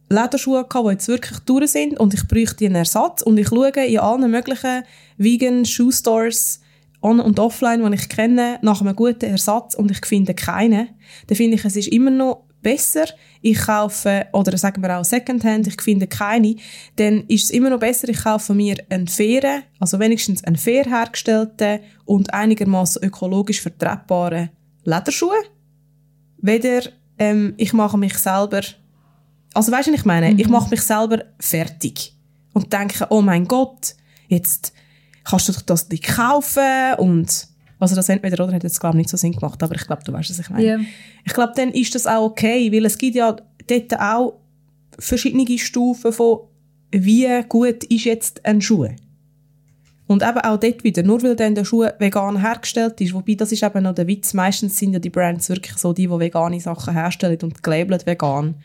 Lederschuhe 0.10 0.66
gehabt, 0.66 0.88
die 0.88 0.92
jetzt 0.92 1.08
wirklich 1.08 1.40
durch 1.40 1.72
sind. 1.72 2.00
Und 2.00 2.14
ich 2.14 2.28
bräuchte 2.28 2.66
einen 2.66 2.76
Ersatz. 2.76 3.22
Und 3.22 3.38
ich 3.38 3.48
schaue 3.48 3.70
in 3.70 4.00
allen 4.00 4.32
möglichen 4.32 4.84
vegan 5.18 5.66
Shoe 5.66 5.92
Stores 5.92 6.62
on- 7.02 7.20
und 7.20 7.40
offline, 7.40 7.84
die 7.86 7.96
ich 7.96 8.10
kenne, 8.10 8.60
nach 8.62 8.82
einem 8.82 8.96
guten 8.96 9.26
Ersatz. 9.26 9.76
Und 9.76 9.92
ich 9.92 10.06
finde 10.06 10.34
keinen, 10.34 10.90
dann 11.28 11.36
finde 11.36 11.56
ich, 11.56 11.66
es 11.66 11.76
ist 11.76 11.88
immer 11.88 12.12
noch 12.12 12.46
besser, 12.66 13.06
ich 13.44 13.60
kaufe, 13.60 14.26
oder 14.34 14.58
sagen 14.58 14.82
wir 14.82 14.98
auch 14.98 15.06
Secondhand, 15.06 15.68
ich 15.68 15.80
finde 15.80 16.08
keine, 16.08 16.56
dann 16.96 17.24
ist 17.28 17.44
es 17.44 17.50
immer 17.52 17.70
noch 17.70 17.80
besser, 17.80 18.10
ich 18.10 18.24
kaufe 18.24 18.56
mir 18.56 18.76
einen 18.90 19.08
fairen, 19.08 19.62
also 19.80 20.00
wenigstens 20.00 20.44
einen 20.44 20.56
fair 20.56 20.86
hergestellten 20.86 21.82
und 22.06 22.34
einigermaßen 22.34 23.04
ökologisch 23.04 23.62
vertretbaren 23.62 24.50
Lederschuhe, 24.84 25.38
weder 26.42 26.82
ähm, 27.18 27.54
ich 27.58 27.74
mache 27.74 27.98
mich 27.98 28.18
selber, 28.18 28.62
also 29.54 29.72
weißt 29.72 29.88
du, 29.88 29.92
was 29.92 30.00
ich 30.00 30.06
meine? 30.06 30.32
Mhm. 30.32 30.40
Ich 30.40 30.50
mache 30.50 30.70
mich 30.70 30.82
selber 30.82 31.24
fertig 31.40 32.16
und 32.54 32.72
denke, 32.72 33.08
oh 33.10 33.22
mein 33.22 33.48
Gott, 33.48 33.96
jetzt 34.28 34.74
kannst 35.24 35.48
du 35.50 35.54
das 35.66 35.90
nicht 35.90 36.04
kaufen 36.04 36.96
und 36.98 37.48
also 37.80 37.96
das 37.96 38.10
entweder 38.10 38.44
oder 38.44 38.54
hat 38.54 38.64
jetzt 38.64 38.80
glaube 38.80 38.96
ich 38.96 39.00
nicht 39.00 39.10
so 39.10 39.18
Sinn 39.18 39.34
gemacht, 39.34 39.62
aber 39.62 39.76
ich 39.76 39.86
glaube, 39.86 40.04
du 40.04 40.14
weißt, 40.14 40.30
was 40.30 40.40
ich 40.40 40.50
meine. 40.50 40.64
Yeah. 40.64 40.80
Ich 41.26 41.34
glaube, 41.34 41.54
dann 41.56 41.72
ist 41.72 41.94
das 41.94 42.08
auch 42.08 42.24
okay, 42.24 42.72
weil 42.72 42.86
es 42.86 42.98
gibt 42.98 43.16
ja 43.16 43.36
dort 43.68 44.00
auch 44.00 44.40
verschiedene 44.98 45.58
Stufen 45.58 46.14
von 46.14 46.40
wie 46.92 47.28
gut 47.50 47.84
ist 47.86 48.06
jetzt 48.06 48.46
ein 48.46 48.62
Schuh. 48.62 48.88
Und 50.08 50.22
eben 50.22 50.40
auch 50.40 50.60
dort 50.60 50.84
wieder, 50.84 51.02
nur 51.04 51.24
weil 51.24 51.36
dann 51.36 51.56
der 51.56 51.66
Schuh 51.66 51.88
vegan 51.98 52.40
hergestellt 52.40 53.02
ist, 53.02 53.14
wobei 53.14 53.34
das 53.34 53.52
ist 53.52 53.64
eben 53.64 53.84
noch 53.84 53.96
der 53.96 54.08
Witz, 54.08 54.34
meistens 54.34 54.78
sind 54.78 54.94
ja 54.94 55.00
die 55.00 55.10
Brands 55.10 55.50
wirklich 55.50 55.78
so 55.78 55.94
die, 55.94 56.08
die 56.08 56.20
vegane 56.20 56.60
Sachen 56.60 56.94
herstellen 56.94 57.40
und 57.42 57.64
gelabelt 57.64 58.06
vegan, 58.06 58.56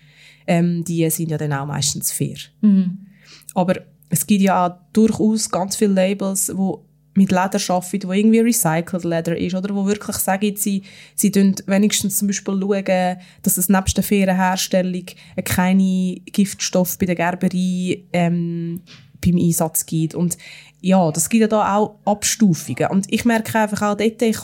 ähm, 0.47 0.85
die 0.85 1.09
sind 1.11 1.31
ja 1.31 1.39
dann 1.39 1.53
auch 1.55 1.67
meistens 1.67 2.13
fair. 2.13 2.37
Mhm. 2.61 3.07
Aber 3.55 3.77
es 4.11 4.27
gibt 4.27 4.43
ja 4.43 4.67
auch 4.67 4.75
durchaus 4.93 5.51
ganz 5.51 5.77
viele 5.77 5.95
Labels, 5.95 6.53
wo 6.55 6.85
mit 7.15 7.31
Leder 7.31 7.59
arbeiten, 7.69 8.09
wo 8.09 8.13
irgendwie 8.13 8.41
recycled 8.41 9.05
Leder 9.05 9.37
ist 9.37 9.55
oder 9.55 9.75
wo 9.75 9.87
wirklich 9.87 10.17
sagen, 10.17 10.55
sie, 10.57 10.83
sie 11.15 11.31
tun 11.31 11.57
wenigstens 11.67 12.17
zum 12.17 12.29
Beispiel 12.29 12.59
schauen, 12.61 13.17
dass 13.43 13.57
es 13.57 13.69
nebst 13.69 13.97
der 13.97 14.05
fairen 14.05 14.37
Herstellung 14.37 15.05
keine 15.45 16.17
Giftstoffe 16.27 16.99
bei 16.99 17.07
der 17.07 17.17
Gerberei 17.17 18.05
ähm, 18.13 18.83
beim 19.25 19.37
Einsatz 19.37 19.87
gibt. 19.87 20.15
Und 20.15 20.39
ja, 20.81 21.11
das 21.11 21.29
gibt 21.29 21.43
ja 21.43 21.49
da 21.49 21.77
auch 21.77 21.99
Abstufungen. 22.05 22.89
Und 22.91 23.13
ich 23.13 23.25
merke 23.25 23.59
einfach 23.59 23.83
auch 23.83 23.97
dort, 23.97 24.23
ich, 24.23 24.39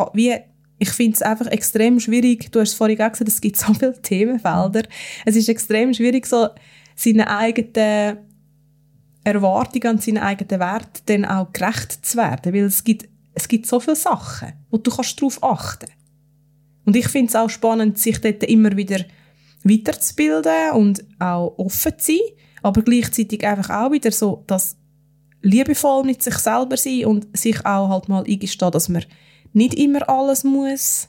ich 0.79 0.91
finde 0.91 1.15
es 1.15 1.23
einfach 1.23 1.47
extrem 1.47 2.01
schwierig, 2.01 2.51
du 2.53 2.61
hast 2.61 2.71
es 2.71 2.75
vorhin 2.75 3.01
auch 3.01 3.11
gesagt, 3.11 3.29
es 3.29 3.41
gibt 3.41 3.57
so 3.57 3.73
viele 3.75 4.01
Themenfelder. 4.01 4.83
Es 5.25 5.37
ist 5.37 5.49
extrem 5.49 5.95
schwierig, 5.95 6.27
so 6.27 6.49
seine 6.95 7.29
eigenen 7.29 8.19
Erwartungen 9.25 9.97
und 9.97 10.03
seinen 10.03 10.19
eigenen 10.19 10.61
Wert 10.61 11.03
dann 11.07 11.25
auch 11.25 11.53
gerecht 11.53 12.05
zu 12.05 12.17
werden. 12.17 12.55
Weil 12.55 12.65
es 12.65 12.85
gibt, 12.85 13.09
es 13.35 13.49
gibt 13.49 13.67
so 13.67 13.81
viele 13.81 13.97
Sachen, 13.97 14.53
wo 14.71 14.79
du 14.79 14.91
kannst 14.91 15.21
darauf 15.21 15.43
achten 15.43 15.91
Und 16.85 16.97
ich 16.97 17.09
finde 17.09 17.29
es 17.29 17.37
auch 17.37 17.51
spannend, 17.51 17.99
sich 17.99 18.21
dort 18.21 18.45
immer 18.45 18.77
wieder 18.77 19.05
weiterzubilden 19.65 20.73
und 20.75 21.05
auch 21.19 21.55
offen 21.59 21.99
zu 21.99 22.13
sein, 22.13 22.21
aber 22.67 22.83
gleichzeitig 22.83 23.47
einfach 23.47 23.71
auch 23.71 23.93
wieder 23.93 24.11
so, 24.11 24.43
dass 24.49 24.77
liebevoll 25.41 26.03
mit 26.05 26.23
sich 26.23 26.37
selber 26.37 26.77
sein 26.77 27.05
und 27.05 27.37
sich 27.37 27.65
auch 27.65 27.89
halt 27.89 28.09
mal 28.09 28.25
eingestehen, 28.27 28.73
dass 28.73 28.89
man 28.89 29.05
nicht 29.53 29.75
immer 29.75 30.09
alles 30.09 30.43
muss 30.43 31.09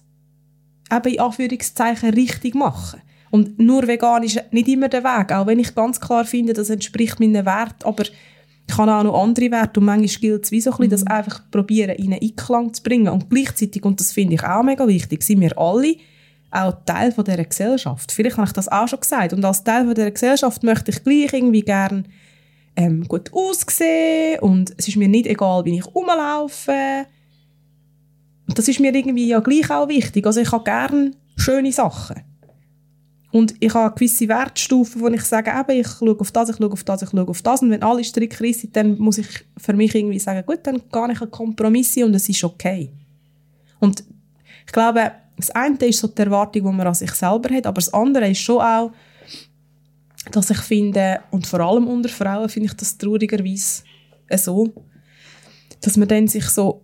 eben 0.92 1.14
in 1.14 1.20
Anführungszeichen 1.20 2.12
richtig 2.12 2.56
machen. 2.56 3.02
Und 3.32 3.60
nur 3.60 3.88
vegan 3.88 4.24
ist 4.24 4.42
nicht 4.52 4.68
immer 4.68 4.88
der 4.88 5.04
Weg, 5.04 5.34
auch 5.34 5.48
wenn 5.48 5.60
ich 5.60 5.76
ganz 5.76 6.00
klar 6.00 6.26
finde, 6.26 6.54
das 6.54 6.70
entspricht 6.70 7.20
meinen 7.20 7.46
Wert, 7.46 7.84
aber 7.84 8.04
ich 8.04 8.78
habe 8.78 8.94
auch 8.94 9.04
noch 9.04 9.22
andere 9.22 9.52
Werte 9.52 9.80
und 9.80 9.88
manchmal 9.88 10.22
gilt 10.22 10.46
es 10.46 10.52
wie 10.52 10.62
so 10.62 10.72
ein 10.72 10.78
bisschen, 10.78 10.92
das 10.92 11.02
mhm. 11.02 11.12
einfach 11.12 11.42
probieren, 11.50 11.96
in 11.96 12.14
einen 12.14 12.22
Einklang 12.22 12.74
zu 12.74 12.84
bringen. 12.84 13.10
Und 13.10 13.30
gleichzeitig, 13.30 13.84
und 13.84 14.00
das 14.00 14.12
finde 14.12 14.36
ich 14.36 14.44
auch 14.44 14.64
mega 14.64 14.88
wichtig, 14.88 15.24
sind 15.24 15.42
wir 15.42 15.58
alle 15.58 15.96
auch 16.52 16.74
Teil 16.86 17.12
von 17.12 17.26
dieser 17.26 17.44
Gesellschaft. 17.44 18.12
Vielleicht 18.12 18.38
habe 18.38 18.48
ich 18.48 18.54
das 18.54 18.68
auch 18.68 18.88
schon 18.88 19.00
gesagt. 19.00 19.34
Und 19.34 19.44
als 19.44 19.64
Teil 19.64 19.86
von 19.86 19.96
dieser 19.96 20.12
Gesellschaft 20.12 20.64
möchte 20.64 20.92
ich 20.92 21.04
gleich 21.04 21.34
irgendwie 21.34 21.62
gerne 21.62 22.04
ähm, 22.76 23.08
gut 23.08 23.34
aussehen 23.34 24.40
und 24.40 24.74
es 24.78 24.88
ist 24.88 24.98
mir 24.98 25.08
nicht 25.08 25.26
egal, 25.26 25.66
wie 25.66 25.78
ich 25.78 25.86
rumlaufe. 25.86 27.06
Und 28.48 28.58
das 28.58 28.68
ist 28.68 28.80
mir 28.80 28.96
irgendwie 28.96 29.28
ja 29.28 29.40
gleich 29.40 29.70
auch 29.72 29.90
wichtig. 29.90 30.26
Also 30.26 30.40
ich 30.40 30.52
habe 30.52 30.64
gerne 30.64 31.12
schöne 31.36 31.72
Sachen. 31.72 32.22
Und 33.32 33.56
ich 33.60 33.74
habe 33.74 33.94
gewisse 33.94 34.28
Wertstufen, 34.30 35.02
wo 35.02 35.08
ich 35.10 35.24
sage, 35.24 35.52
eben, 35.52 35.82
ich 35.82 35.88
schaue 35.88 36.18
auf 36.18 36.32
das, 36.32 36.50
ich 36.50 36.56
schaue 36.56 36.72
auf 36.72 36.84
das, 36.84 37.02
ich 37.02 37.10
schaue 37.10 37.28
auf 37.28 37.42
das. 37.42 37.62
Und 37.62 37.72
wenn 37.72 37.84
alle 37.84 38.04
strikt 38.04 38.38
sind, 38.38 38.76
dann 38.76 38.98
muss 38.98 39.18
ich 39.18 39.28
für 39.58 39.74
mich 39.74 39.94
irgendwie 39.94 40.20
sagen, 40.20 40.46
gut, 40.46 40.60
dann 40.64 40.82
gehe 40.92 41.12
ich 41.12 41.22
einen 41.22 41.32
Kompromiss 41.32 41.98
und 41.98 42.16
es 42.16 42.30
ist 42.30 42.44
okay. 42.44 42.94
Und 43.80 44.04
ich 44.66 44.72
glaube, 44.72 45.12
das 45.38 45.52
eine 45.52 45.78
ist 45.86 46.00
so 46.00 46.08
die 46.08 46.22
Erwartung, 46.22 46.64
die 46.64 46.72
man 46.76 46.88
an 46.88 46.96
sich 46.96 47.12
selber 47.12 47.54
hat, 47.54 47.68
aber 47.68 47.76
das 47.76 47.94
andere 47.94 48.30
ist 48.30 48.40
schon 48.40 48.62
auch, 48.62 48.92
dass 50.32 50.50
ich 50.50 50.60
finde, 50.60 51.22
und 51.32 51.48
vor 51.48 51.60
allem 51.60 51.88
unter 51.88 52.10
Frauen 52.10 52.50
finde 52.50 52.68
ich 52.68 52.74
das 52.74 52.98
traurigerweise 52.98 53.84
so, 54.36 54.74
dass 55.82 55.96
man 55.96 56.08
dann 56.08 56.28
sich 56.28 56.46
so 56.50 56.82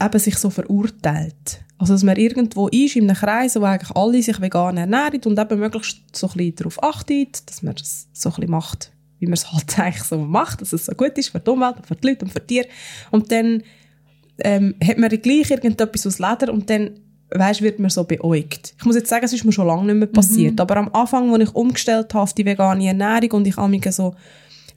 eben 0.00 0.18
sich 0.18 0.36
so 0.36 0.50
verurteilt. 0.50 1.64
Also, 1.78 1.94
dass 1.94 2.02
man 2.02 2.16
irgendwo 2.16 2.68
ist, 2.68 2.96
in 2.96 3.08
einem 3.08 3.16
Kreis, 3.16 3.56
wo 3.56 3.64
eigentlich 3.64 3.96
alle 3.96 4.22
sich 4.22 4.40
vegan 4.40 4.76
ernähren 4.76 5.20
und 5.24 5.38
eben 5.38 5.58
möglichst 5.58 6.00
so 6.16 6.28
ein 6.28 6.32
bisschen 6.34 6.54
darauf 6.56 6.82
achtet, 6.82 7.48
dass 7.48 7.62
man 7.62 7.74
das 7.74 8.08
so 8.12 8.28
ein 8.28 8.34
bisschen 8.36 8.50
macht, 8.50 8.92
wie 9.18 9.26
man 9.26 9.34
es 9.34 9.52
halt 9.52 9.78
eigentlich 9.78 10.04
so 10.04 10.18
macht, 10.18 10.60
dass 10.60 10.72
es 10.72 10.86
so 10.86 10.92
gut 10.92 11.18
ist 11.18 11.30
für 11.30 11.40
die 11.40 11.50
Umwelt 11.50 11.86
für 11.86 11.96
die 11.96 12.08
Leute 12.08 12.24
und 12.24 12.30
für 12.30 12.40
die 12.40 12.46
Tiere. 12.46 12.68
Und 13.10 13.30
dann 13.32 13.62
ähm, 14.38 14.74
hat 14.82 14.98
man 14.98 15.10
gleich 15.10 15.50
irgendetwas 15.50 16.06
aus 16.06 16.18
Leder 16.18 16.52
und 16.52 16.68
dann 16.70 16.90
weißt, 17.34 17.62
wird 17.62 17.78
man 17.78 17.90
so 17.90 18.04
beäugt. 18.04 18.74
Ich 18.78 18.84
muss 18.84 18.96
jetzt 18.96 19.08
sagen, 19.08 19.24
es 19.24 19.32
ist 19.32 19.44
mir 19.44 19.52
schon 19.52 19.66
lange 19.66 19.86
nicht 19.86 19.96
mehr 19.96 20.06
passiert, 20.06 20.54
mhm. 20.54 20.60
aber 20.60 20.76
am 20.76 20.88
Anfang, 20.92 21.32
als 21.32 21.48
ich 21.48 21.54
umgestellt 21.54 22.12
habe 22.14 22.22
auf 22.22 22.34
die 22.34 22.44
vegane 22.44 22.86
Ernährung 22.86 23.30
und 23.32 23.46
ich 23.46 23.56
mich 23.56 23.90
so 23.90 24.14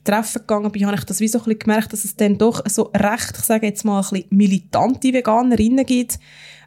Treffen 0.04 0.40
gegangen 0.40 0.70
bin, 0.70 0.86
habe 0.86 0.96
ich 0.96 1.04
das 1.04 1.20
wie 1.20 1.28
so 1.28 1.38
ein 1.38 1.44
bisschen 1.44 1.58
gemerkt, 1.58 1.92
dass 1.92 2.04
es 2.04 2.16
dann 2.16 2.38
doch 2.38 2.62
so 2.68 2.84
recht, 2.94 3.34
ich 3.36 3.44
sage 3.44 3.66
jetzt 3.66 3.84
mal, 3.84 4.00
ein 4.00 4.08
bisschen 4.08 4.26
militante 4.30 5.12
Veganerinnen 5.12 5.84
gibt, 5.84 6.18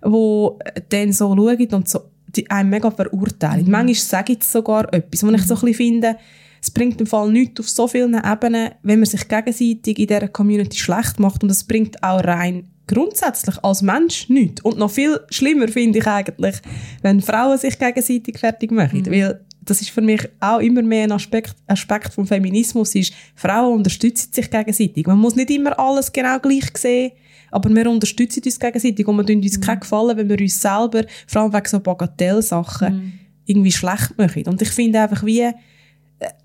die 0.06 0.50
dann 0.90 1.14
so 1.14 1.36
schauen 1.36 1.74
und 1.74 1.90
so 1.90 2.02
die 2.36 2.50
einem 2.52 2.70
mega 2.70 2.92
verurteilen. 2.92 3.66
Mhm. 3.66 3.72
Manchmal 3.72 3.96
sage 3.96 4.34
ich 4.34 4.44
sogar 4.44 4.94
etwas, 4.94 5.24
wo 5.24 5.30
ich 5.32 5.42
so 5.48 5.56
ein 5.56 5.62
bisschen 5.62 5.74
finde, 5.74 6.18
es 6.62 6.72
bringt 6.72 7.00
im 7.00 7.08
Fall 7.08 7.32
nichts 7.32 7.60
auf 7.60 7.70
so 7.70 7.88
vielen 7.88 8.16
Ebenen, 8.16 8.72
wenn 8.84 9.00
man 9.00 9.06
sich 9.06 9.28
gegenseitig 9.28 10.00
in 10.00 10.08
dieser 10.08 10.28
Community 10.28 10.78
schlecht 10.78 11.20
macht 11.20 11.44
und 11.44 11.50
es 11.50 11.64
bringt 11.64 12.02
auch 12.04 12.24
rein 12.24 12.68
grundsätzlich 12.88 13.64
als 13.64 13.82
Mensch 13.82 14.30
nichts. 14.30 14.62
Und 14.64 14.80
noch 14.80 14.90
viel 14.90 15.20
schlimmer 15.30 15.68
finde 15.68 16.00
ich 16.00 16.08
eigentlich, 16.08 16.56
wenn 17.04 17.22
Frauen 17.22 17.58
sich 17.58 17.78
gegenseitig 17.78 18.40
fertig 18.40 18.72
machen. 18.72 19.02
Mhm. 19.02 19.12
Weil 19.12 19.46
das 19.62 19.82
ist 19.82 19.92
für 19.92 20.02
mich 20.02 20.28
auch 20.40 20.60
immer 20.60 20.82
mehr 20.82 21.04
ein 21.04 21.12
Aspekt, 21.12 21.56
Aspekt 21.68 22.14
vom 22.14 22.26
Feminismus, 22.26 22.96
ist, 22.96 23.14
Frauen 23.36 23.78
unterstützen 23.78 24.34
sich 24.34 24.50
gegenseitig. 24.50 25.06
Man 25.06 25.20
muss 25.20 25.36
nicht 25.36 25.52
immer 25.52 25.78
alles 25.80 26.12
genau 26.12 26.40
gleich 26.40 26.76
sehen, 26.76 27.12
aber 27.52 27.70
wir 27.70 27.90
unterstützen 27.90 28.42
uns 28.44 28.60
gegenseitig 28.60 29.08
und 29.08 29.18
wir 29.18 29.26
tun 29.26 29.42
uns 29.42 29.58
mhm. 29.58 29.62
keinen 29.62 29.80
Gefallen, 29.82 30.18
wenn 30.18 30.30
wir 30.30 30.40
uns 30.40 30.60
selber, 30.60 31.04
vor 31.28 31.42
allem 31.44 31.54
wegen 31.54 31.68
so 31.68 31.80
Bagatellsachen, 31.80 32.94
mhm. 32.96 33.14
irgendwie 33.46 33.72
schlecht 33.72 34.18
machen. 34.18 34.48
Und 34.48 34.62
ich 34.62 34.70
finde 34.70 35.02
einfach 35.02 35.24
wie, 35.24 35.52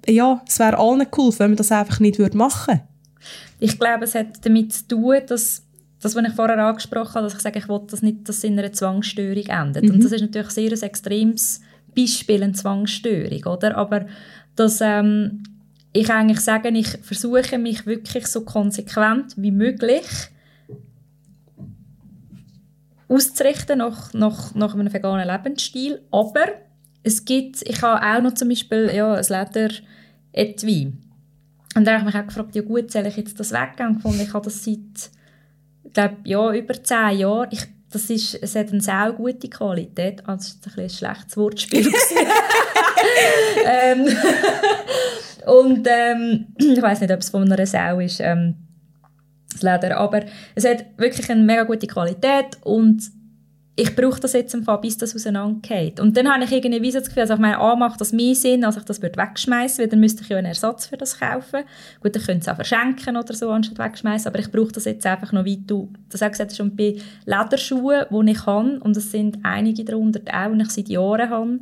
ja, 0.07 0.43
es 0.47 0.59
wäre 0.59 0.79
allen 0.79 1.07
cool, 1.17 1.33
wenn 1.39 1.51
man 1.51 1.57
das 1.57 1.73
einfach 1.73 2.01
nicht 2.01 2.19
machen 2.35 2.75
würde. 2.75 2.89
Ich 3.59 3.79
glaube, 3.79 4.05
es 4.05 4.15
hat 4.15 4.45
damit 4.45 4.73
zu 4.73 4.89
tun, 4.89 5.17
dass 5.27 5.63
das, 6.01 6.15
was 6.15 6.25
ich 6.25 6.35
vorher 6.35 6.59
angesprochen 6.59 7.15
habe, 7.15 7.25
dass 7.25 7.35
ich 7.35 7.41
sage, 7.41 7.59
ich 7.59 7.69
will 7.69 7.81
das 7.87 8.03
nicht, 8.03 8.29
dass 8.29 8.39
es 8.39 8.45
in 8.45 8.59
einer 8.59 8.73
Zwangsstörung 8.73 9.47
endet. 9.47 9.85
Mhm. 9.85 9.91
Und 9.93 10.05
das 10.05 10.13
ist 10.13 10.21
natürlich 10.21 10.51
sehr 10.51 10.71
ein 10.71 10.83
extremes 10.83 11.61
Beispiel, 11.97 12.43
eine 12.43 12.53
Zwangsstörung, 12.53 13.45
oder? 13.45 13.77
Aber 13.77 14.07
dass 14.55 14.81
ähm, 14.81 15.43
ich 15.93 16.11
eigentlich 16.11 16.41
sage, 16.41 16.69
ich 16.69 16.89
versuche 17.03 17.57
mich 17.57 17.87
wirklich 17.87 18.27
so 18.27 18.43
konsequent 18.43 19.35
wie 19.37 19.53
möglich 19.53 20.05
auszurichten 23.09 23.79
nach, 23.79 24.13
nach, 24.13 24.55
nach 24.55 24.75
einem 24.75 24.93
veganen 24.93 25.29
Lebensstil. 25.29 26.03
Aber 26.11 26.47
es 27.05 27.25
gibt, 27.25 27.63
ich 27.63 27.83
habe 27.83 28.05
auch 28.05 28.23
noch 28.23 28.35
zum 28.35 28.49
Beispiel 28.49 28.91
ja, 28.95 29.15
ein 29.15 29.25
Leder-Etui. 29.25 30.93
Und 31.77 31.85
da 31.85 31.93
habe 31.93 32.01
ich 32.01 32.15
mich 32.15 32.23
auch 32.23 32.27
gefragt, 32.27 32.55
ja 32.55 32.63
gut, 32.63 32.91
soll 32.91 33.07
ich 33.07 33.17
jetzt 33.17 33.39
das 33.39 33.53
weggehen? 33.53 34.01
Und 34.03 34.21
ich 34.21 34.33
habe 34.33 34.45
das 34.45 34.65
seit 34.65 35.11
glaube, 35.95 36.17
ja, 36.25 36.53
über 36.53 36.83
zehn 36.83 37.19
Jahre. 37.19 37.49
Ich, 37.51 37.65
das 37.91 38.11
ist, 38.11 38.35
es 38.35 38.55
hat 38.55 38.71
eine 38.71 38.81
sehr 38.81 39.13
gute 39.17 39.49
Qualität. 39.49 40.27
Also, 40.27 40.55
das 40.63 40.73
ist 40.73 40.79
ein, 40.79 40.85
ein 40.85 40.91
schlechtes 40.91 41.37
Wortspiel. 41.37 41.87
ähm, 43.67 44.07
und 45.47 45.89
ähm, 45.89 46.47
ich 46.59 46.83
weiß 46.83 47.01
nicht, 47.01 47.13
ob 47.13 47.21
es 47.21 47.31
von 47.31 47.51
einer 47.51 47.67
Sau 47.67 48.01
ist, 48.01 48.21
ähm, 48.21 48.57
das 49.53 49.63
Leder. 49.63 49.97
Aber 49.99 50.23
es 50.55 50.65
hat 50.65 50.85
wirklich 50.97 51.31
eine 51.31 51.43
mega 51.43 51.63
gute 51.63 51.87
Qualität 51.87 52.59
und 52.63 53.03
ich 53.77 53.97
brauche 53.97 54.21
das 54.21 54.35
jetzt 54.35 54.55
im 54.55 54.65
bis 54.81 54.99
das 54.99 55.17
auseinandergeht. 55.17 55.99
Und 55.99 56.17
dann 56.17 56.33
habe 56.33 56.45
ich 56.45 56.53
irgendwie 56.53 56.93
so 56.93 57.01
das 57.01 57.09
Gefühl, 57.09 57.23
also 57.23 57.35
ich 57.35 57.41
meine, 57.41 57.59
A, 57.59 57.75
macht 57.75 58.01
das 58.01 58.13
mehr 58.13 58.37
Sinn, 58.37 58.65
als 58.65 58.77
ich 58.77 58.85
das 58.85 59.03
wegschmeißen 59.03 59.79
würde, 59.79 59.91
dann 59.91 60.01
müsste 60.01 60.23
ich 60.23 60.29
ja 60.29 60.37
einen 60.37 60.47
Ersatz 60.47 60.87
für 60.87 60.97
das 60.97 61.19
kaufen. 61.19 61.65
Gut, 62.01 62.15
ich 62.15 62.25
könnte 62.25 62.43
es 62.43 62.49
auch 62.49 62.55
verschenken 62.55 63.17
oder 63.17 63.35
so, 63.35 63.51
anstatt 63.51 63.79
wegschmeißen, 63.79 64.29
aber 64.29 64.39
ich 64.39 64.53
brauche 64.53 64.71
das 64.71 64.85
jetzt 64.85 65.05
einfach 65.07 65.33
noch, 65.33 65.45
wie 65.45 65.57
du 65.57 65.93
das 66.09 66.23
auch 66.23 66.31
gesagt 66.31 66.51
hast, 66.51 66.57
schon 66.57 66.77
bei 66.77 66.99
Lederschuhen, 67.27 68.05
die 68.11 68.31
ich 68.31 68.47
habe, 68.47 68.79
und 68.81 68.97
es 68.97 69.11
sind 69.11 69.39
einige 69.43 69.85
darunter 69.85 70.21
auch, 70.33 70.53
die 70.53 70.63
ich 70.63 70.71
seit 70.71 70.89
Jahren 70.89 71.31
habe, 71.31 71.59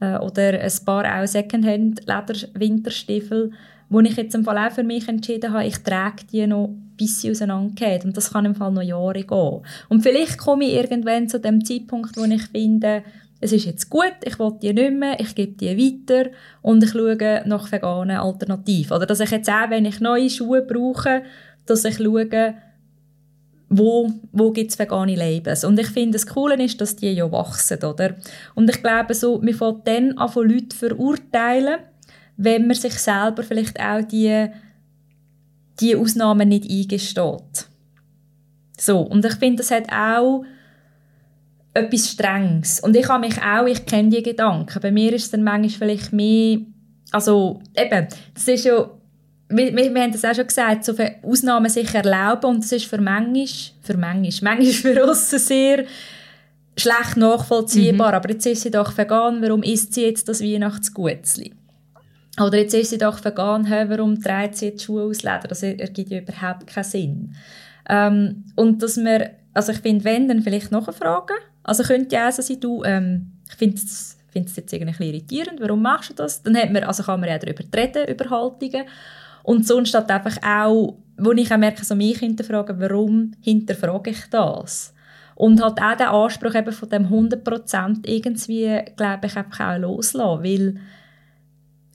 äh, 0.00 0.16
oder 0.16 0.60
ein 0.60 0.72
paar 0.86 1.04
auch 1.04 1.26
Secondhand-Leder-Winterstiefel, 1.26 3.52
wo 3.90 4.00
ich 4.00 4.16
jetzt 4.16 4.34
im 4.36 4.44
Fall 4.44 4.56
auch 4.56 4.72
für 4.72 4.84
mich 4.84 5.08
entschieden 5.08 5.52
habe, 5.52 5.66
ich 5.66 5.78
trage 5.78 6.24
die 6.32 6.46
noch, 6.46 6.70
bis 6.96 7.20
sie 7.20 7.30
auseinandergehen. 7.32 8.02
Und 8.04 8.16
das 8.16 8.32
kann 8.32 8.44
im 8.44 8.54
Fall 8.54 8.70
noch 8.70 8.82
Jahre 8.82 9.24
gehen. 9.24 9.60
Und 9.88 10.02
vielleicht 10.02 10.38
komme 10.38 10.64
ich 10.64 10.74
irgendwann 10.74 11.28
zu 11.28 11.40
dem 11.40 11.64
Zeitpunkt, 11.64 12.16
wo 12.16 12.24
ich 12.24 12.42
finde, 12.44 13.02
es 13.40 13.52
ist 13.52 13.64
jetzt 13.64 13.90
gut, 13.90 14.14
ich 14.24 14.38
will 14.38 14.52
die 14.62 14.72
nicht 14.72 14.92
mehr, 14.92 15.18
ich 15.18 15.34
gebe 15.34 15.52
die 15.52 15.76
weiter 15.76 16.30
und 16.62 16.84
ich 16.84 16.90
schaue 16.90 17.42
nach 17.46 17.72
veganen 17.72 18.18
Alternativen. 18.18 18.96
Oder 18.96 19.06
dass 19.06 19.20
ich 19.20 19.30
jetzt 19.30 19.50
auch, 19.50 19.70
wenn 19.70 19.86
ich 19.86 19.98
neue 19.98 20.30
Schuhe 20.30 20.62
brauche, 20.62 21.22
dass 21.66 21.84
ich 21.84 21.96
schaue, 21.96 22.54
wo, 23.70 24.10
wo 24.32 24.50
gibt 24.50 24.70
es 24.70 24.78
vegane 24.78 25.14
Labels. 25.16 25.64
Und 25.64 25.78
ich 25.80 25.88
finde, 25.88 26.12
das 26.12 26.26
Coole 26.26 26.62
ist, 26.62 26.80
dass 26.80 26.96
die 26.96 27.12
ja 27.12 27.30
wachsen, 27.32 27.82
oder? 27.82 28.16
Und 28.54 28.68
ich 28.68 28.82
glaube, 28.82 29.14
so, 29.14 29.40
man 29.40 29.54
fängt 29.54 29.88
dann 29.88 30.18
an, 30.18 30.28
von 30.28 30.48
Leuten 30.48 30.72
verurteilen, 30.72 31.78
wenn 32.42 32.66
man 32.66 32.76
sich 32.76 32.94
selber 32.94 33.42
vielleicht 33.42 33.78
auch 33.78 34.00
die, 34.00 34.46
die 35.78 35.94
Ausnahmen 35.94 36.48
nicht 36.48 36.70
eingesteht. 36.70 37.68
So, 38.78 39.00
und 39.00 39.24
ich 39.26 39.34
finde, 39.34 39.58
das 39.58 39.70
hat 39.70 39.92
auch 39.92 40.44
etwas 41.74 42.08
Strenges. 42.08 42.80
Und 42.80 42.96
ich 42.96 43.06
habe 43.08 43.26
mich 43.26 43.40
auch, 43.42 43.66
ich 43.66 43.84
kenne 43.84 44.08
die 44.08 44.22
Gedanken. 44.22 44.80
Bei 44.80 44.90
mir 44.90 45.12
ist 45.12 45.24
es 45.24 45.30
dann 45.32 45.42
manchmal 45.42 45.68
vielleicht 45.90 46.14
mehr, 46.14 46.60
also 47.10 47.60
eben, 47.76 48.08
das 48.32 48.48
ist 48.48 48.64
ja, 48.64 48.90
wir, 49.50 49.76
wir, 49.76 49.94
wir 49.94 50.02
haben 50.02 50.12
das 50.12 50.24
auch 50.24 50.34
schon 50.34 50.46
gesagt, 50.46 50.84
so 50.86 50.94
für 50.94 51.16
Ausnahmen 51.22 51.68
sich 51.68 51.94
erlauben 51.94 52.46
und 52.46 52.64
das 52.64 52.72
ist 52.72 52.86
für 52.86 53.02
manchmal, 53.02 53.46
für 53.82 53.98
manchmal, 53.98 54.56
manchmal 54.56 54.94
für 54.94 55.04
uns 55.04 55.30
sehr 55.30 55.84
schlecht 56.74 57.18
nachvollziehbar. 57.18 58.12
Mhm. 58.12 58.14
Aber 58.14 58.30
jetzt 58.30 58.46
ist 58.46 58.62
sie 58.62 58.70
doch 58.70 58.96
vegan, 58.96 59.42
warum 59.42 59.62
isst 59.62 59.92
sie 59.92 60.06
jetzt 60.06 60.26
das 60.26 60.40
Weihnachtsgutzli? 60.40 61.52
Oder 62.38 62.58
jetzt 62.58 62.74
ist 62.74 62.90
sie 62.90 62.98
doch 62.98 63.24
vegan, 63.24 63.68
warum 63.88 64.20
trägt 64.20 64.56
sie 64.56 64.66
jetzt 64.66 64.84
Schuhe 64.84 65.02
aus 65.02 65.22
Leder? 65.22 65.48
Das 65.48 65.62
ergibt 65.62 66.10
ja 66.10 66.20
überhaupt 66.20 66.66
keinen 66.66 66.84
Sinn. 66.84 67.34
Ähm, 67.88 68.44
und 68.54 68.82
dass 68.82 68.96
wir, 68.96 69.30
also 69.52 69.72
ich 69.72 69.78
finde, 69.78 70.04
wenn, 70.04 70.28
dann 70.28 70.42
vielleicht 70.42 70.70
noch 70.70 70.86
eine 70.86 70.96
Frage. 70.96 71.34
Also 71.64 71.82
könnte 71.82 72.14
ja 72.14 72.30
so 72.30 72.42
sein, 72.42 72.60
du, 72.60 72.84
ähm, 72.84 73.32
ich 73.48 73.56
finde 73.56 73.76
es 73.76 74.16
jetzt 74.56 74.72
irgendwie 74.72 75.08
irritierend, 75.08 75.60
warum 75.60 75.82
machst 75.82 76.10
du 76.10 76.14
das? 76.14 76.42
Dann 76.42 76.56
hat 76.56 76.72
man, 76.72 76.84
also 76.84 77.02
kann 77.02 77.20
man 77.20 77.28
ja 77.28 77.38
darüber 77.38 77.64
reden, 77.76 78.08
über 78.08 78.30
Haltungen. 78.30 78.84
Und 79.42 79.66
sonst 79.66 79.94
hat 79.94 80.10
einfach 80.10 80.36
auch, 80.46 80.96
wo 81.18 81.32
ich 81.32 81.52
auch 81.52 81.58
merke, 81.58 81.84
so 81.84 81.94
mich 81.94 82.18
hinterfragen, 82.18 82.80
warum 82.80 83.32
hinterfrage 83.40 84.10
ich 84.10 84.30
das? 84.30 84.94
Und 85.34 85.62
halt 85.62 85.80
auch 85.80 85.96
den 85.96 86.06
Anspruch 86.06 86.54
eben 86.54 86.72
von 86.72 86.88
dem 86.90 87.08
100% 87.08 88.06
irgendwie, 88.06 88.78
glaube 88.96 89.26
ich, 89.26 89.36
einfach 89.36 89.74
auch 89.74 89.78
loslassen, 89.78 90.44
weil 90.44 90.80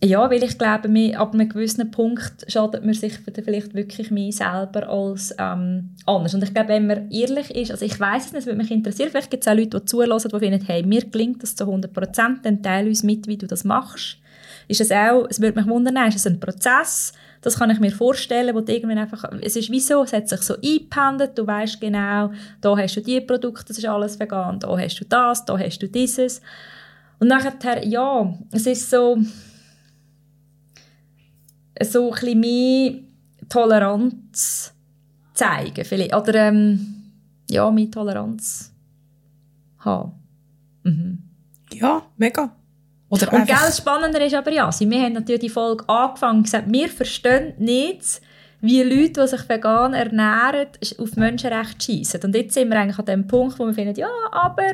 ja, 0.04 0.30
weil 0.30 0.44
ich 0.44 0.58
glaube, 0.58 0.90
mir, 0.90 1.20
ab 1.20 1.34
einem 1.34 1.48
gewissen 1.48 1.90
Punkt 1.90 2.46
schadet 2.48 2.84
man 2.84 2.94
sich 2.94 3.14
vielleicht 3.20 3.74
wirklich 3.74 4.12
mehr 4.12 4.32
selber 4.32 4.90
als 4.90 5.34
ähm, 5.40 5.96
anders. 6.06 6.34
Und 6.34 6.44
ich 6.44 6.54
glaube, 6.54 6.70
wenn 6.70 6.88
man 6.88 7.10
ehrlich 7.12 7.56
ist, 7.56 7.72
also 7.72 7.86
ich 7.86 8.00
weiß 8.00 8.28
es 8.28 8.32
nicht, 8.34 8.42
es 8.42 8.46
würde 8.46 8.58
mich 8.58 8.72
interessieren, 8.72 9.10
vielleicht 9.10 9.32
gibt 9.32 9.44
es 9.44 9.48
auch 9.48 9.56
Leute, 9.56 9.80
die 9.80 9.86
zulassen, 9.86 10.32
die 10.34 10.40
finden, 10.40 10.66
hey, 10.66 10.84
mir 10.84 11.02
klingt 11.10 11.42
das 11.42 11.56
zu 11.56 11.64
100 11.64 11.94
Prozent, 11.94 12.46
dann 12.46 12.62
teile 12.62 12.90
uns 12.90 13.04
mit, 13.04 13.28
wie 13.28 13.38
du 13.38 13.48
das 13.48 13.64
machst. 13.64 14.18
Ist 14.68 14.82
es 14.82 14.92
auch, 14.92 15.28
es 15.30 15.40
würde 15.40 15.60
mich 15.60 15.70
wundern, 15.70 15.96
ist 16.08 16.18
es 16.18 16.28
ein 16.28 16.40
Prozess, 16.40 17.14
das 17.42 17.60
kann 17.60 17.70
ich 17.70 17.80
mir 17.80 17.92
vorstellen, 17.92 18.56
wo 18.56 18.60
irgendwann 18.60 18.98
einfach, 18.98 19.24
es 19.42 19.56
ist 19.56 19.72
wie 19.72 19.80
so, 19.80 20.04
es 20.04 20.14
hat 20.14 20.28
sich 20.28 20.42
so 20.42 20.56
eingependelt, 20.56 21.38
du 21.38 21.46
weißt 21.46 21.80
genau, 21.80 22.32
da 22.60 22.76
hast 22.76 22.96
du 22.96 23.02
die 23.02 23.22
Produkte, 23.22 23.66
das 23.68 23.78
ist 23.78 23.86
alles 23.86 24.20
vegan, 24.20 24.60
da 24.60 24.76
hast 24.78 25.00
du 25.00 25.06
das, 25.06 25.46
da 25.46 25.58
hast 25.58 25.82
du 25.82 25.88
dieses. 25.88 26.42
Und 27.20 27.28
nachher, 27.28 27.86
ja, 27.86 28.34
es 28.52 28.66
ist 28.66 28.90
so, 28.90 29.20
so 31.84 32.14
ein 32.14 32.40
mehr 32.40 32.94
Toleranz 33.50 34.74
zeigen, 35.34 35.86
vielleicht, 35.86 36.16
oder 36.16 36.36
ähm, 36.36 37.12
ja, 37.50 37.70
mehr 37.72 37.92
Toleranz 37.92 38.74
haben. 39.80 40.14
Mhm. 40.84 41.20
Ja, 41.74 42.04
mega. 42.18 42.56
Oder 43.10 43.32
und 43.34 43.46
gell, 43.46 43.72
spannender 43.72 44.26
ist 44.26 44.34
aber 44.34 44.52
ja, 44.52 44.70
wir 44.80 45.02
haben 45.02 45.14
natürlich 45.14 45.42
die 45.42 45.50
Folge 45.50 45.88
angefangen 45.88 46.40
und 46.40 46.44
gesagt, 46.44 46.72
wir 46.72 46.90
verstehen 46.90 47.54
nicht, 47.60 48.22
wie 48.66 48.84
Leute, 48.84 49.22
die 49.22 49.28
sich 49.28 49.48
vegan 49.48 49.94
ernähren, 49.94 50.68
auf 50.98 51.16
Menschenrechte 51.16 51.86
schießen. 51.86 52.22
Und 52.24 52.36
jetzt 52.36 52.54
sind 52.54 52.70
wir 52.70 52.80
eigentlich 52.80 53.00
an 53.00 53.06
dem 53.06 53.28
Punkt, 53.28 53.60
wo 53.60 53.66
wir 53.66 53.74
finden, 53.74 53.96
ja, 53.96 54.10
aber 54.32 54.74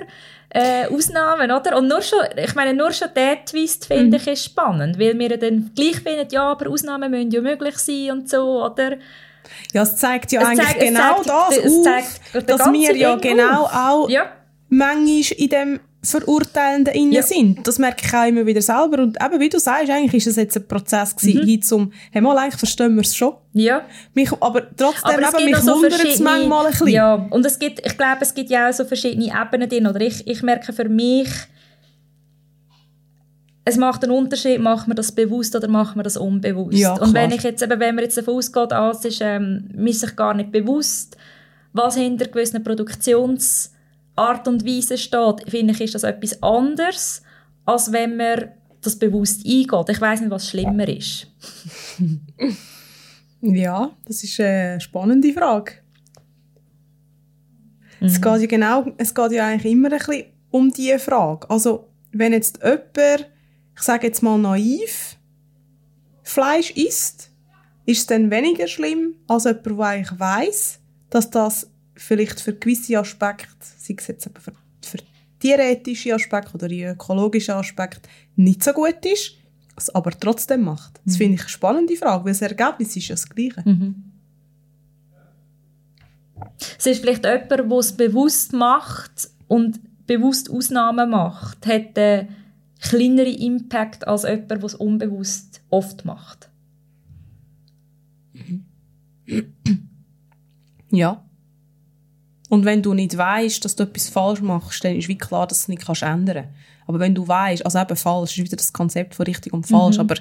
äh, 0.49 0.87
Ausnahmen, 0.87 1.51
oder? 1.51 1.77
Und 1.77 1.87
nur 1.87 2.01
schon, 2.01 2.19
ich 2.35 2.55
meine, 2.55 2.73
nur 2.73 2.91
schon 2.91 3.09
der 3.15 3.43
Twist 3.45 3.85
finde 3.85 4.07
mhm. 4.07 4.13
ich 4.15 4.27
ist 4.27 4.45
spannend, 4.45 4.99
weil 4.99 5.17
wir 5.17 5.37
dann 5.37 5.71
gleich 5.75 5.99
finden, 5.99 6.27
ja, 6.31 6.51
aber 6.51 6.69
Ausnahmen 6.69 7.11
müssen 7.11 7.31
ja 7.31 7.41
möglich 7.41 7.77
sein 7.77 8.11
und 8.11 8.29
so, 8.29 8.65
oder? 8.65 8.97
Ja, 9.73 9.83
es 9.83 9.95
zeigt 9.95 10.31
ja 10.31 10.41
es 10.41 10.47
eigentlich 10.47 10.67
zeigt, 10.67 10.79
genau 10.79 11.21
zeigt, 11.21 12.21
das 12.33 12.35
auf, 12.35 12.45
dass 12.45 12.73
wir 12.73 12.95
ja 12.95 13.15
genau 13.15 13.63
auf. 13.63 13.75
auch 13.75 14.09
ja. 14.09 14.31
manchmal 14.69 15.37
in 15.37 15.49
dem 15.49 15.79
Verurteilenden 16.03 16.95
innen 16.95 17.11
ja. 17.11 17.21
sind. 17.21 17.67
Das 17.67 17.77
merke 17.77 18.03
ich 18.03 18.13
auch 18.13 18.25
immer 18.25 18.45
wieder 18.45 18.61
selber. 18.61 19.03
Und 19.03 19.17
eben, 19.23 19.39
wie 19.39 19.49
du 19.49 19.59
sagst, 19.59 19.89
eigentlich 19.91 20.25
ist 20.25 20.31
es 20.31 20.35
jetzt 20.35 20.57
ein 20.57 20.67
Prozess 20.67 21.15
gewesen, 21.15 21.41
mhm. 21.41 21.45
hin 21.45 21.61
zum, 21.61 21.93
hey, 22.11 22.21
mal, 22.21 22.35
eigentlich 22.37 22.57
verstehen 22.57 22.95
wir 22.95 23.01
es 23.01 23.15
schon. 23.15 23.33
Ja. 23.53 23.85
Mich, 24.15 24.31
aber 24.39 24.63
trotzdem, 24.75 25.23
aber 25.23 25.39
eben, 25.39 25.51
mich 25.51 25.57
so 25.57 25.75
wundert 25.75 26.03
es 26.03 26.19
manchmal 26.19 26.65
ein 26.65 26.71
bisschen. 26.71 26.87
Ja, 26.87 27.13
und 27.13 27.45
es 27.45 27.59
gibt, 27.59 27.85
ich 27.85 27.97
glaube, 27.97 28.17
es 28.21 28.33
gibt 28.33 28.49
ja 28.49 28.67
auch 28.67 28.73
so 28.73 28.83
verschiedene 28.83 29.31
Ebenen 29.31 29.69
drin, 29.69 29.85
oder 29.85 30.01
ich, 30.01 30.25
ich 30.25 30.41
merke 30.41 30.73
für 30.73 30.89
mich, 30.89 31.29
es 33.63 33.77
macht 33.77 34.03
einen 34.03 34.13
Unterschied, 34.13 34.59
macht 34.59 34.87
man 34.87 34.95
das 34.95 35.11
bewusst 35.11 35.55
oder 35.55 35.67
macht 35.67 35.95
man 35.95 36.03
das 36.03 36.17
unbewusst. 36.17 36.79
Ja, 36.79 36.95
und 36.95 37.13
wenn 37.13 37.31
ich 37.31 37.43
jetzt, 37.43 37.61
eben, 37.61 37.79
wenn 37.79 37.93
man 37.93 38.03
jetzt 38.03 38.17
davon 38.17 38.37
ausgeht, 38.37 38.73
ah, 38.73 38.89
es 38.89 39.05
ist, 39.05 39.21
ähm, 39.21 39.69
man 39.75 39.87
ist 39.87 39.99
sich 39.99 40.15
gar 40.15 40.33
nicht 40.33 40.51
bewusst, 40.51 41.15
was 41.73 41.95
hinter 41.95 42.25
gewissen 42.25 42.63
Produktions- 42.63 43.70
Art 44.21 44.47
und 44.47 44.65
Weise 44.65 44.97
steht, 44.97 45.49
finde 45.49 45.73
ich, 45.73 45.81
ist 45.81 45.95
das 45.95 46.03
etwas 46.03 46.41
anderes, 46.43 47.23
als 47.65 47.91
wenn 47.91 48.17
man 48.17 48.51
das 48.81 48.97
bewusst 48.97 49.45
eingeht. 49.45 49.89
Ich 49.89 50.01
weiß 50.01 50.21
nicht, 50.21 50.31
was 50.31 50.49
schlimmer 50.49 50.87
ist. 50.87 51.27
ja, 53.41 53.91
das 54.05 54.23
ist 54.23 54.39
eine 54.39 54.79
spannende 54.79 55.33
Frage. 55.33 55.73
Mhm. 57.99 58.07
Es 58.07 58.21
geht 58.21 58.41
ja 58.41 58.47
genau, 58.47 58.85
es 58.97 59.13
geht 59.13 59.31
ja 59.31 59.47
eigentlich 59.47 59.71
immer 59.71 59.91
ein 59.91 59.97
bisschen 59.97 60.25
um 60.49 60.71
diese 60.71 60.99
Frage. 60.99 61.49
Also, 61.49 61.87
wenn 62.11 62.33
jetzt 62.33 62.59
jemand, 62.63 63.31
ich 63.75 63.81
sage 63.81 64.07
jetzt 64.07 64.21
mal 64.21 64.37
naiv, 64.37 65.17
Fleisch 66.23 66.71
isst, 66.71 67.31
ist 67.85 67.99
es 67.99 68.05
dann 68.07 68.31
weniger 68.31 68.67
schlimm 68.67 69.15
als 69.27 69.45
jemand, 69.45 69.65
der 69.65 69.79
eigentlich 69.79 70.19
weiss, 70.19 70.79
dass 71.09 71.29
das 71.29 71.70
vielleicht 72.01 72.39
für 72.39 72.53
gewisse 72.53 72.99
Aspekte, 72.99 73.47
sei 73.77 73.95
es 73.97 74.07
jetzt 74.07 74.29
für, 74.39 74.53
für 74.81 74.97
tierethische 75.39 76.13
Aspekte 76.13 76.53
oder 76.53 76.69
ökologischen 76.69 77.55
Aspekte, 77.55 78.09
nicht 78.35 78.63
so 78.63 78.71
gut 78.73 79.05
ist, 79.05 79.35
es 79.75 79.89
aber 79.89 80.11
trotzdem 80.11 80.63
macht. 80.63 80.99
Das 81.05 81.15
mhm. 81.15 81.17
finde 81.17 81.35
ich 81.35 81.41
eine 81.41 81.49
spannende 81.49 81.95
Frage, 81.95 82.25
weil 82.25 82.33
das 82.33 82.41
Ergebnis 82.41 82.95
ist 82.95 83.07
ja 83.07 83.15
das 83.15 83.29
Gleiche. 83.29 83.63
Mhm. 83.65 84.03
Es 86.77 86.85
ist 86.85 87.01
vielleicht 87.01 87.25
jemand, 87.25 87.51
der 87.51 87.71
es 87.71 87.93
bewusst 87.93 88.53
macht 88.53 89.29
und 89.47 89.79
bewusst 90.07 90.49
Ausnahmen 90.49 91.11
macht, 91.11 91.65
hat 91.65 91.97
einen 91.97 92.35
kleineren 92.79 93.33
Impact 93.33 94.07
als 94.07 94.23
jemand, 94.23 94.51
der 94.51 94.63
es 94.63 94.75
unbewusst 94.75 95.61
oft 95.69 96.03
macht. 96.05 96.49
Ja. 100.89 101.23
Und 102.51 102.65
wenn 102.65 102.83
du 102.83 102.93
nicht 102.93 103.15
weißt, 103.15 103.63
dass 103.63 103.77
du 103.77 103.83
etwas 103.83 104.09
falsch 104.09 104.41
machst, 104.41 104.83
dann 104.83 104.97
ist 104.97 105.07
wie 105.07 105.17
klar, 105.17 105.47
dass 105.47 105.59
du 105.59 105.61
es 105.63 105.67
nicht 105.69 105.85
kannst 105.85 106.03
ändern. 106.03 106.49
Aber 106.85 106.99
wenn 106.99 107.15
du 107.15 107.25
weißt, 107.25 107.63
also 107.63 107.79
eben 107.79 107.95
falsch 107.95 108.37
ist 108.37 108.43
wieder 108.43 108.57
das 108.57 108.73
Konzept 108.73 109.15
von 109.15 109.25
richtig 109.25 109.53
und 109.53 109.65
falsch. 109.65 109.95
Mhm. 109.95 110.01
Aber 110.01 110.15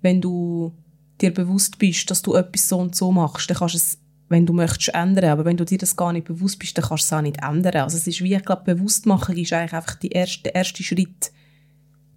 wenn 0.00 0.22
du 0.22 0.72
dir 1.20 1.34
bewusst 1.34 1.76
bist, 1.76 2.10
dass 2.10 2.22
du 2.22 2.36
etwas 2.36 2.70
so 2.70 2.78
und 2.78 2.96
so 2.96 3.12
machst, 3.12 3.50
dann 3.50 3.58
kannst 3.58 3.74
du 3.74 3.76
es, 3.76 3.98
wenn 4.30 4.46
du 4.46 4.54
möchtest, 4.54 4.94
ändern. 4.94 5.28
Aber 5.28 5.44
wenn 5.44 5.58
du 5.58 5.66
dir 5.66 5.76
das 5.76 5.94
gar 5.94 6.14
nicht 6.14 6.26
bewusst 6.26 6.58
bist, 6.58 6.78
dann 6.78 6.86
kannst 6.86 7.04
du 7.04 7.06
es 7.08 7.18
auch 7.18 7.22
nicht 7.22 7.42
ändern. 7.42 7.82
Also 7.82 7.98
es 7.98 8.06
ist 8.06 8.22
wie, 8.22 8.34
ich 8.34 8.44
glaube, 8.46 8.74
Bewusstmachung 8.74 9.36
ist 9.36 9.52
eigentlich 9.52 9.74
einfach 9.74 9.96
die 9.96 10.08
erste, 10.08 10.44
der 10.44 10.54
erste 10.54 10.82
Schritt 10.82 11.32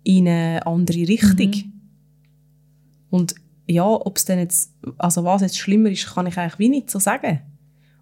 in 0.06 0.30
eine 0.30 0.66
andere 0.66 1.00
Richtung. 1.00 1.50
Mhm. 1.50 1.74
Und 3.10 3.36
ja, 3.68 3.86
ob 3.86 4.16
es 4.16 4.24
denn 4.24 4.40
jetzt, 4.40 4.72
also 4.98 5.26
was 5.26 5.42
jetzt 5.42 5.58
schlimmer 5.58 5.90
ist, 5.90 6.08
kann 6.08 6.26
ich 6.26 6.38
eigentlich 6.38 6.58
wie 6.58 6.70
nicht 6.70 6.90
so 6.90 7.00
sagen. 7.00 7.42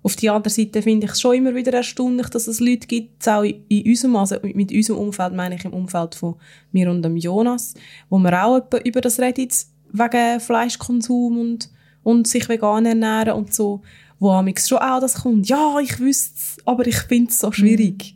Auf 0.06 0.16
der 0.18 0.34
anderen 0.34 0.53
Seite 0.53 0.84
finde 0.84 1.08
ich 1.08 1.14
es 1.14 1.20
schon 1.20 1.36
immer 1.36 1.56
wieder 1.56 1.74
erstaunlich, 1.74 2.30
dass 2.30 2.45
es 2.45 2.60
Leute 2.60 2.86
gibt, 2.86 3.28
auch 3.28 3.41
in 3.41 3.88
unserem, 3.88 4.16
also 4.18 4.36
mit 4.43 4.72
unserem 4.72 4.99
Umfeld, 4.99 5.34
meine 5.34 5.56
ich 5.56 5.66
im 5.66 5.74
Umfeld 5.74 6.14
von 6.14 6.36
mir 6.72 6.91
und 6.91 7.01
dem 7.01 7.18
Jonas, 7.18 7.74
wo 8.08 8.20
wir 8.20 8.45
auch 8.45 8.62
über 8.84 9.01
das 9.01 9.20
reden, 9.20 9.49
wegen 9.91 10.39
Fleischkonsum 10.39 11.39
und, 11.39 11.70
und 12.03 12.28
sich 12.28 12.47
vegan 12.47 12.86
ernähren 12.86 13.34
und 13.34 13.51
so, 13.51 13.82
wo 14.20 14.30
amix 14.30 14.70
schon 14.70 14.78
auch 14.78 14.99
das 14.99 15.24
kommt, 15.24 15.49
ja, 15.49 15.80
ich 15.80 15.99
wüsste 15.99 16.36
es, 16.36 16.58
aber 16.68 16.86
ich 16.86 16.97
finde 16.97 17.32
es 17.32 17.39
so 17.39 17.51
schwierig. 17.51 18.16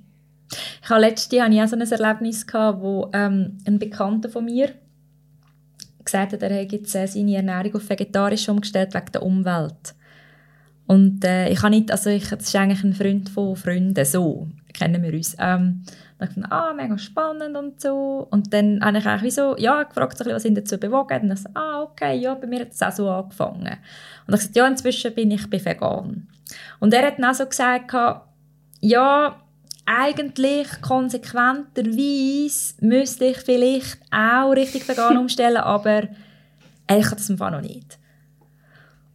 Ich 0.83 0.89
hatte 0.91 1.01
letztes 1.01 1.31
Jahr 1.31 1.49
auch 1.49 1.67
so 1.67 1.75
ein 1.75 1.81
Erlebnis, 1.81 2.45
gehabt, 2.45 2.83
wo 2.83 3.09
ähm, 3.13 3.57
ein 3.65 3.79
Bekannter 3.79 4.29
von 4.29 4.45
mir 4.45 4.75
gesagt 6.05 6.33
hat, 6.33 6.43
er 6.43 6.53
hätte 6.53 6.75
jetzt 6.75 6.91
seine 6.91 7.35
Ernährung 7.35 7.77
auf 7.77 7.89
vegetarisch 7.89 8.47
umgestellt 8.47 8.93
wegen 8.93 9.11
der 9.11 9.23
Umwelt. 9.23 9.95
Und 10.89 11.23
äh, 11.23 11.49
ich 11.49 11.61
habe 11.61 11.69
nicht, 11.69 11.91
also 11.91 12.09
ich, 12.09 12.27
das 12.29 12.45
ist 12.47 12.55
eigentlich 12.55 12.83
ein 12.83 12.95
Freund 12.95 13.29
von 13.29 13.55
Freunden, 13.55 14.03
so 14.05 14.47
kennen 14.73 15.03
wir 15.03 15.13
uns. 15.13 15.35
Ähm, 15.37 15.83
dann 16.17 16.29
dachte 16.29 16.39
ich, 16.39 16.51
ah, 16.51 16.73
mega 16.73 16.97
spannend 16.97 17.55
und 17.55 17.79
so. 17.79 18.27
Und 18.31 18.51
dann 18.51 18.83
habe 18.83 18.97
ich 18.97 19.05
eigentlich 19.05 19.21
wie 19.21 19.29
so, 19.29 19.55
ja, 19.59 19.83
gefragt, 19.83 20.19
was 20.25 20.45
ihn 20.45 20.55
dazu 20.55 20.79
bewogen. 20.79 21.21
Und 21.21 21.29
dann 21.29 21.37
so, 21.37 21.49
ah, 21.53 21.83
okay, 21.83 22.17
ja, 22.17 22.33
bei 22.33 22.47
mir 22.47 22.61
hat 22.61 22.71
es 22.71 22.81
auch 22.81 22.91
so 22.91 23.07
angefangen. 23.07 23.77
Und 24.25 24.33
ich 24.33 24.39
gesagt, 24.39 24.55
ja, 24.55 24.67
inzwischen 24.67 25.13
bin 25.13 25.29
ich 25.29 25.47
bei 25.47 25.63
vegan. 25.63 26.27
Und 26.79 26.91
er 26.91 27.05
hat 27.05 27.19
dann 27.19 27.25
auch 27.25 27.35
so 27.35 27.45
gesagt, 27.45 27.93
ja, 28.81 29.39
eigentlich 29.85 30.81
konsequenterweise 30.81 32.73
müsste 32.81 33.25
ich 33.25 33.37
vielleicht 33.37 33.99
auch 34.09 34.53
richtig 34.53 34.87
vegan 34.89 35.17
umstellen, 35.19 35.57
aber 35.57 36.05
ich 36.89 37.05
kann 37.05 37.17
das 37.17 37.31
Fall 37.37 37.51
noch 37.51 37.61
nicht. 37.61 37.98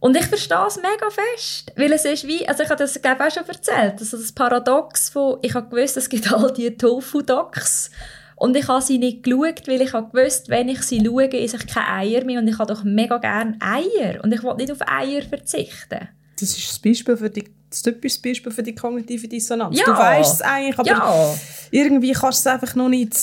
Und 0.05 0.15
ich 0.15 0.27
verstehe 0.27 0.67
es 0.67 0.75
mega 0.75 1.09
fest, 1.09 1.71
weil 1.75 1.91
es 1.91 2.05
ist 2.05 2.27
wie, 2.27 2.47
also 2.47 2.61
ich 2.61 2.69
habe 2.69 2.77
das 2.77 3.01
glaube 3.01 3.25
auch 3.25 3.31
schon 3.31 3.43
erzählt, 3.47 3.95
also 3.97 4.17
das 4.17 4.31
Paradox 4.33 5.09
von, 5.09 5.39
ich 5.41 5.55
habe 5.55 5.67
gewusst, 5.67 5.97
es 5.97 6.09
gibt 6.09 6.31
all 6.31 6.53
diese 6.53 6.77
Tofu-Docs 6.77 7.89
und 8.35 8.55
ich 8.55 8.67
habe 8.67 8.83
sie 8.83 8.99
nicht 8.99 9.23
geschaut, 9.23 9.67
weil 9.67 9.81
ich 9.81 9.93
habe 9.93 10.11
gewusst, 10.11 10.49
wenn 10.49 10.69
ich 10.69 10.83
sie 10.83 11.03
schaue, 11.03 11.33
esse 11.33 11.57
ich 11.57 11.65
keine 11.65 11.87
Eier 11.87 12.23
mehr 12.23 12.39
und 12.39 12.47
ich 12.47 12.59
habe 12.59 12.71
doch 12.71 12.83
mega 12.83 13.17
gerne 13.17 13.57
Eier 13.59 14.23
und 14.23 14.31
ich 14.31 14.43
will 14.43 14.53
nicht 14.57 14.71
auf 14.71 14.77
Eier 14.87 15.23
verzichten. 15.23 16.07
Das 16.39 16.55
ist 16.55 16.69
das 16.69 16.77
Beispiel 16.77 17.17
für 17.17 17.31
die 17.31 17.45
das 17.71 17.81
typische 17.81 18.21
Beispiel 18.21 18.51
für 18.51 18.61
die 18.61 18.75
kognitive 18.75 19.27
Dissonanz. 19.27 19.75
Ja. 19.79 19.85
Du 19.85 19.91
weißt 19.91 20.35
es 20.35 20.41
eigentlich, 20.43 20.77
aber 20.77 20.87
ja. 20.87 21.35
irgendwie 21.71 22.11
kannst 22.11 22.45
du 22.45 22.49
es 22.49 22.53
einfach 22.53 22.75
noch 22.75 22.89
nicht, 22.89 23.15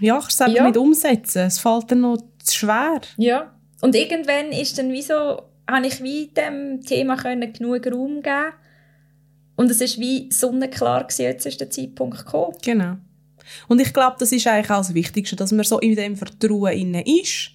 ja, 0.00 0.14
kannst 0.14 0.32
es 0.32 0.40
einfach 0.40 0.56
ja. 0.56 0.64
nicht 0.64 0.76
umsetzen. 0.76 1.46
Es 1.46 1.60
fällt 1.60 1.92
dir 1.92 1.94
noch 1.94 2.18
zu 2.42 2.56
schwer. 2.56 3.00
Ja. 3.18 3.54
Und 3.80 3.94
irgendwann 3.94 4.50
ist 4.50 4.76
dann 4.78 4.90
wie 4.90 5.02
so, 5.02 5.42
habe 5.72 5.86
ich 5.86 6.02
wie 6.02 6.28
dem 6.28 6.82
Thema 6.82 7.16
können 7.16 7.52
genug 7.52 7.86
Raum 7.86 8.22
geben 8.22 8.52
und 9.56 9.70
es 9.70 9.80
ist 9.80 9.98
wie 9.98 10.30
sonnenklar 10.30 11.04
gewesen, 11.04 11.22
jetzt 11.22 11.46
ist 11.46 11.60
der 11.60 11.70
Zeitpunkt 11.70 12.18
gekommen. 12.18 12.56
Genau. 12.62 12.96
Und 13.68 13.80
ich 13.80 13.92
glaube, 13.92 14.16
das 14.18 14.32
ist 14.32 14.46
eigentlich 14.46 14.70
auch 14.70 14.78
das 14.78 14.94
Wichtigste, 14.94 15.36
dass 15.36 15.52
man 15.52 15.64
so 15.64 15.78
in 15.78 15.96
dem 15.96 16.16
Vertrauen 16.16 16.72
inne 16.72 17.04
ist, 17.06 17.50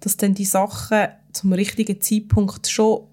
dass 0.00 0.16
dann 0.16 0.34
die 0.34 0.44
Sachen 0.44 1.08
zum 1.32 1.52
richtigen 1.52 2.00
Zeitpunkt 2.00 2.68
schon 2.68 3.06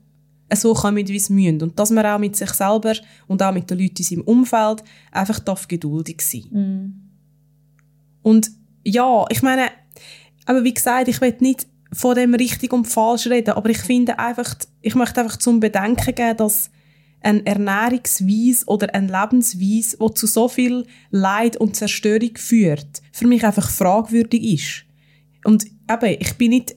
so 0.53 0.73
kommen, 0.73 1.07
wie 1.07 1.19
sie 1.19 1.33
müssen. 1.33 1.61
Und 1.61 1.79
dass 1.79 1.91
man 1.91 2.05
auch 2.05 2.19
mit 2.19 2.35
sich 2.35 2.49
selber 2.51 2.93
und 3.27 3.41
auch 3.43 3.53
mit 3.53 3.69
den 3.69 3.79
Leuten 3.79 3.97
in 3.97 4.03
seinem 4.03 4.21
Umfeld 4.23 4.83
einfach 5.11 5.39
darf 5.39 5.67
geduldig 5.67 6.21
sein 6.21 6.41
mm. 6.51 7.09
Und 8.21 8.51
ja, 8.83 9.25
ich 9.29 9.41
meine, 9.41 9.69
aber 10.45 10.63
wie 10.63 10.73
gesagt, 10.73 11.07
ich 11.07 11.21
will 11.21 11.35
nicht 11.39 11.67
von 11.91 12.15
dem 12.15 12.35
richtig 12.35 12.71
und 12.73 12.85
falsch 12.85 13.27
reden, 13.27 13.51
aber 13.51 13.69
ich 13.69 13.79
finde 13.79 14.19
einfach, 14.19 14.55
ich 14.81 14.95
möchte 14.95 15.21
einfach 15.21 15.37
zum 15.37 15.59
Bedenken 15.59 16.13
geben, 16.13 16.37
dass 16.37 16.69
eine 17.21 17.45
Ernährungsweise 17.45 18.65
oder 18.67 18.93
eine 18.93 19.07
Lebensweise, 19.07 19.97
die 19.97 20.13
zu 20.13 20.27
so 20.27 20.47
viel 20.47 20.85
Leid 21.11 21.57
und 21.57 21.75
Zerstörung 21.75 22.35
führt, 22.35 23.01
für 23.11 23.27
mich 23.27 23.43
einfach 23.43 23.69
fragwürdig 23.69 24.41
ist. 24.53 24.85
Und 25.43 25.65
eben, 25.65 26.17
ich 26.19 26.33
bin 26.35 26.51
nicht 26.51 26.75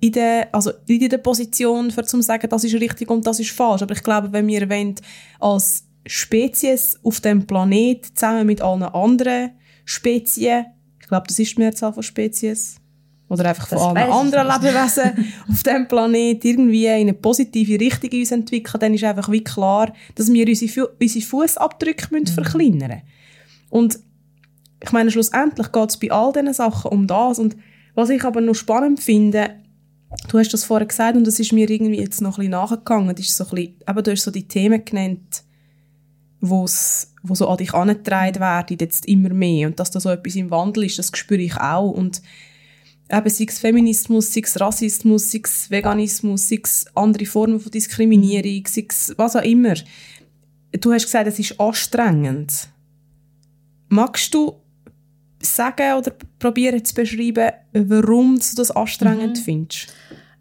in 0.00 0.12
der, 0.12 0.54
also 0.54 0.70
nicht 0.86 1.02
in 1.02 1.08
der 1.08 1.18
Position, 1.18 1.90
für 1.90 2.04
zu 2.04 2.20
sagen, 2.22 2.48
das 2.48 2.64
ist 2.64 2.74
richtig 2.74 3.10
und 3.10 3.26
das 3.26 3.40
ist 3.40 3.50
falsch. 3.50 3.82
Aber 3.82 3.94
ich 3.94 4.02
glaube, 4.02 4.32
wenn 4.32 4.46
wir 4.46 4.68
wollen, 4.68 4.94
als 5.40 5.86
Spezies 6.06 6.98
auf 7.02 7.20
dem 7.20 7.46
Planet 7.46 8.06
zusammen 8.14 8.46
mit 8.46 8.60
allen 8.60 8.82
anderen 8.82 9.52
Spezien, 9.84 10.66
ich 11.00 11.08
glaube, 11.08 11.26
das 11.28 11.38
ist 11.38 11.56
die 11.56 11.60
Mehrzahl 11.60 11.92
von 11.92 12.02
Spezies, 12.02 12.76
oder 13.28 13.48
einfach 13.48 13.68
von 13.68 13.78
allen 13.78 14.10
anderen 14.10 14.46
Lebewesen 14.46 15.32
auf 15.50 15.62
dem 15.62 15.88
Planet 15.88 16.44
irgendwie 16.44 16.86
in 16.86 16.92
eine 16.92 17.14
positive 17.14 17.80
Richtung 17.80 18.10
uns 18.18 18.32
entwickeln, 18.32 18.80
dann 18.80 18.94
ist 18.94 19.04
einfach 19.04 19.30
wie 19.30 19.42
klar, 19.42 19.92
dass 20.14 20.32
wir 20.32 20.46
unsere, 20.46 20.88
unsere 21.00 21.24
Fußabdrücke 21.24 22.08
mhm. 22.10 22.26
verkleinern 22.26 23.02
Und 23.70 23.98
ich 24.82 24.92
meine, 24.92 25.10
schlussendlich 25.10 25.72
geht 25.72 25.90
es 25.90 25.96
bei 25.96 26.10
all 26.10 26.32
diesen 26.32 26.52
Sachen 26.52 26.90
um 26.90 27.06
das. 27.06 27.38
Und 27.38 27.56
was 27.94 28.10
ich 28.10 28.22
aber 28.24 28.40
noch 28.40 28.54
spannend 28.54 29.00
finde, 29.00 29.56
du 30.28 30.38
hast 30.38 30.52
das 30.52 30.64
vorher 30.64 30.86
gesagt 30.86 31.16
und 31.16 31.26
das 31.26 31.40
ist 31.40 31.52
mir 31.52 31.68
irgendwie 31.68 32.00
jetzt 32.00 32.20
noch 32.20 32.32
ein 32.38 32.40
bisschen 32.40 32.50
nachgegangen, 32.50 33.16
ist 33.16 33.36
so 33.36 33.44
ein 33.44 33.50
bisschen, 33.50 33.74
eben, 33.88 34.04
du 34.04 34.10
hast 34.10 34.22
so 34.22 34.30
die 34.30 34.46
Themen 34.46 34.84
genannt, 34.84 35.44
wo's, 36.40 37.12
wo 37.22 37.34
so 37.34 37.48
an 37.48 37.56
dich 37.56 37.72
angetragen 37.72 38.40
werden, 38.40 38.76
jetzt 38.78 39.06
immer 39.06 39.30
mehr. 39.30 39.68
Und 39.68 39.80
dass 39.80 39.90
da 39.90 40.00
so 40.00 40.10
etwas 40.10 40.36
im 40.36 40.50
Wandel 40.50 40.84
ist, 40.84 40.98
das 40.98 41.10
spüre 41.14 41.40
ich 41.40 41.56
auch. 41.56 41.90
Und 41.90 42.20
eben 43.10 43.30
sei 43.30 43.44
es 43.48 43.58
Feminismus, 43.58 44.32
sei 44.32 44.42
es 44.44 44.60
Rassismus, 44.60 45.30
sei 45.30 45.40
es 45.44 45.70
Veganismus, 45.70 46.48
sei 46.48 46.60
es 46.62 46.86
andere 46.94 47.26
Formen 47.26 47.60
von 47.60 47.70
Diskriminierung, 47.70 48.66
sei 48.66 48.86
es 48.88 49.14
was 49.16 49.36
auch 49.36 49.42
immer. 49.42 49.74
Du 50.72 50.92
hast 50.92 51.04
gesagt, 51.04 51.28
es 51.28 51.38
ist 51.38 51.60
anstrengend. 51.60 52.68
Magst 53.88 54.34
du 54.34 54.60
sagen 55.40 55.98
oder 55.98 56.12
probieren 56.38 56.84
zu 56.84 56.94
beschreiben, 56.94 57.52
warum 57.72 58.36
du 58.36 58.56
das 58.56 58.70
anstrengend 58.70 59.38
mhm. 59.38 59.42
findest? 59.42 59.94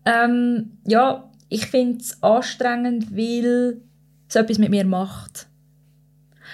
Ähm, 0.05 0.78
ja, 0.86 1.30
ich 1.49 1.68
finde 1.68 1.99
es 1.99 2.22
anstrengend, 2.24 3.16
weil 3.16 3.82
es 4.28 4.36
etwas 4.36 4.57
mit 4.57 4.70
mir 4.70 4.86
macht. 4.86 5.47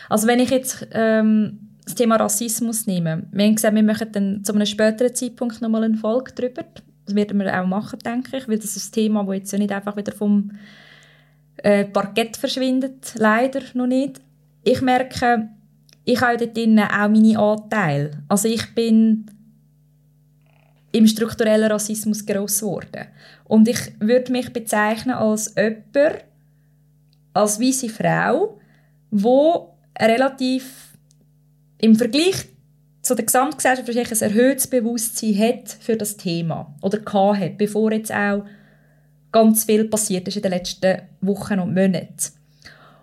Also 0.09 0.27
wenn 0.27 0.39
ich 0.39 0.49
jetzt 0.49 0.87
ähm, 0.91 1.68
das 1.89 1.95
Thema 1.95 2.17
Rassismus 2.17 2.85
nehme, 2.85 3.23
wir 3.31 3.45
haben 3.45 3.55
gesagt, 3.55 3.75
wir 3.75 3.83
machen 3.83 4.11
dann 4.11 4.43
zu 4.43 4.53
einem 4.53 4.65
späteren 4.67 5.13
Zeitpunkt 5.15 5.59
nochmal 5.59 5.83
eine 5.83 5.97
Folge 5.97 6.31
darüber. 6.35 6.63
Das 7.05 7.15
werden 7.15 7.39
wir 7.39 7.59
auch 7.59 7.65
machen, 7.65 7.97
denke 8.05 8.37
ich, 8.37 8.47
weil 8.47 8.59
das 8.59 8.75
ist 8.75 8.89
ein 8.89 8.93
Thema, 8.93 9.23
das 9.23 9.35
jetzt 9.35 9.51
ja 9.51 9.57
nicht 9.57 9.71
einfach 9.71 9.97
wieder 9.97 10.11
vom 10.11 10.51
äh, 11.57 11.85
Parkett 11.85 12.37
verschwindet, 12.37 13.15
leider 13.15 13.61
noch 13.73 13.87
nicht. 13.87 14.21
Ich 14.63 14.81
merke, 14.81 15.49
ich 16.05 16.21
habe 16.21 16.37
dort 16.37 16.55
drinnen 16.55 16.87
auch 16.87 17.09
meine 17.09 17.39
Anteile. 17.39 18.11
Also 18.27 18.47
ich 18.47 18.75
bin 18.75 19.25
im 20.91 21.07
strukturellen 21.07 21.71
Rassismus 21.71 22.23
gross 22.25 22.59
geworden. 22.59 23.07
Und 23.45 23.67
ich 23.67 23.79
würde 23.99 24.31
mich 24.31 24.53
bezeichnen 24.53 25.15
als 25.15 25.55
jemand, 25.55 26.23
als 27.33 27.59
weiße 27.59 27.89
Frau, 27.89 28.59
wo 29.09 29.73
relativ 29.99 30.88
im 31.79 31.95
Vergleich 31.95 32.45
zu 33.01 33.15
der 33.15 33.25
Gesamtgesellschaft 33.25 33.89
ein 33.89 34.29
erhöhtes 34.29 34.67
Bewusstsein 34.67 35.37
hat 35.37 35.69
für 35.79 35.95
das 35.95 36.17
Thema 36.17 36.75
oder 36.81 36.99
hat, 37.39 37.57
bevor 37.57 37.91
jetzt 37.91 38.13
auch 38.13 38.45
ganz 39.31 39.63
viel 39.63 39.85
passiert 39.85 40.27
ist 40.27 40.37
in 40.37 40.43
den 40.43 40.51
letzten 40.51 41.01
Wochen 41.21 41.59
und 41.59 41.73
Monaten. 41.73 42.33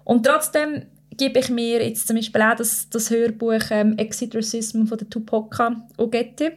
Und 0.05 0.27
trotzdem 0.27 0.83
gebe 1.16 1.39
ich 1.39 1.49
mir 1.49 1.85
jetzt 1.85 2.07
zum 2.07 2.16
Beispiel 2.16 2.43
auch 2.43 2.57
das, 2.57 2.89
das 2.91 3.11
Hörbuch 3.11 3.70
ähm, 3.70 3.97
Exit 3.97 4.35
Racism 4.37 4.85
von 4.85 4.99
der 4.99 5.09
Tupoka 5.09 5.87
Ogette 5.97 6.53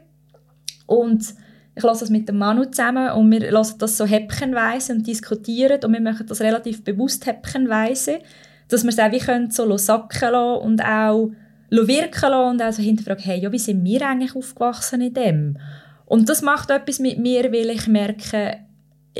und 0.85 1.33
ich 1.75 1.83
lasse 1.83 2.01
das 2.01 2.09
mit 2.09 2.27
dem 2.27 2.37
Manu 2.37 2.65
zusammen 2.65 3.11
und 3.11 3.31
wir 3.31 3.51
lassen 3.51 3.77
das 3.79 3.97
so 3.97 4.05
häppchenweise 4.05 4.91
und 4.93 5.07
diskutieren 5.07 5.79
und 5.83 5.93
wir 5.93 6.01
machen 6.01 6.27
das 6.27 6.41
relativ 6.41 6.83
bewusst 6.83 7.25
häppchenweise, 7.25 8.19
dass 8.67 8.83
wir 8.83 8.89
es 8.89 8.99
auch 8.99 9.11
wie 9.11 9.19
können, 9.19 9.49
so 9.49 9.77
sacken 9.77 10.31
lassen 10.31 10.61
und 10.61 10.83
auch 10.83 11.31
wirken 11.69 12.29
lassen 12.29 12.51
und 12.51 12.61
auch 12.61 12.73
so 12.73 12.81
hinterfragen, 12.81 13.23
hey, 13.23 13.39
ja, 13.39 13.51
wie 13.51 13.59
sind 13.59 13.83
wir 13.83 14.07
eigentlich 14.07 14.35
aufgewachsen 14.35 15.01
in 15.01 15.13
dem? 15.13 15.57
Und 16.05 16.27
das 16.29 16.41
macht 16.41 16.71
etwas 16.71 16.99
mit 16.99 17.19
mir, 17.19 17.51
weil 17.51 17.69
ich 17.69 17.87
merke, 17.87 18.57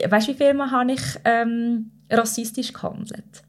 weißt 0.07 0.27
du, 0.27 0.31
wie 0.31 0.37
viel 0.37 0.53
Mal 0.53 0.71
habe 0.71 0.93
ich 0.93 1.01
ähm, 1.25 1.91
rassistisch 2.09 2.73
gehandelt? 2.73 3.43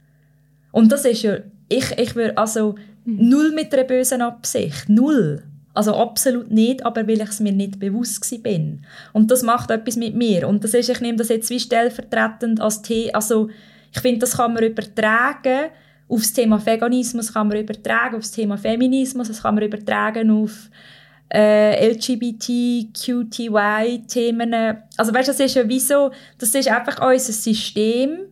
Und 0.73 0.93
das 0.93 1.05
ist 1.05 1.23
ja 1.23 1.39
ich, 1.71 1.97
ich 1.97 2.15
würde 2.15 2.37
also 2.37 2.75
null 3.07 3.53
mit 3.53 3.73
einer 3.73 3.85
bösen 3.85 4.21
Absicht, 4.21 4.89
null. 4.89 5.43
Also 5.73 5.95
absolut 5.95 6.51
nicht, 6.51 6.85
aber 6.85 7.07
weil 7.07 7.21
ich 7.23 7.29
es 7.29 7.41
mir 7.41 7.53
nicht 7.53 7.79
bewusst 7.79 8.43
bin. 8.43 8.85
Und 9.13 9.31
das 9.31 9.43
macht 9.43 9.71
etwas 9.71 9.97
mit 9.97 10.17
mir. 10.17 10.49
Und 10.49 10.65
das 10.65 10.75
ist, 10.75 10.91
ich 10.91 11.01
nehme 11.01 11.17
das 11.17 11.29
jetzt 11.29 11.49
wie 11.49 11.61
stellvertretend 11.61 12.61
als 12.61 12.83
Thema, 12.83 13.15
also 13.15 13.49
ich 13.93 14.01
finde, 14.01 14.21
das 14.21 14.37
kann 14.37 14.53
man 14.53 14.65
übertragen 14.65 15.71
auf 16.11 16.21
das 16.21 16.33
Thema 16.33 16.65
Veganismus, 16.65 17.33
kann 17.33 17.49
man 17.49 17.59
übertragen 17.59 18.17
auf 18.17 18.23
das 18.23 18.33
Thema 18.33 18.59
Feminismus, 18.59 19.29
das 19.29 19.43
kann 19.43 19.55
man 19.55 19.65
übertragen 19.65 20.31
auf 20.31 20.69
äh, 21.33 21.93
LGBTQTY-Themen. 21.93 24.55
Also 24.97 25.15
weißt, 25.15 25.29
du, 25.29 25.33
das 25.33 25.41
ist 25.41 25.55
ja 25.55 25.69
wie 25.69 25.79
so, 25.79 26.11
das 26.39 26.53
ist 26.55 26.69
einfach 26.69 27.01
unser 27.01 27.33
System, 27.33 28.23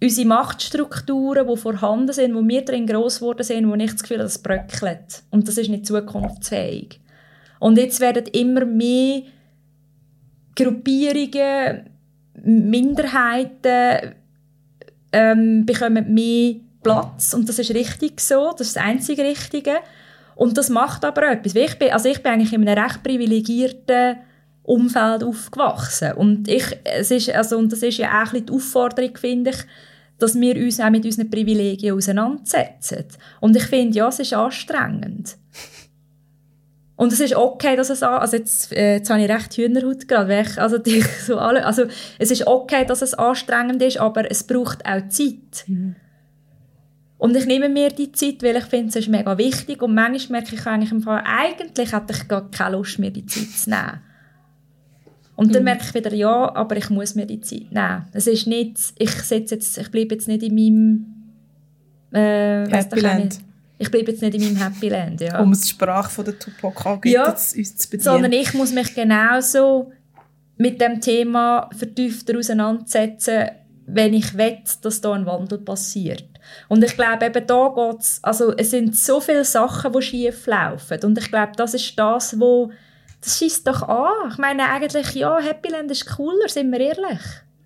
unsere 0.00 0.28
Machtstrukturen, 0.28 1.48
die 1.48 1.56
vorhanden 1.56 2.12
sind, 2.12 2.36
wo 2.36 2.46
wir 2.46 2.64
drin 2.64 2.86
gross 2.86 3.18
geworden 3.18 3.42
sind, 3.42 3.68
wo 3.68 3.74
ich 3.74 3.90
das 3.90 4.02
Gefühl 4.02 4.18
habe, 4.18 4.26
das 4.26 4.38
bröckelt. 4.38 5.24
Und 5.30 5.48
das 5.48 5.58
ist 5.58 5.68
nicht 5.68 5.86
zukunftsfähig. 5.86 7.00
Und 7.58 7.76
jetzt 7.76 7.98
werden 7.98 8.26
immer 8.26 8.64
mehr 8.64 9.22
Gruppierungen, 10.54 11.90
Minderheiten 12.44 14.14
ähm, 15.12 15.66
bekommen 15.66 16.14
mehr 16.14 16.54
Platz 16.82 17.34
und 17.34 17.48
das 17.48 17.58
ist 17.58 17.74
richtig 17.74 18.20
so, 18.20 18.52
das 18.56 18.68
ist 18.68 18.76
das 18.76 18.84
einzige 18.84 19.24
Richtige. 19.24 19.76
Und 20.34 20.56
das 20.56 20.68
macht 20.68 21.04
aber 21.04 21.32
etwas. 21.32 21.56
Ich 21.56 21.78
bin, 21.78 21.90
also 21.90 22.08
ich 22.08 22.22
bin 22.22 22.32
eigentlich 22.32 22.52
in 22.52 22.66
einem 22.66 22.78
recht 22.78 23.02
privilegierten 23.02 24.18
Umfeld 24.62 25.24
aufgewachsen. 25.24 26.12
Und, 26.12 26.46
ich, 26.48 26.64
es 26.84 27.10
ist, 27.10 27.30
also, 27.30 27.58
und 27.58 27.72
das 27.72 27.82
ist 27.82 27.98
ja 27.98 28.22
auch 28.22 28.32
die 28.32 28.52
Aufforderung, 28.52 29.16
finde 29.16 29.50
ich, 29.50 29.56
dass 30.18 30.38
wir 30.38 30.56
uns 30.56 30.78
auch 30.78 30.90
mit 30.90 31.04
unseren 31.04 31.28
Privilegien 31.28 31.96
auseinandersetzen. 31.96 33.06
Und 33.40 33.56
ich 33.56 33.64
finde, 33.64 33.96
ja, 33.96 34.08
es 34.08 34.20
ist 34.20 34.32
anstrengend. 34.32 35.36
Und 36.94 37.12
es 37.12 37.20
ist 37.20 37.34
okay, 37.34 37.76
dass 37.76 37.90
es 37.90 38.02
also 38.02 38.36
jetzt, 38.36 38.72
äh, 38.72 38.96
jetzt 38.96 39.08
habe 39.08 39.22
ich 39.22 39.28
recht 39.28 39.56
Hühnerhaut 39.56 40.06
gerade, 40.06 40.28
weil 40.28 40.46
also, 40.56 40.78
die, 40.78 41.00
so 41.00 41.38
alle, 41.38 41.64
also 41.64 41.84
es 42.18 42.30
ist 42.30 42.46
okay, 42.46 42.84
dass 42.84 43.02
es 43.02 43.14
anstrengend 43.14 43.82
ist, 43.82 43.98
aber 43.98 44.30
es 44.30 44.44
braucht 44.44 44.84
auch 44.84 45.08
Zeit. 45.08 45.64
Mhm. 45.66 45.96
Und 47.18 47.36
ich 47.36 47.46
nehme 47.46 47.68
mir 47.68 47.90
die 47.90 48.12
Zeit, 48.12 48.42
weil 48.42 48.56
ich 48.56 48.64
finde, 48.64 48.88
es 48.88 48.96
ist 48.96 49.08
mega 49.08 49.36
wichtig 49.36 49.82
und 49.82 49.94
manchmal 49.94 50.40
merke 50.40 50.54
ich 50.54 50.66
eigentlich 50.66 50.92
im 50.92 51.02
Fall, 51.02 51.22
eigentlich 51.26 51.92
hätte 51.92 52.12
ich 52.12 52.28
gar 52.28 52.48
keine 52.50 52.76
Lust, 52.76 53.00
mir 53.00 53.10
die 53.10 53.26
Zeit 53.26 53.50
zu 53.50 53.70
nehmen. 53.70 54.00
Und 55.34 55.54
dann 55.54 55.62
mhm. 55.62 55.66
merke 55.66 55.84
ich 55.84 55.94
wieder, 55.94 56.14
ja, 56.14 56.54
aber 56.54 56.76
ich 56.76 56.90
muss 56.90 57.16
mir 57.16 57.26
die 57.26 57.40
Zeit 57.40 57.72
nehmen. 57.72 58.06
Es 58.12 58.28
ist 58.28 58.46
nicht, 58.46 58.78
ich, 58.98 59.10
setze 59.10 59.56
jetzt, 59.56 59.78
ich 59.78 59.90
bleibe 59.90 60.14
jetzt 60.14 60.28
nicht 60.28 60.42
in 60.44 60.54
meinem 60.54 61.06
äh, 62.12 62.68
Happy 62.70 63.00
Land. 63.00 63.40
Ich 63.78 63.90
bleibe 63.90 64.10
jetzt 64.12 64.22
nicht 64.22 64.34
in 64.34 64.42
meinem 64.42 64.56
Happy 64.56 64.88
Land, 64.88 65.20
ja. 65.20 65.40
Um 65.40 65.52
die 65.52 65.68
Sprache 65.68 66.10
von 66.10 66.24
der 66.24 66.38
Tupac 66.38 66.86
angeht, 66.86 67.12
ja, 67.12 67.30
uns 67.30 67.52
zu 67.52 67.90
bedienen. 67.90 68.02
Sondern 68.02 68.32
ich 68.32 68.54
muss 68.54 68.72
mich 68.72 68.94
genauso 68.94 69.92
mit 70.56 70.80
dem 70.80 71.00
Thema 71.00 71.68
vertiefter 71.76 72.36
auseinandersetzen, 72.36 73.50
wenn 73.86 74.14
ich 74.14 74.36
will, 74.36 74.58
dass 74.82 75.00
da 75.00 75.12
ein 75.12 75.26
Wandel 75.26 75.58
passiert. 75.58 76.28
Und 76.68 76.84
ich 76.84 76.94
glaube, 76.94 77.26
eben 77.26 77.46
da 77.46 77.72
geht's, 77.74 78.20
also 78.22 78.54
es 78.56 78.70
sind 78.70 78.96
so 78.96 79.20
viele 79.20 79.44
Sachen, 79.44 79.92
die 79.92 80.02
schief 80.02 80.46
laufen. 80.46 80.98
Und 81.04 81.18
ich 81.18 81.28
glaube, 81.30 81.52
das 81.56 81.74
ist 81.74 81.98
das, 81.98 82.38
was 82.38 82.70
das 83.20 83.38
schießt 83.38 83.66
doch 83.66 83.82
an. 83.82 84.30
Ich 84.30 84.38
meine 84.38 84.68
eigentlich, 84.68 85.14
ja, 85.14 85.38
Happyland 85.40 85.90
ist 85.90 86.06
cooler, 86.06 86.48
sind 86.48 86.70
wir 86.70 86.80
ehrlich. 86.80 87.20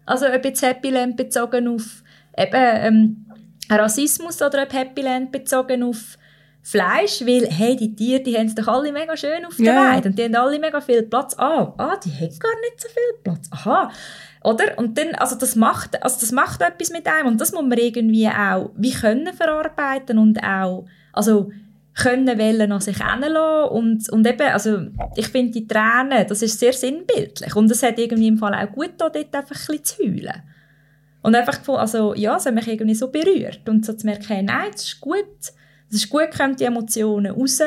Also 0.06 0.26
ob 0.26 0.44
jetzt 0.44 0.62
Happyland 0.62 1.16
bezogen 1.16 1.68
auf 1.68 2.02
eben 2.36 2.54
ähm, 2.54 3.26
Rassismus 3.70 4.40
oder 4.40 4.62
ob 4.62 4.72
Happyland 4.72 5.30
bezogen 5.30 5.82
auf 5.82 6.18
Fleisch, 6.64 7.22
weil 7.22 7.48
hey, 7.50 7.76
die 7.76 7.94
Tiere, 7.94 8.22
die 8.22 8.36
haben 8.38 8.46
es 8.46 8.54
doch 8.54 8.68
alle 8.68 8.92
mega 8.92 9.16
schön 9.16 9.44
auf 9.44 9.56
der 9.56 9.66
yeah. 9.66 9.96
Weide 9.96 10.08
und 10.08 10.18
die 10.18 10.24
haben 10.24 10.34
alle 10.36 10.60
mega 10.60 10.80
viel 10.80 11.02
Platz. 11.02 11.34
Ah, 11.36 11.74
ah, 11.76 11.96
die 11.96 12.10
haben 12.10 12.38
gar 12.38 12.60
nicht 12.60 12.80
so 12.80 12.88
viel 12.88 13.22
Platz. 13.24 13.48
Aha. 13.50 13.90
Oder? 14.44 14.76
Und 14.76 14.98
dann, 14.98 15.14
also 15.14 15.36
das 15.36 15.56
macht, 15.56 16.02
also 16.02 16.18
das 16.20 16.32
macht 16.32 16.62
etwas 16.62 16.90
mit 16.90 17.06
einem 17.06 17.28
und 17.28 17.40
das 17.40 17.52
muss 17.52 17.62
man 17.62 17.78
irgendwie 17.78 18.28
auch 18.28 18.70
wie 18.76 18.92
können 18.92 19.32
verarbeiten 19.32 20.18
und 20.18 20.42
auch, 20.42 20.86
also 21.12 21.50
können 21.94 22.38
wollen 22.38 22.72
an 22.72 22.80
sich 22.80 22.98
heranlassen 22.98 23.70
und, 23.70 24.08
und 24.10 24.26
eben, 24.26 24.48
also 24.48 24.80
ich 25.14 25.28
finde 25.28 25.52
die 25.52 25.66
Tränen, 25.66 26.26
das 26.26 26.42
ist 26.42 26.58
sehr 26.58 26.72
sinnbildlich 26.72 27.54
und 27.54 27.70
es 27.70 27.82
hat 27.82 27.98
irgendwie 27.98 28.28
im 28.28 28.38
Fall 28.38 28.54
auch 28.54 28.72
gut 28.72 28.92
da 28.98 29.10
dort 29.10 29.34
einfach 29.34 29.68
ein 29.68 29.84
zu 29.84 30.02
heulen. 30.02 30.42
Und 31.22 31.36
einfach 31.36 31.60
also 31.78 32.14
ja, 32.14 32.36
es 32.36 32.46
hat 32.46 32.54
mich 32.54 32.66
irgendwie 32.66 32.94
so 32.94 33.08
berührt 33.08 33.68
und 33.68 33.86
so 33.86 33.92
zu 33.92 34.06
merken, 34.06 34.46
nein, 34.46 34.70
es 34.74 34.84
ist 34.84 35.00
gut, 35.00 35.38
es 35.88 35.96
ist 35.96 36.08
gut, 36.08 36.30
kommen 36.36 36.56
die 36.56 36.64
Emotionen 36.64 37.32
raus 37.32 37.60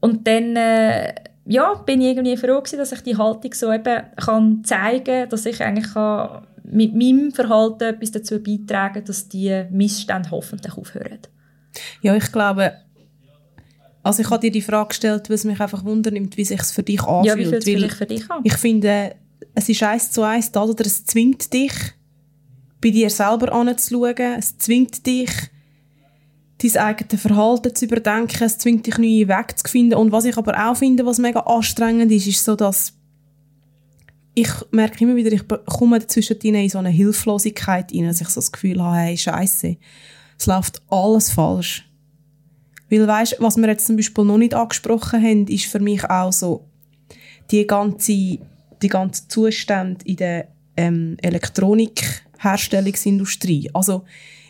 und 0.00 0.26
dann, 0.26 0.56
äh, 0.56 1.14
ja, 1.48 1.74
bin 1.74 2.00
ich 2.02 2.08
irgendwie 2.08 2.36
froh 2.36 2.60
gewesen, 2.60 2.78
dass 2.78 2.92
ich 2.92 3.00
die 3.00 3.16
Haltung 3.16 3.54
so 3.54 3.72
eben 3.72 4.02
kann 4.16 4.62
zeigen, 4.64 5.28
dass 5.30 5.46
ich 5.46 5.62
eigentlich 5.62 5.94
kann 5.94 6.46
mit 6.62 6.94
meinem 6.94 7.32
Verhalten 7.32 7.84
etwas 7.84 8.10
dazu 8.10 8.42
beitragen, 8.42 9.02
dass 9.04 9.28
die 9.28 9.64
Missstände 9.70 10.30
hoffentlich 10.30 10.76
aufhören. 10.76 11.20
Ja, 12.02 12.14
ich 12.14 12.30
glaube, 12.30 12.74
also 14.02 14.22
ich 14.22 14.30
habe 14.30 14.40
dir 14.40 14.50
die 14.50 14.62
Frage 14.62 14.88
gestellt, 14.88 15.30
weil 15.30 15.36
es 15.36 15.44
mich 15.44 15.58
einfach 15.58 15.84
wundernimmt, 15.84 16.36
wie 16.36 16.44
sich 16.44 16.60
es 16.60 16.70
für 16.70 16.82
dich 16.82 17.02
anfühlt. 17.02 17.26
Ja, 17.26 17.36
wie 17.36 17.46
fühlt 17.46 17.66
es 17.66 17.80
sich 17.80 17.94
für 17.94 18.06
dich 18.06 18.30
an? 18.30 18.40
Ich 18.44 18.56
finde, 18.56 19.14
es 19.54 19.68
ist 19.70 19.82
eins 19.82 20.10
zu 20.10 20.22
eins 20.22 20.52
da, 20.52 20.64
oder 20.64 20.84
es 20.84 21.04
zwingt 21.04 21.50
dich, 21.52 21.72
bei 22.82 22.90
dir 22.90 23.08
selber 23.08 23.52
anzuschauen. 23.52 24.36
Es 24.38 24.58
zwingt 24.58 25.06
dich, 25.06 25.30
dein 26.62 26.76
eigenes 26.76 27.22
Verhalten 27.22 27.74
zu 27.74 27.84
überdenken. 27.84 28.42
Es 28.42 28.58
zwingt 28.58 28.86
dich, 28.86 28.98
neue 28.98 29.28
Wege 29.28 29.54
zu 29.54 29.68
finden. 29.68 29.94
Und 29.94 30.12
was 30.12 30.24
ich 30.24 30.36
aber 30.36 30.68
auch 30.68 30.76
finde, 30.76 31.06
was 31.06 31.18
mega 31.18 31.40
anstrengend 31.40 32.12
ist, 32.12 32.26
ist 32.26 32.44
so, 32.44 32.56
dass 32.56 32.92
ich 34.34 34.50
merke 34.70 35.02
immer 35.02 35.16
wieder, 35.16 35.32
ich 35.32 35.42
komme 35.66 35.98
dazwischen 35.98 36.36
in 36.38 36.68
so 36.68 36.78
eine 36.78 36.90
Hilflosigkeit 36.90 37.92
rein, 37.92 38.06
dass 38.06 38.20
ich 38.20 38.28
so 38.28 38.36
das 38.36 38.52
Gefühl 38.52 38.80
habe, 38.82 38.96
hey, 38.96 39.16
Scheiße, 39.16 39.76
es 40.38 40.46
läuft 40.46 40.82
alles 40.88 41.30
falsch. 41.30 41.84
Weil 42.88 43.06
weißt, 43.06 43.36
was 43.40 43.56
wir 43.56 43.68
jetzt 43.68 43.86
zum 43.86 43.96
Beispiel 43.96 44.24
noch 44.24 44.38
nicht 44.38 44.54
angesprochen 44.54 45.22
haben, 45.22 45.46
ist 45.48 45.66
für 45.66 45.80
mich 45.80 46.04
auch 46.04 46.32
so 46.32 46.64
die 47.50 47.66
ganze, 47.66 48.12
die 48.12 48.88
ganze 48.88 49.28
Zustände 49.28 50.04
in 50.04 50.16
der 50.16 50.48
ähm, 50.76 51.16
Elektronikherstellungsindustrie. 51.20 53.70
Also 53.74 54.04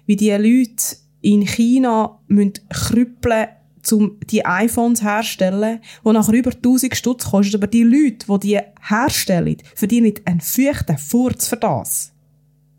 wie 0.07 0.17
die 0.17 0.31
Leute 0.31 0.97
in 1.21 1.47
China 1.47 2.21
müssen 2.29 2.55
krüppeln 2.69 3.49
um 3.93 4.19
die 4.31 4.45
iPhones 4.45 5.03
herzustellen, 5.03 5.81
die 6.05 6.13
nachher 6.13 6.35
über 6.35 6.51
1000 6.51 6.95
Stutz 6.95 7.25
kosten, 7.31 7.57
aber 7.57 7.67
die 7.67 7.85
Leute, 7.85 8.27
die 8.27 8.39
die 8.41 8.61
herstellen, 8.87 9.57
verdienen 9.75 10.15
einen 10.25 10.41
feuchten 10.41 10.99
Furz 10.99 11.49
für 11.49 11.57
das. 11.57 12.13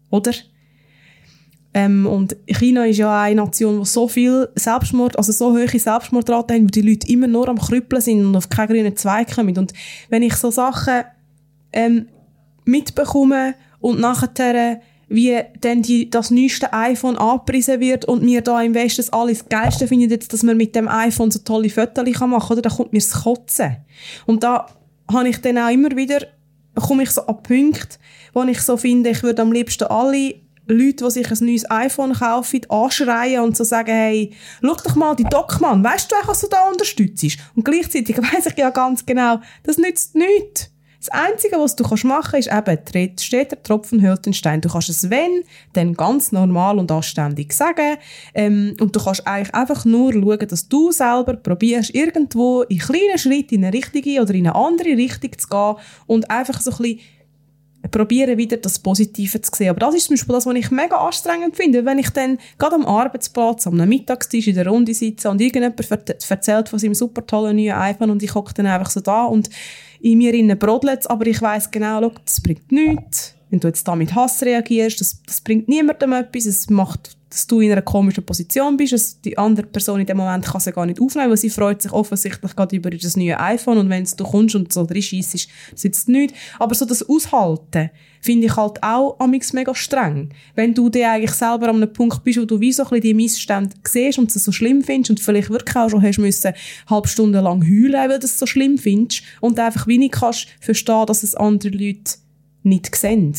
Oder? 0.09 0.33
Ähm, 1.73 2.07
und 2.07 2.35
China 2.47 2.85
ist 2.85 2.97
ja 2.97 3.21
eine 3.21 3.35
Nation, 3.35 3.79
die 3.79 3.85
so 3.85 4.07
viel 4.07 4.49
Selbstmord, 4.55 5.17
also 5.17 5.31
so 5.31 5.51
hohe 5.51 5.67
Selbstmordrate 5.67 6.55
haben, 6.55 6.63
wo 6.63 6.67
die 6.67 6.81
Leute 6.81 7.07
immer 7.11 7.27
nur 7.27 7.47
am 7.47 7.59
Krüppeln 7.59 8.01
sind 8.01 8.25
und 8.25 8.35
auf 8.35 8.49
keinen 8.49 8.69
grünen 8.69 8.95
Zweig 8.95 9.35
kommen. 9.35 9.57
Und 9.57 9.73
wenn 10.09 10.23
ich 10.23 10.33
so 10.35 10.49
Sachen 10.49 11.03
ähm, 11.71 12.07
mitbekomme 12.65 13.53
und 13.79 13.99
nachher 13.99 14.81
wie 15.09 15.41
dann 15.59 15.81
die, 15.81 16.09
das 16.09 16.29
neueste 16.29 16.71
iPhone 16.71 17.17
angepriesen 17.17 17.79
wird 17.79 18.05
und 18.05 18.23
mir 18.23 18.41
da 18.41 18.61
im 18.61 18.75
Westen 18.75 19.05
alles 19.11 19.49
Geilste 19.49 19.87
findet, 19.87 20.11
jetzt, 20.11 20.31
dass 20.31 20.43
man 20.43 20.55
mit 20.55 20.75
dem 20.75 20.87
iPhone 20.87 21.31
so 21.31 21.39
tolle 21.39 21.69
Fotos 21.69 22.05
machen 22.05 22.39
kann, 22.39 22.51
oder? 22.51 22.61
Da 22.61 22.69
kommt 22.69 22.93
mir 22.93 22.99
das 22.99 23.23
Kotzen. 23.23 23.77
Und 24.27 24.43
da 24.43 24.67
habe 25.11 25.27
ich 25.27 25.41
dann 25.41 25.57
auch 25.57 25.69
immer 25.69 25.95
wieder, 25.95 26.19
komme 26.75 27.03
ich 27.03 27.09
so 27.09 27.25
an 27.25 27.41
Punkte, 27.41 27.97
wo 28.33 28.43
ich 28.43 28.61
so 28.61 28.77
finde, 28.77 29.09
ich 29.09 29.23
würde 29.23 29.41
am 29.41 29.51
liebsten 29.51 29.85
alle 29.85 30.35
Leute, 30.67 31.05
die 31.05 31.11
sich 31.11 31.31
ein 31.31 31.45
neues 31.45 31.69
iPhone 31.71 32.13
kaufen, 32.13 32.61
anschreien 32.69 33.41
und 33.41 33.57
so 33.57 33.63
sagen, 33.63 33.91
hey, 33.91 34.31
schau 34.61 34.75
doch 34.75 34.95
mal 34.95 35.15
die 35.15 35.23
Dockmann, 35.23 35.83
weißt 35.83 36.11
du, 36.11 36.15
was 36.25 36.41
du 36.41 36.47
da 36.47 36.69
unterstützt? 36.69 37.37
Und 37.55 37.65
gleichzeitig 37.65 38.17
weiss 38.33 38.45
ich 38.45 38.57
ja 38.57 38.69
ganz 38.69 39.05
genau, 39.05 39.39
das 39.63 39.79
nützt 39.79 40.15
nichts. 40.15 40.71
Das 40.99 41.07
Einzige, 41.09 41.57
was 41.57 41.77
du 41.77 41.83
machen 42.05 42.31
kannst, 42.31 42.49
ist 42.49 42.53
eben, 42.53 43.17
steht 43.17 43.51
der 43.51 43.63
Tropfen 43.63 44.01
hüllt 44.01 44.25
den 44.25 44.33
Stein. 44.33 44.59
Du 44.59 44.67
kannst 44.67 44.89
es 44.89 45.09
wenn, 45.09 45.43
dann 45.71 45.93
ganz 45.93 46.33
normal 46.33 46.77
und 46.77 46.91
anständig 46.91 47.53
sagen. 47.53 47.97
Ähm, 48.33 48.75
und 48.81 48.93
du 48.93 49.01
kannst 49.01 49.25
eigentlich 49.25 49.53
einfach 49.55 49.85
nur 49.85 50.11
schauen, 50.11 50.47
dass 50.47 50.67
du 50.67 50.91
selber 50.91 51.37
probierst, 51.37 51.95
irgendwo 51.95 52.63
in 52.63 52.79
kleinen 52.79 53.17
Schritten 53.17 53.55
in 53.55 53.65
eine 53.65 53.73
richtige 53.73 54.21
oder 54.21 54.33
in 54.33 54.45
eine 54.45 54.55
andere 54.55 54.89
Richtung 54.89 55.31
zu 55.37 55.47
gehen 55.47 55.75
und 56.05 56.29
einfach 56.29 56.59
so 56.59 56.71
ein 56.71 56.77
bisschen 56.77 56.99
probieren 57.91 58.37
wieder 58.37 58.57
das 58.57 58.77
Positive 58.79 59.39
zu 59.39 59.51
sehen. 59.55 59.69
Aber 59.69 59.79
das 59.79 59.95
ist 59.95 60.07
zum 60.07 60.15
Beispiel 60.15 60.35
das, 60.35 60.45
was 60.45 60.55
ich 60.55 60.69
mega 60.69 60.97
anstrengend 60.97 61.55
finde. 61.55 61.85
Wenn 61.85 61.99
ich 61.99 62.09
dann 62.09 62.37
gerade 62.57 62.75
am 62.75 62.85
Arbeitsplatz, 62.85 63.65
am 63.67 63.77
Mittagstisch 63.77 64.47
in 64.47 64.55
der 64.55 64.67
Runde 64.67 64.93
sitze 64.93 65.29
und 65.29 65.39
irgendjemand 65.39 65.79
erzählt 66.29 66.67
von 66.67 66.77
seinem 66.77 66.93
super 66.93 67.25
tollen 67.25 67.55
neuen 67.55 67.71
iPhone 67.71 68.09
und 68.09 68.21
ich 68.21 68.35
hocke 68.35 68.53
dann 68.53 68.65
einfach 68.65 68.89
so 68.89 68.99
da 68.99 69.23
und 69.23 69.49
in 70.01 70.17
mir 70.17 70.33
innen 70.33 70.57
brodelt 70.57 71.09
aber 71.09 71.27
ich 71.27 71.41
weiß 71.41 71.71
genau, 71.71 72.01
schau, 72.01 72.11
das 72.23 72.41
bringt 72.41 72.71
nichts. 72.71 73.35
Wenn 73.49 73.59
du 73.59 73.67
jetzt 73.67 73.87
da 73.87 73.95
mit 73.95 74.13
Hass 74.13 74.43
reagierst, 74.43 75.01
das, 75.01 75.21
das 75.25 75.41
bringt 75.41 75.67
niemandem 75.67 76.13
etwas, 76.13 76.45
es 76.45 76.69
macht, 76.69 77.17
dass 77.29 77.45
du 77.45 77.61
in 77.61 77.71
einer 77.71 77.81
komischen 77.81 78.25
Position 78.25 78.75
bist, 78.75 78.93
dass 78.93 79.21
die 79.21 79.37
andere 79.37 79.67
Person 79.67 79.99
in 79.99 80.05
dem 80.05 80.17
Moment 80.17 80.45
kann 80.45 80.61
sie 80.61 80.71
gar 80.71 80.85
nicht 80.85 80.99
aufnehmen, 80.99 81.29
weil 81.29 81.37
sie 81.37 81.49
freut 81.49 81.81
sich 81.81 81.91
offensichtlich 81.91 82.55
gerade 82.55 82.75
über 82.75 82.89
das 82.89 83.15
neue 83.15 83.39
iPhone 83.39 83.77
und 83.77 83.89
wenn 83.89 84.03
du 84.03 84.23
kommst 84.23 84.55
und 84.55 84.73
so 84.73 84.85
drin 84.85 85.01
scheissest, 85.01 85.47
sitzt 85.75 86.09
nichts. 86.09 86.37
Aber 86.57 86.73
so 86.73 86.85
das 86.85 87.07
Aushalten 87.07 87.91
finde 88.21 88.47
ich 88.47 88.55
halt 88.55 88.81
auch 88.81 89.19
amix 89.19 89.53
mega 89.53 89.75
streng. 89.75 90.29
Wenn 90.55 90.73
du 90.73 90.89
dir 90.89 91.11
eigentlich 91.11 91.31
selber 91.31 91.69
an 91.69 91.77
einem 91.77 91.93
Punkt 91.93 92.23
bist, 92.23 92.39
wo 92.39 92.45
du 92.45 92.59
wie 92.59 92.73
so 92.73 92.83
ein 92.83 92.89
bisschen 92.89 93.01
die 93.03 93.13
Missstände 93.13 93.75
siehst 93.87 94.17
und 94.17 94.35
es 94.35 94.43
so 94.43 94.51
schlimm 94.51 94.83
findest 94.83 95.11
und 95.11 95.19
vielleicht 95.19 95.51
wirklich 95.51 95.75
auch 95.75 95.89
schon 95.89 96.01
hast 96.01 96.17
müssen, 96.17 96.53
halb 96.89 97.07
Stunde 97.07 97.41
lang 97.41 97.63
heulen, 97.63 98.09
weil 98.09 98.19
du 98.19 98.25
es 98.25 98.39
so 98.39 98.47
schlimm 98.47 98.77
findest 98.77 99.23
und 99.39 99.59
einfach 99.59 99.87
wenig 99.87 100.11
kannst 100.11 100.47
verstehen, 100.59 101.05
dass 101.05 101.23
es 101.23 101.35
andere 101.35 101.71
Leute 101.71 102.13
nicht 102.63 102.95
sehen. 102.95 103.35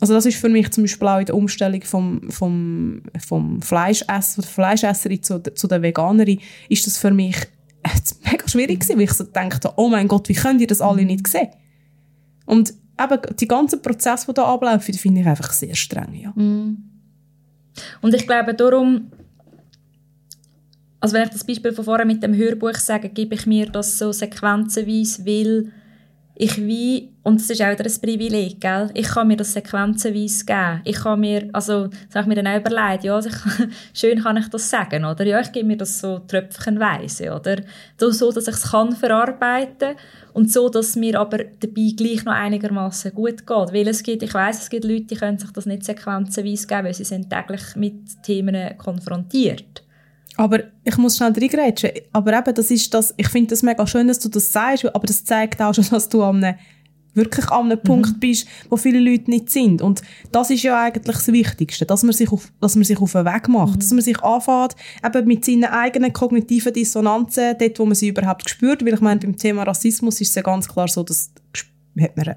Also 0.00 0.14
das 0.14 0.24
ist 0.24 0.38
für 0.38 0.48
mich 0.48 0.70
zum 0.70 0.84
Beispiel 0.84 1.08
auch 1.08 1.18
in 1.18 1.26
der 1.26 1.34
Umstellung 1.34 1.82
vom, 1.82 2.30
vom, 2.30 3.02
vom 3.18 3.60
Fleischesser, 3.60 4.40
der 4.42 4.50
Fleischesserin 4.50 5.22
zu, 5.22 5.42
zu 5.42 5.68
der 5.68 5.82
Veganerin, 5.82 6.40
ist 6.70 6.86
das 6.86 6.96
für 6.96 7.10
mich 7.10 7.36
mega 8.30 8.48
schwierig 8.48 8.80
gewesen, 8.80 8.96
weil 8.96 9.04
ich 9.04 9.12
so 9.12 9.24
dachte, 9.24 9.70
oh 9.76 9.88
mein 9.88 10.08
Gott, 10.08 10.28
wie 10.28 10.34
könnt 10.34 10.60
ihr 10.60 10.66
das 10.66 10.80
alle 10.80 11.04
nicht 11.04 11.28
sehen? 11.28 11.48
Und 12.46 12.72
eben, 12.98 13.36
die 13.38 13.48
ganzen 13.48 13.82
Prozesse, 13.82 14.26
die 14.28 14.34
da 14.34 14.44
ablaufen, 14.44 14.94
finde 14.94 15.20
ich 15.20 15.26
einfach 15.26 15.52
sehr 15.52 15.74
streng, 15.74 16.14
ja. 16.14 16.30
Mm. 16.30 16.78
Und 18.00 18.14
ich 18.14 18.26
glaube, 18.26 18.54
darum, 18.54 19.10
also 20.98 21.14
wenn 21.14 21.24
ich 21.24 21.30
das 21.30 21.44
Beispiel 21.44 21.72
von 21.72 21.84
vorher 21.84 22.06
mit 22.06 22.22
dem 22.22 22.34
Hörbuch 22.34 22.74
sage, 22.74 23.08
gebe 23.10 23.34
ich 23.34 23.46
mir 23.46 23.66
das 23.66 23.98
so 23.98 24.12
sequenzenweise, 24.12 25.24
weil 25.24 25.72
ich 26.42 26.56
wie, 26.56 27.12
und 27.22 27.38
das 27.38 27.50
ist 27.50 27.60
auch 27.60 27.66
ein 27.66 27.76
Privileg, 27.76 28.62
gell? 28.62 28.90
ich 28.94 29.08
kann 29.08 29.28
mir 29.28 29.36
das 29.36 29.52
sequenzenweise 29.52 30.46
geben. 30.46 30.80
Ich 30.84 30.96
kann 30.96 31.20
mir, 31.20 31.50
also, 31.52 31.88
das 31.88 32.14
habe 32.14 32.22
ich 32.22 32.26
mir 32.28 32.42
dann 32.42 32.46
auch 32.46 32.60
überlegt, 32.60 33.04
ja, 33.04 33.14
also 33.14 33.28
ich, 33.28 33.68
schön 33.92 34.22
kann 34.22 34.38
ich 34.38 34.48
das 34.48 34.70
sagen, 34.70 35.04
oder? 35.04 35.26
Ja, 35.26 35.40
ich 35.40 35.52
gebe 35.52 35.66
mir 35.66 35.76
das 35.76 36.00
so 36.00 36.20
tröpfchenweise, 36.20 37.34
oder? 37.34 37.56
So, 37.98 38.32
dass 38.32 38.48
ich 38.48 38.54
es 38.54 38.70
kann 38.70 38.92
verarbeiten 38.92 39.96
und 40.32 40.50
so, 40.50 40.70
dass 40.70 40.96
mir 40.96 41.20
aber 41.20 41.44
dabei 41.60 41.92
gleich 41.94 42.24
noch 42.24 42.32
einigermaßen 42.32 43.12
gut 43.12 43.46
geht. 43.46 43.72
Weil 43.74 43.88
es 43.88 44.02
gibt, 44.02 44.22
ich 44.22 44.32
weiß, 44.32 44.62
es 44.62 44.70
gibt 44.70 44.86
Leute, 44.86 45.04
die 45.04 45.16
können 45.16 45.38
sich 45.38 45.50
das 45.50 45.66
nicht 45.66 45.84
sequenzenweise 45.84 46.66
geben, 46.66 46.84
weil 46.84 46.94
sie 46.94 47.04
sind 47.04 47.28
täglich 47.28 47.76
mit 47.76 48.22
Themen 48.22 48.78
konfrontiert. 48.78 49.79
Aber 50.40 50.60
ich 50.84 50.96
muss 50.96 51.18
schnell 51.18 51.32
reingrätschen. 51.32 51.90
Aber 52.14 52.32
eben, 52.32 52.54
das 52.54 52.70
ist 52.70 52.94
das, 52.94 53.12
ich 53.18 53.28
finde 53.28 53.50
das 53.50 53.62
mega 53.62 53.86
schön, 53.86 54.08
dass 54.08 54.20
du 54.20 54.30
das 54.30 54.50
sagst, 54.50 54.86
aber 54.86 55.06
das 55.06 55.22
zeigt 55.22 55.60
auch 55.60 55.74
schon, 55.74 55.84
dass 55.90 56.08
du 56.08 56.22
einem, 56.22 56.54
wirklich 57.12 57.46
an 57.50 57.66
einem 57.66 57.78
mhm. 57.78 57.82
Punkt 57.82 58.20
bist, 58.20 58.48
wo 58.70 58.78
viele 58.78 59.00
Leute 59.00 59.30
nicht 59.30 59.50
sind. 59.50 59.82
Und 59.82 60.00
das 60.32 60.48
ist 60.48 60.62
ja 60.62 60.82
eigentlich 60.82 61.14
das 61.14 61.28
Wichtigste, 61.28 61.84
dass 61.84 62.04
man 62.04 62.14
sich 62.14 62.32
auf, 62.32 62.50
dass 62.58 62.74
man 62.74 62.84
sich 62.84 62.98
auf 62.98 63.12
den 63.12 63.26
Weg 63.26 63.48
macht, 63.48 63.74
mhm. 63.74 63.78
dass 63.80 63.90
man 63.90 64.00
sich 64.00 64.18
anfängt, 64.22 64.76
eben 65.04 65.28
mit 65.28 65.44
seinen 65.44 65.64
eigenen 65.64 66.14
kognitiven 66.14 66.72
Dissonanzen, 66.72 67.56
dort, 67.58 67.78
wo 67.78 67.84
man 67.84 67.94
sie 67.94 68.08
überhaupt 68.08 68.48
spürt, 68.48 68.82
weil 68.86 68.94
ich 68.94 69.00
meine, 69.00 69.20
beim 69.20 69.36
Thema 69.36 69.64
Rassismus 69.64 70.22
ist 70.22 70.30
es 70.30 70.34
ja 70.36 70.42
ganz 70.42 70.66
klar 70.68 70.88
so, 70.88 71.02
dass, 71.02 71.32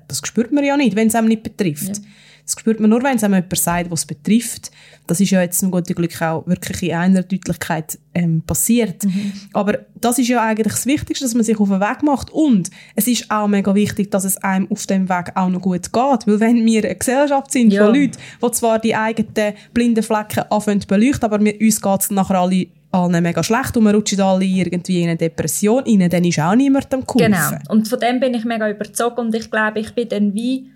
das 0.08 0.22
spürt 0.26 0.52
man 0.52 0.66
ja 0.66 0.76
nicht, 0.76 0.98
wenn 0.98 1.08
es 1.08 1.16
einem 1.16 1.30
nicht 1.30 1.44
betrifft. 1.44 2.00
Ja. 2.00 2.04
Das 2.46 2.56
spürt 2.60 2.80
man 2.80 2.90
nur, 2.90 3.02
wenn 3.04 3.16
es 3.16 3.22
jemand 3.22 3.56
sagt, 3.58 3.90
was 3.90 4.02
es 4.02 4.06
betrifft. 4.06 4.72
Das 5.08 5.22
ist 5.22 5.32
ja 5.32 5.42
jetzt 5.42 5.60
zum 5.60 5.72
guten 5.72 5.96
Glück 5.96 6.22
auch 6.22 6.46
wirklich 6.46 6.84
in 6.84 6.96
einer 6.96 7.24
Deutlichkeit 7.24 7.98
ähm, 8.14 8.42
passiert. 8.42 9.06
Mhm. 9.06 9.32
Aber 9.54 9.80
das 9.96 10.20
ist 10.20 10.28
ja 10.28 10.44
eigentlich 10.44 10.74
das 10.74 10.86
Wichtigste, 10.86 11.24
dass 11.24 11.34
man 11.36 11.44
sich 11.44 11.58
auf 11.58 11.70
den 11.70 11.80
Weg 11.80 12.04
macht. 12.04 12.30
Und 12.32 12.70
es 12.96 13.08
ist 13.08 13.32
auch 13.32 13.48
mega 13.48 13.74
wichtig, 13.76 14.12
dass 14.12 14.26
es 14.26 14.38
einem 14.38 14.70
auf 14.70 14.86
dem 14.88 15.08
Weg 15.08 15.32
auch 15.36 15.50
noch 15.50 15.62
gut 15.62 15.94
geht. 15.94 15.94
Weil 16.28 16.40
wenn 16.40 16.66
wir 16.66 16.84
eine 16.84 16.96
Gesellschaft 16.96 17.52
sind 17.52 17.72
ja. 17.72 17.86
von 17.86 17.96
Leuten, 17.96 18.18
die 18.42 18.52
zwar 18.52 18.80
die 18.80 18.96
eigenen 18.96 19.54
blinden 19.74 20.04
Flecken 20.04 20.44
anfangen 20.50 20.82
zu 20.82 20.88
beleuchten, 20.88 21.24
aber 21.24 21.44
wir, 21.44 21.60
uns 21.60 21.82
geht 21.82 22.02
es 22.02 22.12
nachher 22.12 22.40
alle 22.40 22.68
allen 22.94 23.24
mega 23.24 23.44
schlecht 23.44 23.76
und 23.76 23.86
wir 23.86 23.96
rutschen 23.96 24.22
alle 24.22 24.46
irgendwie 24.46 25.02
in 25.02 25.10
eine 25.10 25.18
Depression 25.18 25.84
rein, 25.84 26.10
dann 26.10 26.24
ist 26.24 26.40
auch 26.40 26.56
niemandem 26.56 27.02
geholfen. 27.06 27.32
Genau. 27.32 27.74
Und 27.74 27.88
von 27.88 28.00
dem 28.00 28.20
bin 28.20 28.36
ich 28.36 28.46
mega 28.46 28.70
überzeugt 28.70 29.18
und 29.18 29.34
ich 29.34 29.50
glaube, 29.50 29.80
ich 29.80 29.96
bin 29.96 30.10
dann 30.10 30.34
wie 30.36 30.70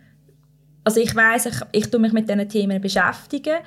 also 0.87 1.01
ich 1.01 1.13
weiß, 1.13 1.47
ich, 1.47 1.55
ich 1.73 1.91
tue 1.91 1.99
mich 1.99 2.13
mit 2.13 2.29
diesen 2.29 2.47
Themen 2.47 2.79
beschäftigen, 2.79 3.57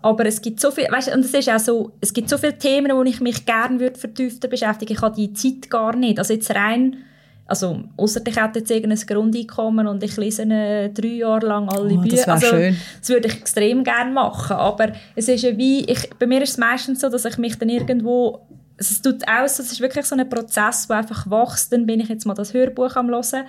aber 0.00 0.26
es 0.26 0.40
gibt 0.40 0.60
so 0.60 0.70
viel, 0.70 0.84
weißt, 0.88 1.12
und 1.12 1.24
es 1.24 1.34
ist 1.34 1.50
auch 1.50 1.58
so, 1.58 1.92
es 2.00 2.12
gibt 2.12 2.28
so 2.28 2.38
viele 2.38 2.56
Themen, 2.56 2.96
wo 2.96 3.02
ich 3.02 3.20
mich 3.20 3.44
gerne 3.44 3.80
würde 3.80 3.98
vertiefter 3.98 4.46
beschäftigen. 4.46 4.92
Ich 4.92 5.02
habe 5.02 5.16
die 5.16 5.32
Zeit 5.32 5.68
gar 5.68 5.96
nicht. 5.96 6.20
Also 6.20 6.34
jetzt 6.34 6.54
rein, 6.54 6.98
also 7.46 7.82
außer 7.96 8.20
ich 8.24 8.40
hätte 8.40 8.60
jetzt 8.60 8.70
irgendein 8.70 9.04
Grundeinkommen 9.04 9.88
und 9.88 10.04
ich 10.04 10.16
lese 10.16 10.46
drei 10.94 11.08
Jahre 11.08 11.48
lang 11.48 11.68
alle 11.68 11.94
oh, 11.94 12.00
Bücher. 12.00 12.16
Das 12.16 12.28
also, 12.28 12.46
schön. 12.46 12.76
Das 13.00 13.08
würde 13.08 13.26
ich 13.26 13.34
extrem 13.34 13.82
gerne 13.82 14.12
machen. 14.12 14.54
Aber 14.54 14.92
es 15.16 15.26
ist 15.26 15.42
ja 15.42 15.58
wie, 15.58 15.84
ich, 15.84 16.08
bei 16.16 16.28
mir 16.28 16.42
ist 16.42 16.50
es 16.50 16.58
meistens 16.58 17.00
so, 17.00 17.08
dass 17.08 17.24
ich 17.24 17.38
mich 17.38 17.58
dann 17.58 17.70
irgendwo 17.70 18.46
es 18.76 19.02
tut 19.02 19.26
aus, 19.26 19.58
es 19.58 19.72
ist 19.72 19.80
wirklich 19.80 20.06
so 20.06 20.14
ein 20.14 20.28
Prozess, 20.28 20.86
der 20.86 20.98
einfach 20.98 21.28
wächst. 21.28 21.72
Dann 21.72 21.86
bin 21.86 21.98
ich 21.98 22.08
jetzt 22.08 22.24
mal 22.24 22.34
das 22.34 22.54
Hörbuch 22.54 22.94
am 22.94 23.08
hören. 23.08 23.46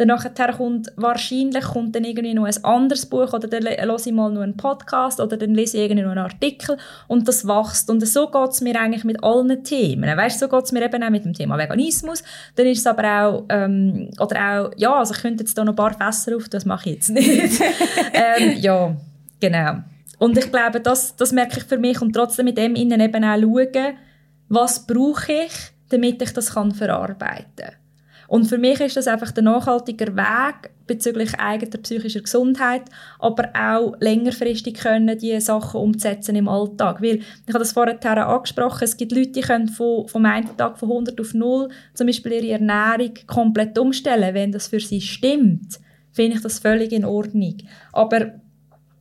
Dann 0.00 0.08
nachher 0.08 0.54
kommt 0.54 0.90
wahrscheinlich 0.96 1.62
kommt 1.62 1.94
dann 1.94 2.04
irgendwie 2.04 2.32
noch 2.32 2.44
ein 2.44 2.64
anderes 2.64 3.04
Buch 3.04 3.34
oder 3.34 3.46
dann 3.48 3.64
höre 3.64 3.96
ich 3.96 4.12
mal 4.12 4.32
noch 4.32 4.40
einen 4.40 4.56
Podcast 4.56 5.20
oder 5.20 5.36
dann 5.36 5.54
lese 5.54 5.76
ich 5.76 5.82
irgendwie 5.82 6.00
noch 6.00 6.12
einen 6.12 6.20
Artikel 6.20 6.78
und 7.06 7.28
das 7.28 7.46
wächst. 7.46 7.90
Und 7.90 8.00
so 8.06 8.30
geht 8.30 8.48
es 8.48 8.62
mir 8.62 8.80
eigentlich 8.80 9.04
mit 9.04 9.22
allen 9.22 9.62
Themen. 9.62 10.16
Weißt, 10.16 10.38
so 10.38 10.48
geht 10.48 10.64
es 10.64 10.72
mir 10.72 10.82
eben 10.82 11.02
auch 11.02 11.10
mit 11.10 11.26
dem 11.26 11.34
Thema 11.34 11.58
Veganismus. 11.58 12.24
Dann 12.56 12.64
ist 12.64 12.78
es 12.78 12.86
aber 12.86 13.26
auch, 13.26 13.44
ähm, 13.50 14.08
oder 14.18 14.40
auch, 14.40 14.70
ja, 14.78 14.94
also 14.94 15.12
ich 15.12 15.20
könnte 15.20 15.44
jetzt 15.44 15.58
da 15.58 15.66
noch 15.66 15.74
ein 15.74 15.76
paar 15.76 15.92
Fässer 15.92 16.34
auf, 16.34 16.48
das 16.48 16.64
mache 16.64 16.88
ich 16.88 16.94
jetzt 16.94 17.10
nicht. 17.10 17.60
ähm, 18.14 18.56
ja, 18.56 18.96
genau. 19.38 19.82
Und 20.18 20.38
ich 20.38 20.50
glaube, 20.50 20.80
das, 20.80 21.14
das 21.14 21.30
merke 21.30 21.58
ich 21.58 21.64
für 21.64 21.76
mich 21.76 22.00
und 22.00 22.14
trotzdem 22.14 22.46
mit 22.46 22.56
dem 22.56 22.74
innen 22.74 23.02
eben 23.02 23.22
auch 23.22 23.38
schauen, 23.38 23.98
was 24.48 24.86
brauche 24.86 25.30
ich, 25.44 25.52
damit 25.90 26.22
ich 26.22 26.32
das 26.32 26.54
kann 26.54 26.72
verarbeiten 26.72 27.44
kann. 27.54 27.79
Und 28.30 28.44
für 28.44 28.58
mich 28.58 28.78
ist 28.78 28.96
das 28.96 29.08
einfach 29.08 29.32
der 29.32 29.42
nachhaltige 29.42 30.16
Weg 30.16 30.70
bezüglich 30.86 31.34
eigener 31.40 31.78
psychischer 31.78 32.20
Gesundheit, 32.20 32.82
aber 33.18 33.50
auch 33.58 33.96
längerfristig 33.98 34.74
können 34.74 35.18
die 35.18 35.40
Sachen 35.40 35.80
umzusetzen 35.80 36.36
im 36.36 36.46
Alltag. 36.46 37.02
Weil, 37.02 37.16
ich 37.16 37.48
habe 37.48 37.58
das 37.58 37.72
vorher 37.72 38.28
angesprochen, 38.28 38.84
es 38.84 38.96
gibt 38.96 39.10
Leute, 39.10 39.32
die 39.32 39.40
können 39.40 39.66
von, 39.66 40.06
vom 40.06 40.24
einen 40.26 40.56
Tag 40.56 40.78
von 40.78 40.90
100 40.90 41.20
auf 41.20 41.34
0 41.34 41.70
zum 41.92 42.06
Beispiel 42.06 42.34
ihre 42.34 42.52
Ernährung 42.52 43.14
komplett 43.26 43.76
umstellen. 43.76 44.32
Wenn 44.32 44.52
das 44.52 44.68
für 44.68 44.78
sie 44.78 45.00
stimmt, 45.00 45.80
finde 46.12 46.36
ich 46.36 46.42
das 46.42 46.60
völlig 46.60 46.92
in 46.92 47.04
Ordnung. 47.04 47.56
Aber 47.92 48.34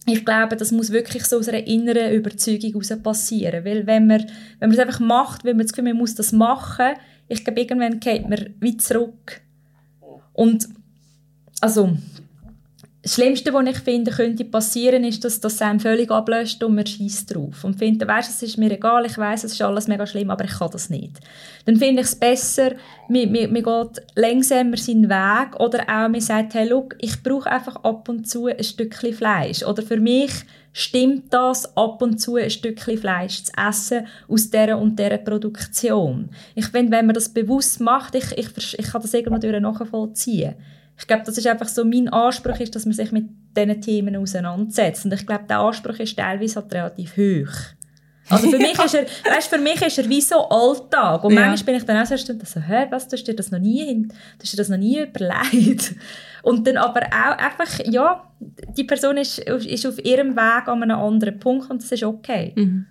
ich 0.07 0.25
glaube, 0.25 0.55
das 0.55 0.71
muss 0.71 0.91
wirklich 0.91 1.25
so 1.25 1.37
aus 1.37 1.47
einer 1.47 1.67
inneren 1.67 2.13
Überzeugung 2.13 2.71
heraus 2.71 3.03
passieren. 3.03 3.63
Weil 3.63 3.85
wenn 3.85 4.07
man, 4.07 4.25
wenn 4.57 4.69
man 4.69 4.71
es 4.71 4.79
einfach 4.79 4.99
macht, 4.99 5.43
wenn 5.43 5.57
man 5.57 5.67
das 5.67 5.73
Gefühl 5.73 5.93
man 5.93 5.99
muss 5.99 6.15
das 6.15 6.31
machen, 6.31 6.95
ich 7.29 7.43
glaube, 7.43 7.61
irgendwann 7.61 7.99
geht 7.99 8.27
man 8.27 8.55
wie 8.59 8.75
zurück. 8.75 9.41
Und 10.33 10.67
also, 11.61 11.95
das 13.01 13.13
Schlimmste, 13.13 13.53
was 13.53 13.67
ich 13.67 13.77
finde, 13.79 14.11
könnte 14.11 14.43
passieren, 14.43 15.03
ist, 15.05 15.23
dass 15.23 15.39
das 15.39 15.61
einem 15.61 15.79
völlig 15.79 16.11
ablöst 16.11 16.61
und 16.63 16.75
man 16.75 16.85
schießt 16.85 17.33
drauf. 17.33 17.63
Und 17.63 17.77
findet, 17.77 18.07
weißt, 18.07 18.29
es 18.29 18.43
ist 18.43 18.57
mir 18.57 18.71
egal, 18.71 19.05
ich 19.05 19.17
weiß, 19.17 19.45
es 19.45 19.53
ist 19.53 19.61
alles 19.61 19.87
mega 19.87 20.05
schlimm, 20.05 20.29
aber 20.29 20.43
ich 20.43 20.57
kann 20.57 20.71
das 20.71 20.89
nicht. 20.89 21.19
Dann 21.65 21.77
finde 21.77 22.01
ich 22.01 22.07
es 22.07 22.15
besser, 22.15 22.71
man, 23.07 23.31
man, 23.31 23.53
man 23.53 23.63
geht 23.63 24.05
langsamer 24.15 24.75
seinen 24.75 25.09
Weg 25.09 25.59
oder 25.59 25.83
auch 25.83 26.09
man 26.09 26.19
sagt, 26.19 26.55
hey, 26.55 26.67
look, 26.67 26.95
ich 26.99 27.23
brauche 27.23 27.49
einfach 27.49 27.77
ab 27.77 28.09
und 28.09 28.27
zu 28.27 28.47
ein 28.47 28.63
Stückchen 28.63 29.13
Fleisch. 29.13 29.63
Oder 29.63 29.81
für 29.81 29.99
mich 29.99 30.31
stimmt 30.71 31.33
das, 31.33 31.77
ab 31.77 32.01
und 32.01 32.19
zu 32.19 32.35
ein 32.35 32.49
Stückchen 32.49 32.97
Fleisch 32.97 33.43
zu 33.43 33.51
essen 33.57 34.07
aus 34.27 34.49
dieser 34.49 34.77
und 34.77 34.97
dieser 34.97 35.17
Produktion. 35.17 36.29
Ich 36.55 36.67
finde, 36.67 36.91
wenn 36.91 37.05
man 37.05 37.15
das 37.15 37.29
bewusst 37.29 37.79
macht, 37.79 38.15
ich, 38.15 38.31
ich, 38.37 38.79
ich 38.79 38.85
kann 38.85 39.01
das 39.01 39.13
irgendwann 39.13 39.61
nachvollziehen 39.61 40.55
ich 40.99 41.07
glaube, 41.07 41.23
das 41.25 41.37
ist 41.37 41.47
einfach 41.47 41.67
so, 41.67 41.85
mein 41.85 42.09
Anspruch 42.09 42.59
ist, 42.59 42.75
dass 42.75 42.85
man 42.85 42.93
sich 42.93 43.11
mit 43.11 43.29
diesen 43.55 43.81
Themen 43.81 44.17
auseinandersetzt. 44.17 45.05
Und 45.05 45.13
ich 45.13 45.25
glaube, 45.25 45.45
der 45.49 45.59
Anspruch 45.59 45.97
ist 45.97 46.17
teilweise 46.17 46.61
halt 46.61 46.73
relativ 46.73 47.15
hoch. 47.15 47.53
Also 48.27 48.49
für 48.51 48.57
mich 48.59 48.77
ist 48.77 48.93
er, 48.93 49.03
weißt, 49.03 49.47
für 49.47 49.57
mich 49.57 49.81
ist 49.81 49.97
er 49.97 50.09
wie 50.09 50.19
so 50.19 50.49
Alltag. 50.49 51.23
Und 51.23 51.33
ja. 51.33 51.39
manchmal 51.39 51.65
bin 51.65 51.75
ich 51.75 51.85
dann 51.85 52.03
auch 52.03 52.05
so, 52.05 52.17
so 52.17 52.59
hä, 52.59 52.87
was, 52.89 53.07
du 53.07 53.15
hast 53.15 53.23
dir 53.23 53.35
das 53.35 53.49
noch 53.49 53.59
nie, 53.59 53.85
hin, 53.85 54.09
du 54.09 54.43
hast 54.43 54.51
dir 54.51 54.57
das 54.57 54.67
noch 54.67 54.77
nie 54.77 54.99
überlegt. 54.99 55.95
Und 56.43 56.65
dann 56.65 56.77
aber 56.77 57.01
auch 57.07 57.37
einfach, 57.37 57.79
ja, 57.85 58.23
die 58.77 58.83
Person 58.83 59.17
ist, 59.17 59.39
ist 59.39 59.85
auf 59.85 60.03
ihrem 60.03 60.35
Weg 60.35 60.67
an 60.67 60.83
einem 60.83 60.99
anderen 60.99 61.39
Punkt 61.39 61.69
und 61.69 61.81
das 61.81 61.91
ist 61.91 62.03
okay. 62.03 62.53
Mhm. 62.55 62.85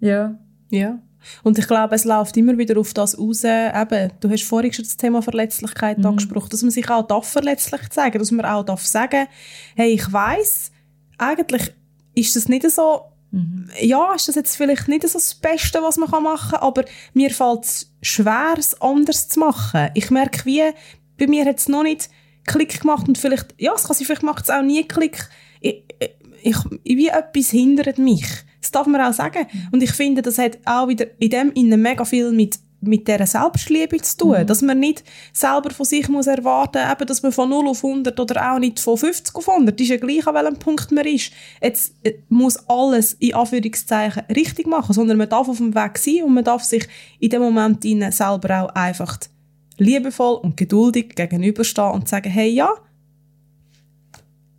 Ja. 0.00 0.38
Ja. 0.70 0.98
Und 1.42 1.58
ich 1.58 1.66
glaube, 1.66 1.94
es 1.94 2.04
läuft 2.04 2.36
immer 2.36 2.56
wieder 2.56 2.78
auf 2.78 2.94
das 2.94 3.18
raus, 3.18 3.42
eben, 3.44 4.12
du 4.20 4.30
hast 4.30 4.44
vorhin 4.44 4.72
schon 4.72 4.84
das 4.84 4.96
Thema 4.96 5.20
Verletzlichkeit 5.20 5.98
mhm. 5.98 6.06
angesprochen, 6.06 6.48
dass 6.50 6.62
man 6.62 6.70
sich 6.70 6.88
auch 6.88 7.06
darf 7.06 7.28
verletzlich 7.28 7.88
zeigen 7.90 8.18
dass 8.18 8.30
man 8.30 8.46
auch 8.46 8.64
darf 8.64 8.86
sagen 8.86 9.26
hey, 9.74 9.92
ich 9.92 10.12
weiß 10.12 10.70
eigentlich 11.18 11.74
ist 12.14 12.36
das 12.36 12.48
nicht 12.48 12.68
so, 12.70 13.02
mhm. 13.30 13.68
ja, 13.80 14.14
ist 14.14 14.28
das 14.28 14.36
jetzt 14.36 14.56
vielleicht 14.56 14.88
nicht 14.88 15.06
so 15.06 15.18
das 15.18 15.34
Beste, 15.34 15.82
was 15.82 15.96
man 15.96 16.22
machen 16.22 16.50
kann, 16.52 16.60
aber 16.60 16.84
mir 17.14 17.30
fällt 17.30 17.64
es 17.64 17.92
schwer, 18.02 18.54
es 18.56 18.80
anders 18.80 19.28
zu 19.28 19.40
machen. 19.40 19.90
Ich 19.94 20.10
merke, 20.10 20.44
wie, 20.44 20.62
bei 21.18 21.26
mir 21.26 21.44
hat 21.44 21.58
es 21.58 21.68
noch 21.68 21.82
nicht 21.82 22.08
Klick 22.48 22.80
gemacht 22.80 23.06
und 23.06 23.18
vielleicht, 23.18 23.54
ja, 23.58 23.72
es 23.74 23.84
kann 23.84 23.94
sein, 23.94 24.06
vielleicht 24.06 24.22
macht 24.22 24.44
es 24.44 24.50
auch 24.50 24.62
nie 24.62 24.82
Klick. 24.86 25.28
Ich, 25.60 25.84
ich, 26.42 26.56
wie 26.84 27.08
etwas 27.08 27.50
hindert 27.50 27.98
mich. 27.98 28.26
Das 28.60 28.70
darf 28.72 28.86
man 28.86 29.00
auch 29.00 29.12
sagen. 29.12 29.46
Und 29.70 29.82
ich 29.82 29.92
finde, 29.92 30.22
das 30.22 30.38
hat 30.38 30.58
auch 30.64 30.88
wieder 30.88 31.06
in 31.18 31.30
dem 31.30 31.52
Innen 31.52 31.80
mega 31.80 32.04
viel 32.04 32.32
mit 32.32 32.58
mit 32.80 33.08
dieser 33.08 33.26
Selbstliebe 33.26 34.00
zu 34.00 34.16
tun. 34.16 34.40
Mhm. 34.40 34.46
Dass 34.46 34.62
man 34.62 34.78
nicht 34.78 35.04
selber 35.32 35.70
von 35.70 35.86
sich 35.86 36.08
muss 36.08 36.26
erwarten 36.26 36.82
muss, 36.86 37.06
dass 37.06 37.22
man 37.22 37.32
von 37.32 37.48
0 37.48 37.68
auf 37.68 37.84
100 37.84 38.18
oder 38.18 38.52
auch 38.52 38.58
nicht 38.58 38.78
von 38.78 38.96
50 38.96 39.34
auf 39.34 39.48
100, 39.48 39.80
ist 39.80 39.88
ja 39.88 39.96
gleich, 39.96 40.26
an 40.26 40.34
welchem 40.34 40.58
Punkt 40.58 40.92
man 40.92 41.06
ist. 41.06 41.32
Jetzt 41.62 41.94
äh, 42.04 42.14
muss 42.28 42.56
alles 42.68 43.14
in 43.14 43.34
Anführungszeichen 43.34 44.22
richtig 44.34 44.66
machen, 44.66 44.92
sondern 44.92 45.18
man 45.18 45.28
darf 45.28 45.48
auf 45.48 45.58
dem 45.58 45.74
Weg 45.74 45.98
sein 45.98 46.22
und 46.24 46.34
man 46.34 46.44
darf 46.44 46.62
sich 46.62 46.86
in 47.18 47.30
dem 47.30 47.42
Moment 47.42 47.82
selber 47.82 48.62
auch 48.62 48.68
einfach 48.74 49.18
liebevoll 49.78 50.36
und 50.42 50.56
geduldig 50.56 51.14
gegenüberstehen 51.14 51.92
und 51.92 52.08
sagen, 52.08 52.30
hey, 52.30 52.50
ja, 52.50 52.70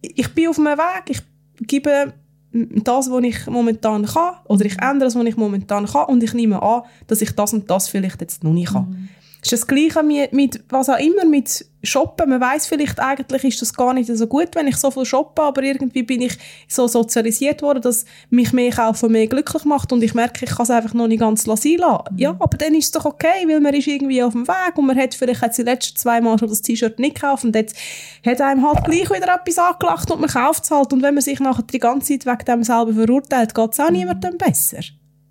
ich 0.01 0.33
bin 0.33 0.47
auf 0.47 0.57
einem 0.57 0.77
Weg, 0.77 1.09
ich 1.09 1.21
gebe 1.67 2.13
das, 2.51 3.11
was 3.11 3.23
ich 3.23 3.45
momentan 3.47 4.05
kann, 4.05 4.35
oder 4.45 4.65
ich 4.65 4.79
ändere 4.81 5.07
das, 5.07 5.15
was 5.15 5.25
ich 5.25 5.37
momentan 5.37 5.85
kann, 5.85 6.07
und 6.07 6.23
ich 6.23 6.33
nehme 6.33 6.61
an, 6.61 6.83
dass 7.07 7.21
ich 7.21 7.31
das 7.31 7.53
und 7.53 7.69
das 7.69 7.89
vielleicht 7.89 8.21
jetzt 8.21 8.43
noch 8.43 8.53
nicht 8.53 8.71
kann. 8.71 8.89
Mhm. 8.89 9.09
Ist 9.41 9.53
das 9.53 9.67
Gleiche 9.67 10.03
mit, 10.03 10.63
was 10.69 10.89
auch 10.89 10.99
immer, 10.99 11.25
mit 11.25 11.65
Shoppen. 11.81 12.29
Man 12.29 12.41
weiß 12.41 12.67
vielleicht, 12.67 12.99
eigentlich 12.99 13.43
ist 13.45 13.61
das 13.61 13.73
gar 13.73 13.93
nicht 13.93 14.13
so 14.13 14.27
gut, 14.27 14.49
wenn 14.53 14.67
ich 14.67 14.75
so 14.75 14.91
viel 14.91 15.05
shoppe, 15.05 15.41
aber 15.41 15.63
irgendwie 15.63 16.03
bin 16.03 16.21
ich 16.21 16.37
so 16.67 16.87
sozialisiert 16.87 17.61
worden, 17.61 17.81
dass 17.81 18.03
mich 18.29 18.51
mehr 18.51 18.71
kaufen 18.71 19.13
mehr 19.13 19.27
glücklich 19.27 19.63
macht 19.63 19.93
und 19.93 20.03
ich 20.03 20.13
merke, 20.13 20.43
ich 20.43 20.51
kann 20.51 20.63
es 20.63 20.69
einfach 20.69 20.93
noch 20.93 21.07
nicht 21.07 21.21
ganz 21.21 21.45
lassen. 21.45 21.77
Mhm. 21.77 22.17
Ja, 22.17 22.31
aber 22.31 22.57
dann 22.57 22.75
ist 22.75 22.85
es 22.85 22.91
doch 22.91 23.05
okay, 23.05 23.47
weil 23.47 23.61
man 23.61 23.73
ist 23.73 23.87
irgendwie 23.87 24.21
auf 24.21 24.33
dem 24.33 24.45
Weg 24.45 24.77
und 24.77 24.87
man 24.87 24.97
hat 24.97 25.15
vielleicht 25.15 25.41
jetzt 25.41 25.57
die 25.57 25.63
letzten 25.63 25.97
zwei 25.97 26.19
Mal 26.19 26.37
schon 26.37 26.49
das 26.49 26.61
T-Shirt 26.61 26.99
nicht 26.99 27.15
gekauft 27.15 27.45
und 27.45 27.55
jetzt 27.55 27.77
hat 28.25 28.41
einem 28.41 28.67
halt 28.67 28.83
gleich 28.83 29.09
wieder 29.09 29.33
etwas 29.33 29.57
angelacht 29.57 30.11
und 30.11 30.19
man 30.19 30.29
kauft 30.29 30.65
es 30.65 30.71
halt 30.71 30.91
und 30.91 31.01
wenn 31.01 31.13
man 31.13 31.23
sich 31.23 31.39
nachher 31.39 31.63
die 31.63 31.79
ganze 31.79 32.19
Zeit 32.19 32.25
wegen 32.25 32.45
dem 32.45 32.63
selber 32.63 32.93
verurteilt, 32.93 33.55
geht 33.55 33.71
es 33.71 33.79
auch 33.79 33.89
niemandem 33.89 34.37
besser. 34.37 34.81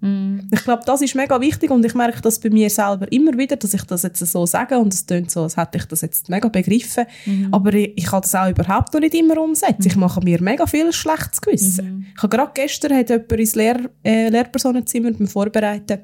Mm. 0.00 0.40
Ich 0.52 0.62
glaube, 0.62 0.82
das 0.86 1.02
ist 1.02 1.14
mega 1.14 1.40
wichtig 1.40 1.70
und 1.70 1.84
ich 1.84 1.94
merke 1.94 2.20
das 2.20 2.38
bei 2.38 2.50
mir 2.50 2.70
selber 2.70 3.10
immer 3.10 3.36
wieder, 3.36 3.56
dass 3.56 3.74
ich 3.74 3.82
das 3.82 4.04
jetzt 4.04 4.24
so 4.24 4.46
sage 4.46 4.78
und 4.78 4.94
es 4.94 5.04
klingt 5.04 5.30
so, 5.30 5.42
als 5.42 5.56
hätte 5.56 5.78
ich 5.78 5.86
das 5.86 6.02
jetzt 6.02 6.28
mega 6.28 6.48
begriffen, 6.48 7.04
mm. 7.26 7.48
aber 7.52 7.74
ich, 7.74 7.92
ich 7.96 8.06
kann 8.06 8.22
das 8.22 8.34
auch 8.34 8.48
überhaupt 8.48 8.94
noch 8.94 9.00
nicht 9.00 9.14
immer 9.14 9.38
umsetzen. 9.38 9.82
Mm. 9.82 9.86
Ich 9.86 9.96
mache 9.96 10.20
mir 10.20 10.40
mega 10.40 10.66
viel 10.66 10.92
schlechtes 10.92 11.40
Gewissen. 11.40 11.84
-hmm. 11.84 12.04
Ich 12.16 12.22
habe 12.22 12.36
gerade 12.36 12.52
gestern 12.54 12.96
hat 12.96 13.10
jemand 13.10 13.32
ins 13.32 13.54
Lehr 13.54 13.90
äh, 14.04 14.28
Lehrpersonenzimmer 14.28 15.12
beim 15.12 15.26
Vorbereiten 15.26 15.98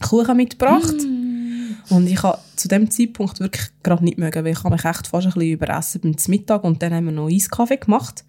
Kuchen 0.00 0.36
mitgebracht 0.36 0.96
mm. 0.96 1.94
und 1.94 2.08
ich 2.08 2.22
habe 2.22 2.38
zu 2.56 2.66
dem 2.68 2.90
Zeitpunkt 2.90 3.38
wirklich 3.38 3.68
gerade 3.82 4.04
nicht 4.04 4.18
mögen, 4.18 4.44
weil 4.44 4.52
ich 4.52 4.64
habe 4.64 4.74
mich 4.74 4.84
echt 4.84 5.06
fast 5.06 5.26
ein 5.26 5.32
bisschen 5.32 5.52
überessen 5.52 6.00
beim 6.00 6.16
Mittag 6.28 6.64
und 6.64 6.82
dann 6.82 6.94
haben 6.94 7.04
wir 7.04 7.12
noch 7.12 7.30
Eiskaffee 7.30 7.76
gemacht 7.76 8.24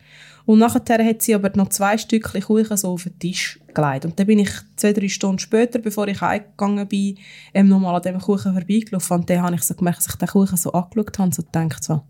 und 0.45 0.59
nachher 0.59 1.05
hat 1.05 1.21
sie 1.21 1.35
aber 1.35 1.51
noch 1.55 1.69
zwei 1.69 1.97
Stückchen 1.97 2.41
Kuchen 2.41 2.77
so 2.77 2.89
auf 2.89 3.03
den 3.03 3.19
Tisch 3.19 3.59
gelegt. 3.73 4.05
Und 4.05 4.19
dann 4.19 4.27
bin 4.27 4.39
ich 4.39 4.51
zwei, 4.75 4.93
drei 4.93 5.07
Stunden 5.07 5.39
später, 5.39 5.79
bevor 5.79 6.07
ich 6.07 6.21
heimgegangen 6.21 6.87
bin, 6.87 7.17
ähm, 7.53 7.67
nochmal 7.67 7.95
an 7.95 8.01
diesem 8.01 8.19
Kuchen 8.19 8.53
vorbeigelaufen. 8.53 9.17
Und 9.17 9.29
dann 9.29 9.41
habe 9.41 9.55
ich 9.55 9.63
so 9.63 9.73
gemerkt, 9.75 9.99
dass 9.99 10.07
ich 10.07 10.15
den 10.15 10.27
Kuchen 10.27 10.57
so 10.57 10.71
angeschaut 10.71 11.17
habe 11.17 11.27
und 11.27 11.35
so 11.35 11.43
gedacht 11.43 11.83
so, 11.83 12.01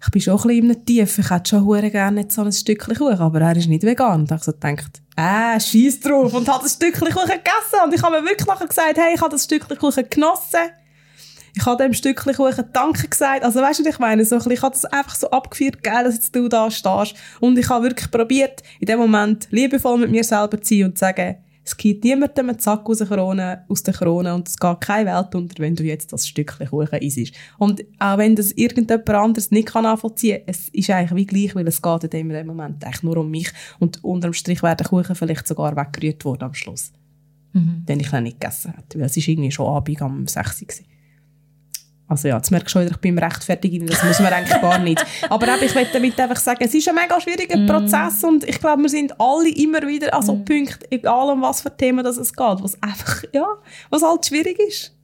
ich 0.00 0.10
bin 0.12 0.22
schon 0.22 0.38
ein 0.38 0.42
bisschen 0.46 0.70
im 0.70 0.84
Tief, 0.84 1.18
ich 1.18 1.30
hätte 1.30 1.50
schon 1.50 1.90
gerne 1.90 2.26
so 2.28 2.42
ein 2.42 2.52
Stückchen 2.52 2.94
Kuchen, 2.94 3.18
aber 3.18 3.40
er 3.40 3.56
ist 3.56 3.68
nicht 3.68 3.82
vegan. 3.82 4.20
Und 4.20 4.30
ich 4.30 4.42
so 4.44 4.52
gedacht, 4.52 5.02
äh, 5.16 5.58
scheiß 5.58 6.00
drauf. 6.00 6.32
Und 6.32 6.48
habe 6.48 6.62
das 6.62 6.74
Stückchen 6.74 7.08
Kuchen 7.08 7.26
gegessen. 7.26 7.84
Und 7.84 7.94
ich 7.94 8.02
habe 8.02 8.20
mir 8.20 8.28
wirklich 8.28 8.46
nachher 8.46 8.68
gesagt, 8.68 8.96
hey, 8.96 9.14
ich 9.14 9.20
habe 9.20 9.30
das 9.30 9.44
Stückchen 9.44 9.76
Kuchen 9.76 10.04
genossen. 10.08 10.70
Ich 11.58 11.66
habe 11.66 11.82
dem 11.82 11.92
Stückchen 11.92 12.34
Kuchen 12.34 12.66
Danke 12.72 13.08
gesagt. 13.08 13.42
Also 13.42 13.60
weißt 13.60 13.80
du, 13.80 13.88
ich 13.88 13.98
meine? 13.98 14.24
So 14.24 14.36
ich 14.36 14.62
habe 14.62 14.72
das 14.72 14.84
einfach 14.84 15.16
so 15.16 15.28
abgeführt, 15.30 15.82
geil, 15.82 16.04
dass 16.04 16.14
jetzt 16.14 16.36
du 16.36 16.46
da 16.46 16.70
stehst. 16.70 17.16
Und 17.40 17.58
ich 17.58 17.68
habe 17.68 17.86
wirklich 17.86 18.12
probiert, 18.12 18.62
in 18.78 18.86
dem 18.86 19.00
Moment 19.00 19.48
liebevoll 19.50 19.98
mit 19.98 20.08
mir 20.12 20.22
selber 20.22 20.62
zu 20.62 20.76
sein 20.76 20.84
und 20.84 20.96
zu 20.96 21.00
sagen, 21.00 21.38
es 21.64 21.76
gibt 21.76 22.04
niemandem 22.04 22.50
einen 22.50 22.60
Zack 22.60 22.88
aus 22.88 22.98
der 22.98 23.08
Krone, 23.08 23.64
aus 23.68 23.82
der 23.82 23.92
Krone 23.92 24.34
und 24.36 24.48
es 24.48 24.56
geht 24.56 24.80
keine 24.80 25.10
Welt 25.10 25.34
unter, 25.34 25.60
wenn 25.60 25.74
du 25.74 25.82
jetzt 25.82 26.12
das 26.12 26.28
Stückchen 26.28 26.68
Kuchen 26.68 27.00
isst. 27.00 27.34
Und 27.58 27.84
auch 27.98 28.18
wenn 28.18 28.36
das 28.36 28.52
irgendjemand 28.52 29.10
anderes 29.10 29.50
nicht 29.50 29.68
kann 29.68 29.82
nachvollziehen 29.82 30.38
kann, 30.38 30.46
es 30.46 30.68
ist 30.68 30.90
eigentlich 30.90 31.16
wie 31.16 31.26
gleich, 31.26 31.56
weil 31.56 31.66
es 31.66 31.82
geht 31.82 32.04
in 32.04 32.10
dem 32.10 32.46
Moment 32.46 32.84
eigentlich 32.84 33.02
nur 33.02 33.16
um 33.16 33.30
mich 33.30 33.50
und 33.80 34.02
unterm 34.04 34.32
Strich 34.32 34.62
wäre 34.62 34.76
der 34.76 34.86
Kuchen 34.86 35.16
vielleicht 35.16 35.48
sogar 35.48 35.76
weggerührt 35.76 36.24
worden 36.24 36.44
am 36.44 36.54
Schluss. 36.54 36.92
Mhm. 37.52 37.84
Den 37.84 37.98
ich 37.98 38.10
dann 38.10 38.22
nicht 38.22 38.40
gegessen 38.40 38.74
hätte, 38.76 39.00
weil 39.00 39.06
es 39.06 39.16
ist 39.16 39.26
irgendwie 39.26 39.50
schon 39.50 39.66
Abend 39.66 40.00
am 40.00 40.26
6 40.28 40.62
Uhr 40.62 40.68
Also 42.08 42.28
ja, 42.28 42.36
jetzt 42.36 42.50
merkst 42.50 42.74
du 42.74 42.80
schon, 42.80 42.88
ich 42.88 42.96
bin 42.96 43.18
rechtfertigen, 43.18 43.86
das 43.86 44.02
muss 44.02 44.18
man 44.18 44.32
eigentlich 44.32 44.60
gar 44.62 44.78
nicht. 44.78 45.04
Aber 45.28 45.46
eben, 45.46 45.62
ich 45.62 45.74
möchte 45.74 45.92
damit 45.92 46.18
einfach 46.18 46.38
sagen, 46.38 46.64
es 46.64 46.72
ist 46.72 46.88
ein 46.88 46.94
mega 46.94 47.20
schwieriger 47.20 47.66
Prozess 47.66 48.24
und 48.24 48.44
ich 48.44 48.58
glaube, 48.58 48.82
wir 48.82 48.88
sind 48.88 49.20
alle 49.20 49.50
immer 49.50 49.86
wieder 49.86 50.14
an 50.14 50.22
so 50.22 50.34
mm. 50.34 50.44
Punkten, 50.46 50.86
egal 50.90 51.28
um 51.28 51.42
was 51.42 51.60
für 51.60 51.76
Themen 51.76 52.02
das 52.02 52.16
es 52.16 52.32
geht, 52.32 52.62
was 52.62 52.82
einfach, 52.82 53.24
ja, 53.34 53.46
was 53.90 54.02
halt 54.02 54.24
schwierig 54.24 54.58
ist. 54.58 54.96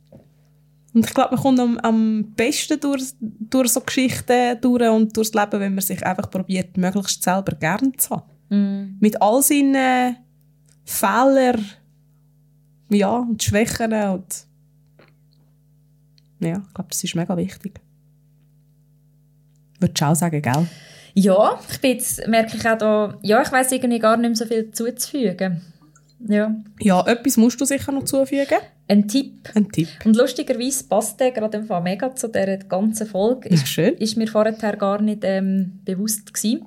Und 0.94 1.05
ich 1.05 1.12
glaube, 1.12 1.34
man 1.34 1.42
kommt 1.42 1.61
am, 1.61 1.78
am 1.78 2.32
besten 2.36 2.80
durch, 2.80 3.02
durch 3.20 3.68
so 3.68 3.80
Geschichten 3.82 4.59
durch 4.62 4.88
und 4.88 5.14
durchs 5.14 5.34
Leben, 5.34 5.61
wenn 5.61 5.74
man 5.74 5.82
sich 5.82 6.05
einfach 6.07 6.30
probiert, 6.30 6.76
möglichst 6.78 7.22
selber 7.22 7.55
gern 7.57 7.92
zu 7.98 8.11
haben. 8.11 8.30
Mm. 8.48 8.96
Mit 9.00 9.20
all 9.20 9.42
seinen 9.42 10.16
Fehlern, 10.84 11.66
ja, 12.88 13.16
und 13.16 13.42
Schwächen 13.42 13.92
und 13.92 14.46
ja, 16.45 16.62
ich 16.66 16.74
glaube, 16.74 16.90
das 16.90 17.05
ist 17.05 17.14
mega 17.14 17.36
wichtig. 17.36 17.80
Würdest 19.80 20.01
du 20.01 20.05
auch 20.05 20.14
sagen, 20.14 20.40
gell? 20.42 20.66
Ja, 21.14 21.61
ich 21.70 21.80
bin 21.80 21.92
jetzt, 21.92 22.26
merke 22.26 22.57
ich 22.57 22.68
auch 22.68 22.78
da, 22.78 23.18
ja, 23.22 23.42
ich 23.42 23.53
weiss 23.53 23.70
irgendwie 23.70 23.99
gar 23.99 24.16
nicht 24.16 24.30
mehr 24.30 24.36
so 24.36 24.47
viel 24.47 24.70
zuzufügen. 24.72 25.62
Ja. 26.26 26.55
Ja, 26.80 27.07
etwas 27.07 27.36
musst 27.36 27.61
du 27.61 27.64
sicher 27.64 27.92
noch 27.92 28.05
zufügen. 28.05 28.59
Ein 28.88 29.07
Tipp. 29.09 29.51
Ein 29.55 29.70
Tipp. 29.70 29.88
Und 30.05 30.16
lustigerweise 30.16 30.84
passt 30.84 31.20
der 31.20 31.30
gerade 31.32 31.59
im 31.59 31.66
Fall 31.66 31.82
mega 31.82 32.14
zu 32.14 32.28
dieser 32.28 32.57
ganzen 32.59 33.07
Folge. 33.07 33.49
Ist, 33.49 33.68
schön. 33.68 33.95
Ist 33.95 34.16
mir 34.16 34.26
vorher 34.26 34.53
gar 34.76 35.01
nicht 35.03 35.20
ähm, 35.22 35.80
bewusst 35.84 36.32
gewesen. 36.32 36.66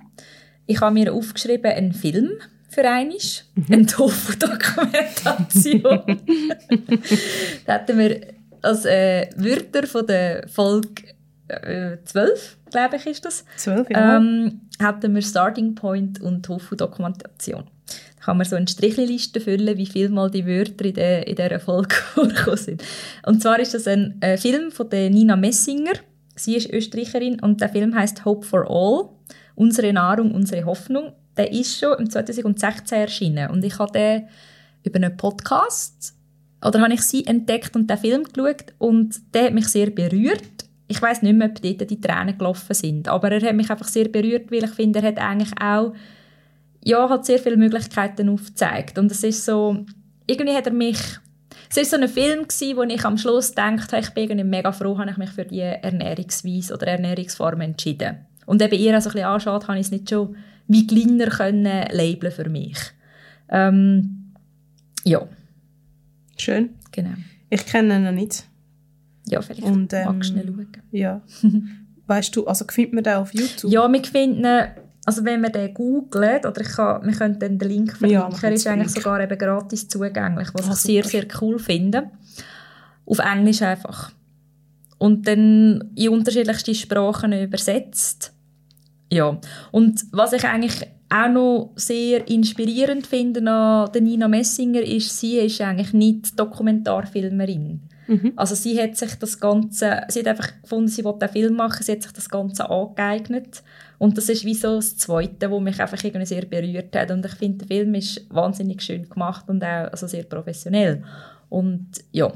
Ich 0.65 0.80
habe 0.82 0.93
mir 0.93 1.13
aufgeschrieben, 1.13 1.71
einen 1.71 1.93
Film 1.93 2.32
für 2.69 2.88
einmal. 2.88 3.17
Mhm. 3.55 3.65
Eine 3.69 3.86
Tofu-Dokumentation. 3.86 5.82
da 7.65 7.73
hatten 7.73 7.97
wir 7.97 8.36
als 8.68 8.86
äh, 8.86 9.30
Wörter 9.36 9.88
von 9.88 10.05
der 10.05 10.47
Folge 10.47 11.03
äh, 11.47 11.97
12, 12.03 12.57
glaube 12.70 12.97
ich, 12.97 13.05
ist 13.05 13.26
das. 13.26 13.45
12, 13.57 13.89
ja. 13.89 14.18
Ähm, 14.18 14.61
hatten 14.82 15.15
wir 15.15 15.22
Starting 15.22 15.76
Point 15.76 16.22
und 16.22 16.45
Tofu-Dokumentation. 16.45 17.63
Da 18.18 18.24
kann 18.26 18.38
man 18.38 18.45
so 18.45 18.55
eine 18.55 18.68
Strichliste 18.68 19.39
füllen, 19.39 19.78
wie 19.78 19.86
viel 19.86 20.09
mal 20.09 20.30
die 20.30 20.45
Wörter 20.45 20.86
in, 20.86 20.93
der, 20.93 21.28
in 21.28 21.36
dieser 21.36 21.59
Folge 21.59 21.95
vorgekommen 22.13 22.57
sind. 22.57 22.84
Und 23.26 23.41
zwar 23.41 23.59
ist 23.59 23.74
das 23.74 23.88
ein 23.88 24.22
äh, 24.22 24.38
Film 24.38 24.72
von 24.72 24.89
der 24.89 25.09
Nina 25.09 25.36
Messinger. 25.36 25.93
Sie 26.36 26.55
ist 26.55 26.70
Österreicherin 26.70 27.39
und 27.39 27.61
der 27.61 27.70
Film 27.70 27.95
heißt 27.95 28.26
Hope 28.26 28.45
for 28.45 28.70
All. 28.70 29.09
Unsere 29.55 29.91
Nahrung, 29.93 30.36
unsere 30.36 30.65
Hoffnung. 30.65 31.13
Der 31.36 31.51
ist 31.51 31.80
schon 31.80 31.97
im 31.97 32.09
2016 32.09 32.97
erschienen 32.97 33.49
und 33.49 33.63
ich 33.63 33.80
habe 33.80 33.91
den 33.91 34.28
über 34.84 34.97
einen 34.97 35.15
Podcast 35.18 36.16
oder 36.68 36.82
habe 36.82 36.93
ich 36.93 37.01
sie 37.01 37.26
entdeckt 37.26 37.76
und 37.76 37.89
den 37.89 37.97
Film 37.97 38.24
geschaut 38.24 38.74
und 38.78 39.15
der 39.34 39.45
hat 39.45 39.53
mich 39.53 39.68
sehr 39.68 39.89
berührt. 39.89 40.41
Ich 40.88 41.01
weiß 41.01 41.22
nicht 41.22 41.36
mehr, 41.36 41.49
ob 41.49 41.61
dort 41.61 41.89
die 41.89 42.01
Tränen 42.01 42.38
gelaufen 42.38 42.74
sind, 42.74 43.07
aber 43.07 43.32
er 43.32 43.41
hat 43.41 43.55
mich 43.55 43.70
einfach 43.70 43.88
sehr 43.88 44.07
berührt, 44.07 44.51
weil 44.51 44.63
ich 44.63 44.72
finde, 44.72 44.99
er 44.99 45.07
hat 45.07 45.18
eigentlich 45.18 45.51
auch 45.61 45.93
ja, 46.84 47.09
hat 47.09 47.26
sehr 47.26 47.39
viele 47.39 47.57
Möglichkeiten 47.57 48.30
aufgezeigt 48.30 48.97
und 48.97 49.11
es 49.11 49.24
ist 49.24 49.43
so, 49.43 49.86
irgendwie 50.26 50.55
hat 50.55 50.68
er 50.68 50.74
mich 50.74 50.99
es 51.70 51.78
war 51.78 51.84
so 51.84 51.97
ein 51.97 52.07
Film, 52.07 52.47
gewesen, 52.47 52.78
wo 52.78 52.84
ich 52.84 53.03
am 53.03 53.18
Schluss 53.18 53.51
dachte, 53.51 53.97
ich 53.97 54.11
bin 54.11 54.24
irgendwie 54.24 54.45
mega 54.45 54.72
froh, 54.72 54.97
habe 54.97 55.11
ich 55.11 55.18
mich 55.18 55.32
für 55.32 55.43
diese 55.43 55.84
Ernährungsweise 55.84 56.74
oder 56.74 56.88
Ernährungsform 56.88 57.61
entschieden. 57.61 58.26
Und 58.45 58.61
eben 58.61 58.80
ihr 58.80 58.97
auch 58.97 59.01
so 59.01 59.09
ein 59.09 59.13
bisschen 59.13 59.28
anschaut, 59.28 59.68
habe 59.68 59.78
ich 59.78 59.88
es 59.88 59.91
nicht 59.91 60.09
schon 60.09 60.38
wie 60.68 60.88
kleiner 60.88 61.28
können 61.28 61.86
labeln 61.91 62.32
für 62.32 62.49
mich. 62.49 62.78
Ähm, 63.49 64.34
ja. 65.03 65.28
Schön. 66.38 66.69
Genau. 66.91 67.13
Ich 67.49 67.65
kenne 67.65 67.97
ihn 67.97 68.03
noch 68.03 68.11
nicht. 68.11 68.45
Ja, 69.27 69.41
vielleicht 69.41 69.63
Und, 69.63 69.93
ähm, 69.93 70.05
magst 70.05 70.29
du 70.29 70.33
schnell 70.33 70.47
schauen. 70.47 70.67
Ja. 70.91 71.21
weißt 72.07 72.35
du, 72.35 72.47
also 72.47 72.65
findet 72.69 72.93
man 72.93 73.03
den 73.03 73.13
auf 73.15 73.33
YouTube? 73.33 73.71
Ja, 73.71 73.91
wir 73.91 74.03
finden 74.03 74.45
also 75.07 75.23
wenn 75.23 75.39
man 75.39 75.53
den 75.53 75.73
googelt, 75.73 76.45
oder 76.45 76.59
ich 76.59 76.67
kann, 76.67 77.05
wir 77.05 77.13
können 77.13 77.39
dann 77.39 77.57
den 77.57 77.69
Link 77.69 77.95
verlinken, 77.95 78.29
ja, 78.41 78.49
ist 78.49 78.67
eigentlich 78.67 78.91
sogar 78.91 79.21
eben 79.21 79.38
gratis 79.38 79.88
zugänglich, 79.88 80.49
was 80.53 80.67
ah, 80.67 80.73
ich 80.73 80.79
sehr, 80.79 81.03
sehr 81.05 81.25
cool 81.39 81.57
finde. 81.59 82.11
Auf 83.05 83.19
Englisch 83.19 83.61
einfach. 83.61 84.11
Und 84.97 85.25
dann 85.25 85.91
in 85.95 86.09
unterschiedlichste 86.09 86.75
Sprachen 86.75 87.31
übersetzt. 87.31 88.33
Ja. 89.09 89.39
Und 89.71 90.03
was 90.11 90.33
ich 90.33 90.43
eigentlich 90.43 90.85
auch 91.09 91.29
noch 91.29 91.71
sehr 91.75 92.27
inspirierend 92.27 93.07
finde 93.07 93.39
an 93.49 93.91
der 93.93 94.01
Nina 94.01 94.27
Messinger 94.27 94.81
ist, 94.81 95.17
sie 95.17 95.37
ist 95.37 95.61
eigentlich 95.61 95.93
nicht 95.93 96.37
Dokumentarfilmerin. 96.37 97.81
Mhm. 98.07 98.33
Also 98.35 98.55
sie 98.55 98.81
hat 98.81 98.95
sich 98.95 99.15
das 99.15 99.39
Ganze, 99.39 100.01
sie 100.09 100.19
hat 100.19 100.27
einfach 100.27 100.61
gefunden, 100.61 100.87
sie 100.87 101.03
wollte 101.03 101.25
einen 101.25 101.33
Film 101.33 101.53
machen, 101.55 101.83
sie 101.83 101.93
hat 101.93 102.03
sich 102.03 102.11
das 102.11 102.29
Ganze 102.29 102.69
angeeignet. 102.69 103.63
Und 103.97 104.17
das 104.17 104.29
ist 104.29 104.45
wie 104.45 104.53
so 104.53 104.75
das 104.75 104.97
Zweite, 104.97 105.51
was 105.51 105.61
mich 105.61 105.79
einfach 105.79 106.03
irgendwie 106.03 106.25
sehr 106.25 106.45
berührt 106.45 106.95
hat. 106.95 107.11
Und 107.11 107.25
ich 107.25 107.33
finde, 107.33 107.65
der 107.65 107.67
Film 107.67 107.95
ist 107.95 108.25
wahnsinnig 108.29 108.81
schön 108.81 109.09
gemacht 109.09 109.49
und 109.49 109.63
auch 109.63 109.91
also 109.91 110.07
sehr 110.07 110.23
professionell. 110.23 111.03
Und 111.49 111.87
ja, 112.11 112.31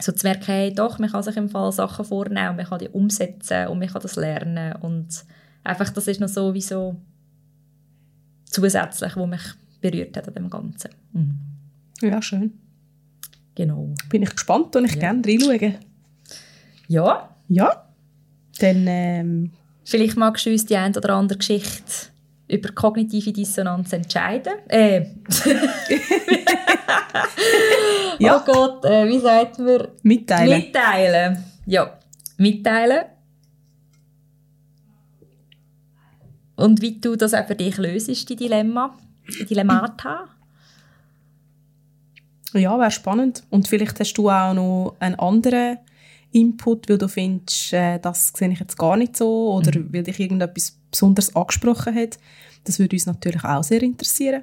so 0.00 0.12
zu 0.12 0.26
merken, 0.26 0.46
hey, 0.46 0.74
doch, 0.74 0.98
man 0.98 1.10
kann 1.10 1.22
sich 1.22 1.36
im 1.36 1.48
Fall 1.48 1.72
Sachen 1.72 2.04
vornehmen 2.04 2.50
und 2.50 2.56
man 2.56 2.66
kann 2.66 2.78
die 2.78 2.88
umsetzen 2.88 3.68
und 3.68 3.78
man 3.78 3.88
kann 3.88 4.02
das 4.02 4.16
lernen. 4.16 4.74
Und 4.76 5.24
einfach, 5.64 5.90
das 5.90 6.08
ist 6.08 6.20
noch 6.20 6.28
so 6.28 6.54
wie 6.54 6.60
so 6.60 6.96
zusätzlich, 8.50 9.16
was 9.16 9.28
mich 9.28 9.42
berührt 9.80 10.16
hat 10.16 10.28
an 10.28 10.34
dem 10.34 10.50
Ganzen. 10.50 10.90
Mhm. 11.12 11.38
Ja, 12.02 12.20
schön. 12.20 12.52
Genau. 13.54 13.94
Bin 14.08 14.22
ich 14.22 14.30
gespannt 14.30 14.74
und 14.76 14.86
ich 14.86 14.94
ja. 14.94 15.00
gerne 15.00 15.22
reinschauen. 15.26 15.74
Ja. 16.88 17.28
Ja. 17.48 17.86
Dann, 18.58 18.86
ähm... 18.86 19.50
Vielleicht 19.84 20.16
magst 20.16 20.46
du 20.46 20.50
uns 20.50 20.66
die 20.66 20.76
eine 20.76 20.96
oder 20.96 21.14
andere 21.14 21.38
Geschichte 21.38 22.10
über 22.50 22.70
kognitive 22.72 23.32
Dissonanz 23.32 23.92
entscheiden. 23.92 24.52
Äh. 24.68 25.00
ja. 28.18 28.36
Oh 28.36 28.44
Gott, 28.44 28.84
äh, 28.84 29.08
wie 29.08 29.18
sagt 29.18 29.58
man? 29.58 29.88
Mitteilen. 30.02 30.60
Mitteilen. 30.60 31.44
Ja, 31.66 31.98
mitteilen. 32.36 33.04
Und 36.60 36.82
wie 36.82 37.00
du 37.00 37.16
das 37.16 37.34
auch 37.34 37.46
für 37.46 37.54
dich 37.54 37.76
löst, 37.78 38.28
die 38.28 38.36
Dilemma, 38.36 38.96
die 39.28 39.46
Dilemmata. 39.46 40.28
Ja, 42.52 42.78
wäre 42.78 42.90
spannend. 42.90 43.44
Und 43.50 43.68
vielleicht 43.68 43.98
hast 44.00 44.14
du 44.14 44.28
auch 44.28 44.52
noch 44.52 44.96
einen 44.98 45.14
anderen 45.16 45.78
Input, 46.32 46.88
weil 46.88 46.98
du 46.98 47.08
findest, 47.08 47.72
äh, 47.72 47.98
das 47.98 48.32
sehe 48.36 48.50
ich 48.50 48.60
jetzt 48.60 48.78
gar 48.78 48.96
nicht 48.96 49.16
so 49.16 49.54
oder 49.54 49.78
mhm. 49.78 49.92
weil 49.92 50.02
dich 50.02 50.20
irgendetwas 50.20 50.78
besonders 50.90 51.34
angesprochen 51.34 51.94
hat. 51.94 52.18
Das 52.64 52.78
würde 52.78 52.96
uns 52.96 53.06
natürlich 53.06 53.44
auch 53.44 53.64
sehr 53.64 53.82
interessieren. 53.82 54.42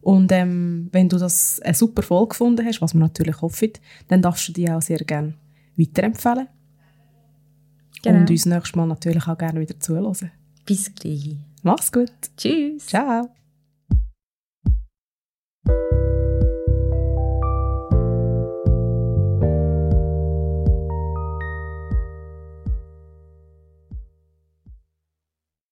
Und 0.00 0.30
ähm, 0.32 0.88
wenn 0.92 1.08
du 1.08 1.18
das 1.18 1.60
eine 1.60 1.74
super 1.74 2.02
Folge 2.02 2.30
gefunden 2.30 2.64
hast, 2.64 2.80
was 2.80 2.94
wir 2.94 3.00
natürlich 3.00 3.40
hoffen, 3.42 3.72
dann 4.08 4.22
darfst 4.22 4.48
du 4.48 4.52
die 4.52 4.70
auch 4.70 4.80
sehr 4.80 4.98
gerne 4.98 5.34
weiterempfehlen. 5.76 6.48
Genau. 8.02 8.20
Und 8.20 8.30
uns 8.30 8.46
nächstes 8.46 8.76
Mal 8.76 8.86
natürlich 8.86 9.26
auch 9.26 9.36
gerne 9.36 9.60
wieder 9.60 9.78
zuhören. 9.80 10.30
Bis 10.66 10.94
gleich. 10.94 11.36
Mach's 11.62 11.90
gut. 11.90 12.12
Tschüss. 12.36 12.86
Ciao. 12.86 13.30